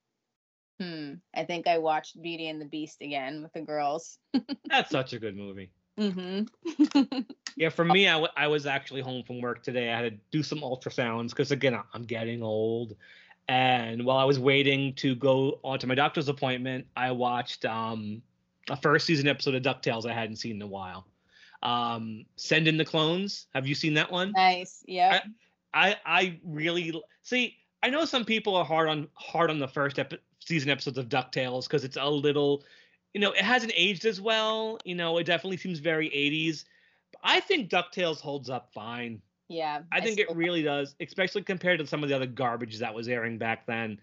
Hmm. 0.79 1.13
I 1.35 1.43
think 1.43 1.67
I 1.67 1.79
watched 1.79 2.21
Beauty 2.21 2.47
and 2.49 2.61
the 2.61 2.65
Beast 2.65 3.01
again 3.01 3.41
with 3.41 3.51
the 3.53 3.61
girls. 3.61 4.19
That's 4.69 4.91
such 4.91 5.13
a 5.13 5.19
good 5.19 5.35
movie. 5.35 5.71
Mm-hmm. 5.99 7.19
Yeah, 7.57 7.69
for 7.69 7.83
me, 7.83 8.07
I, 8.07 8.13
w- 8.13 8.31
I 8.37 8.45
was 8.47 8.67
actually 8.67 9.01
home 9.01 9.23
from 9.23 9.41
work 9.41 9.63
today. 9.63 9.91
I 9.91 9.99
had 9.99 10.11
to 10.11 10.17
do 10.29 10.43
some 10.43 10.59
ultrasounds 10.59 11.29
because 11.29 11.49
again, 11.49 11.75
I'm 11.91 12.03
getting 12.03 12.43
old. 12.43 12.95
And 13.49 14.05
while 14.05 14.17
I 14.17 14.25
was 14.25 14.37
waiting 14.37 14.93
to 14.95 15.15
go 15.15 15.59
on 15.63 15.79
to 15.79 15.87
my 15.87 15.95
doctor's 15.95 16.29
appointment, 16.29 16.85
I 16.95 17.11
watched 17.11 17.65
um, 17.65 18.21
a 18.70 18.76
first 18.78 19.05
season 19.05 19.28
episode 19.28 19.55
of 19.55 19.61
DuckTales 19.63 20.09
I 20.09 20.13
hadn't 20.13 20.38
seen 20.38 20.55
in 20.57 20.61
a 20.61 20.68
while. 20.68 21.07
Um, 21.63 22.26
Send 22.36 22.68
in 22.68 22.78
the 22.78 22.86
Clones. 22.86 23.47
Have 23.55 23.65
you 23.68 23.76
seen 23.76 23.93
that 23.95 24.11
one? 24.11 24.32
nice. 24.34 24.84
Yeah. 24.88 25.22
I 25.74 25.95
I 26.05 26.39
really 26.43 27.01
see. 27.24 27.55
I 27.84 27.89
know 27.89 28.05
some 28.05 28.26
people 28.26 28.55
are 28.55 28.65
hard 28.65 28.89
on 28.89 29.07
hard 29.13 29.49
on 29.49 29.59
the 29.59 29.68
first 29.68 29.99
epi- 29.99 30.20
season 30.39 30.70
episodes 30.70 30.97
of 30.97 31.09
Ducktales 31.09 31.63
because 31.63 31.84
it's 31.84 31.97
a 31.97 32.09
little, 32.09 32.63
you 33.13 33.22
know, 33.22 33.32
it 33.32 33.41
hasn't 33.41 33.74
aged 33.76 34.05
as 34.05 34.22
well. 34.22 34.80
You 34.86 34.95
know, 34.95 35.18
it 35.18 35.26
definitely 35.26 35.57
seems 35.57 35.80
very 35.80 36.09
80s. 36.09 36.63
But 37.11 37.22
I 37.24 37.39
think 37.41 37.70
Ducktales 37.70 38.20
holds 38.20 38.49
up 38.49 38.72
fine. 38.74 39.22
yeah. 39.49 39.82
I 39.91 40.01
think 40.01 40.20
it 40.20 40.28
really 40.36 40.61
does, 40.63 40.95
especially 40.99 41.41
compared 41.43 41.80
to 41.80 41.88
some 41.88 42.01
of 42.03 42.09
the 42.09 42.15
other 42.15 42.26
garbage 42.28 42.80
that 42.80 42.93
was 42.93 43.07
airing 43.07 43.38
back 43.38 43.65
then. 43.65 43.99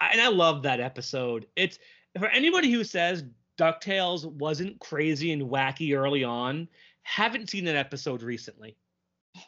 I- 0.00 0.10
And 0.12 0.20
I 0.20 0.28
love 0.28 0.62
that 0.62 0.80
episode. 0.80 1.46
It's 1.56 1.78
for 2.18 2.28
anybody 2.28 2.70
who 2.70 2.84
says 2.84 3.24
DuckTales 3.58 4.24
wasn't 4.24 4.80
crazy 4.80 5.32
and 5.32 5.42
wacky 5.42 5.96
early 5.96 6.24
on, 6.24 6.68
haven't 7.02 7.50
seen 7.50 7.66
an 7.68 7.76
episode 7.76 8.22
recently. 8.22 8.76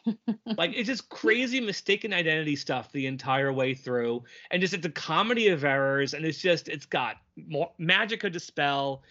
like 0.57 0.73
it's 0.75 0.87
just 0.87 1.09
crazy 1.09 1.61
mistaken 1.61 2.13
identity 2.13 2.55
stuff 2.55 2.91
the 2.91 3.05
entire 3.05 3.53
way 3.53 3.73
through, 3.73 4.23
and 4.51 4.61
just 4.61 4.73
it's 4.73 4.85
a 4.85 4.89
comedy 4.89 5.47
of 5.47 5.63
errors, 5.63 6.13
and 6.13 6.25
it's 6.25 6.39
just 6.39 6.67
it's 6.67 6.85
got 6.85 7.17
more 7.47 7.71
magic 7.77 8.21
to 8.21 8.29
dispel. 8.29 9.03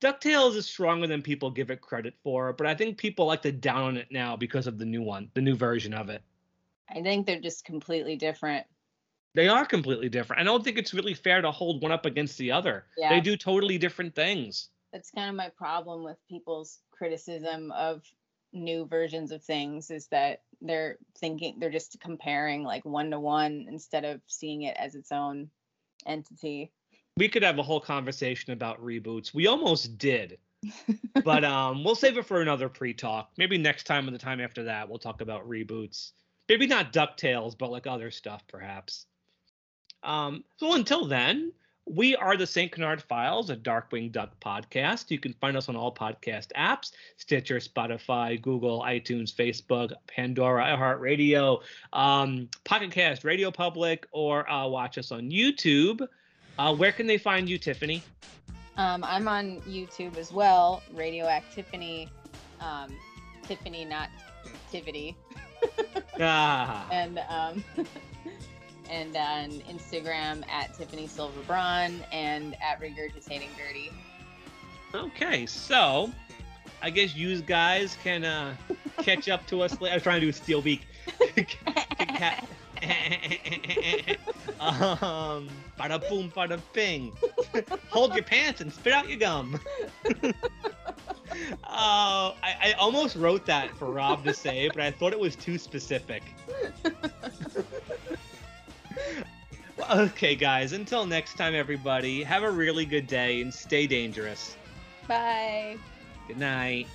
DuckTales 0.00 0.56
is 0.56 0.66
stronger 0.66 1.06
than 1.06 1.22
people 1.22 1.50
give 1.50 1.70
it 1.70 1.80
credit 1.80 2.14
for, 2.22 2.52
but 2.52 2.66
I 2.66 2.74
think 2.74 2.98
people 2.98 3.26
like 3.26 3.42
to 3.42 3.52
down 3.52 3.82
on 3.82 3.96
it 3.96 4.08
now 4.10 4.36
because 4.36 4.66
of 4.66 4.78
the 4.78 4.84
new 4.84 5.02
one, 5.02 5.30
the 5.34 5.40
new 5.40 5.56
version 5.56 5.92
of 5.92 6.08
it. 6.08 6.22
I 6.88 7.02
think 7.02 7.26
they're 7.26 7.40
just 7.40 7.64
completely 7.64 8.16
different. 8.16 8.66
They 9.34 9.48
are 9.48 9.64
completely 9.64 10.08
different. 10.08 10.40
I 10.40 10.44
don't 10.44 10.64
think 10.64 10.78
it's 10.78 10.94
really 10.94 11.14
fair 11.14 11.40
to 11.42 11.50
hold 11.50 11.82
one 11.82 11.92
up 11.92 12.06
against 12.06 12.38
the 12.38 12.50
other. 12.50 12.86
Yeah. 12.96 13.10
They 13.10 13.20
do 13.20 13.36
totally 13.36 13.78
different 13.78 14.14
things. 14.14 14.70
That's 14.92 15.10
kind 15.10 15.28
of 15.28 15.36
my 15.36 15.50
problem 15.56 16.02
with 16.02 16.16
people's 16.28 16.78
criticism 16.92 17.70
of 17.72 18.02
new 18.52 18.86
versions 18.86 19.32
of 19.32 19.42
things 19.42 19.90
is 19.90 20.08
that 20.08 20.42
they're 20.60 20.96
thinking 21.18 21.56
they're 21.58 21.70
just 21.70 21.98
comparing 22.00 22.62
like 22.62 22.84
one 22.84 23.10
to 23.10 23.20
one 23.20 23.66
instead 23.68 24.04
of 24.04 24.20
seeing 24.26 24.62
it 24.62 24.76
as 24.78 24.94
its 24.94 25.12
own 25.12 25.50
entity. 26.06 26.72
We 27.16 27.28
could 27.28 27.42
have 27.42 27.58
a 27.58 27.62
whole 27.62 27.80
conversation 27.80 28.52
about 28.52 28.82
reboots. 28.82 29.34
We 29.34 29.46
almost 29.46 29.98
did. 29.98 30.38
but 31.24 31.44
um 31.44 31.84
we'll 31.84 31.94
save 31.94 32.18
it 32.18 32.26
for 32.26 32.40
another 32.40 32.68
pre-talk. 32.68 33.30
Maybe 33.36 33.58
next 33.58 33.84
time 33.84 34.08
or 34.08 34.10
the 34.10 34.18
time 34.18 34.40
after 34.40 34.64
that 34.64 34.88
we'll 34.88 34.98
talk 34.98 35.20
about 35.20 35.48
reboots. 35.48 36.12
Maybe 36.48 36.66
not 36.66 36.92
DuckTales, 36.92 37.56
but 37.56 37.70
like 37.70 37.86
other 37.86 38.10
stuff 38.10 38.42
perhaps. 38.48 39.06
Um 40.02 40.44
so 40.56 40.74
until 40.74 41.06
then, 41.06 41.52
we 41.86 42.14
are 42.16 42.36
the 42.36 42.46
St. 42.46 42.70
Canard 42.70 43.00
Files, 43.00 43.48
a 43.50 43.56
Darkwing 43.56 44.12
Duck 44.12 44.38
podcast. 44.40 45.10
You 45.10 45.18
can 45.18 45.32
find 45.34 45.56
us 45.56 45.68
on 45.68 45.76
all 45.76 45.94
podcast 45.94 46.48
apps 46.56 46.92
Stitcher, 47.16 47.56
Spotify, 47.56 48.40
Google, 48.40 48.82
iTunes, 48.82 49.34
Facebook, 49.34 49.92
Pandora, 50.06 50.64
iHeartRadio, 50.64 51.62
um, 51.92 52.48
Pocket 52.64 52.90
Cast, 52.90 53.24
Radio 53.24 53.50
Public, 53.50 54.06
or 54.12 54.48
uh, 54.50 54.66
watch 54.66 54.98
us 54.98 55.10
on 55.12 55.30
YouTube. 55.30 56.06
Uh, 56.58 56.74
where 56.74 56.92
can 56.92 57.06
they 57.06 57.18
find 57.18 57.48
you, 57.48 57.56
Tiffany? 57.56 58.02
Um, 58.76 59.02
I'm 59.04 59.26
on 59.26 59.60
YouTube 59.62 60.16
as 60.16 60.32
well, 60.32 60.82
Radioactivity, 60.94 62.08
um, 62.60 62.94
Tiffany, 63.42 63.84
not 63.84 64.08
Tivity, 64.72 65.14
Ah, 66.20 66.86
and 66.92 67.18
um, 67.28 67.64
and 68.88 69.14
on 69.16 69.50
Instagram 69.70 70.46
at 70.48 70.74
Tiffany 70.74 71.06
Silver 71.06 71.40
Braun 71.46 72.00
and 72.12 72.56
at 72.62 72.80
Regurgitating 72.80 73.48
Dirty. 73.56 73.90
okay, 74.94 75.46
so 75.46 76.10
I 76.82 76.90
guess 76.90 77.14
you 77.14 77.40
guys 77.42 77.96
can 78.02 78.24
uh, 78.24 78.54
catch 79.02 79.28
up 79.28 79.46
to 79.48 79.62
us 79.62 79.80
later. 79.80 79.92
I 79.92 79.96
was 79.96 80.02
trying 80.02 80.20
to 80.20 80.26
do 80.26 80.30
a 80.30 80.32
Steelbeak. 80.32 80.80
Um, 84.60 85.48
bada 85.78 86.08
boom, 86.08 86.30
bada 86.30 86.60
bing. 86.72 87.12
Hold 87.90 88.14
your 88.14 88.24
pants 88.24 88.60
and 88.60 88.72
spit 88.72 88.92
out 88.92 89.08
your 89.08 89.18
gum. 89.18 89.60
Oh, 90.24 90.32
I, 92.42 92.42
I 92.42 92.74
almost 92.78 93.16
wrote 93.16 93.46
that 93.46 93.76
for 93.76 93.90
Rob 93.90 94.24
to 94.24 94.34
say, 94.34 94.68
but 94.68 94.82
I 94.82 94.90
thought 94.90 95.12
it 95.12 95.20
was 95.20 95.36
too 95.36 95.58
specific. 95.58 96.22
Well, 99.78 100.00
okay, 100.00 100.34
guys, 100.34 100.72
until 100.72 101.06
next 101.06 101.34
time, 101.34 101.54
everybody, 101.54 102.24
have 102.24 102.42
a 102.42 102.50
really 102.50 102.84
good 102.84 103.06
day 103.06 103.40
and 103.42 103.54
stay 103.54 103.86
dangerous. 103.86 104.56
Bye. 105.06 105.76
Good 106.26 106.38
night. 106.38 106.88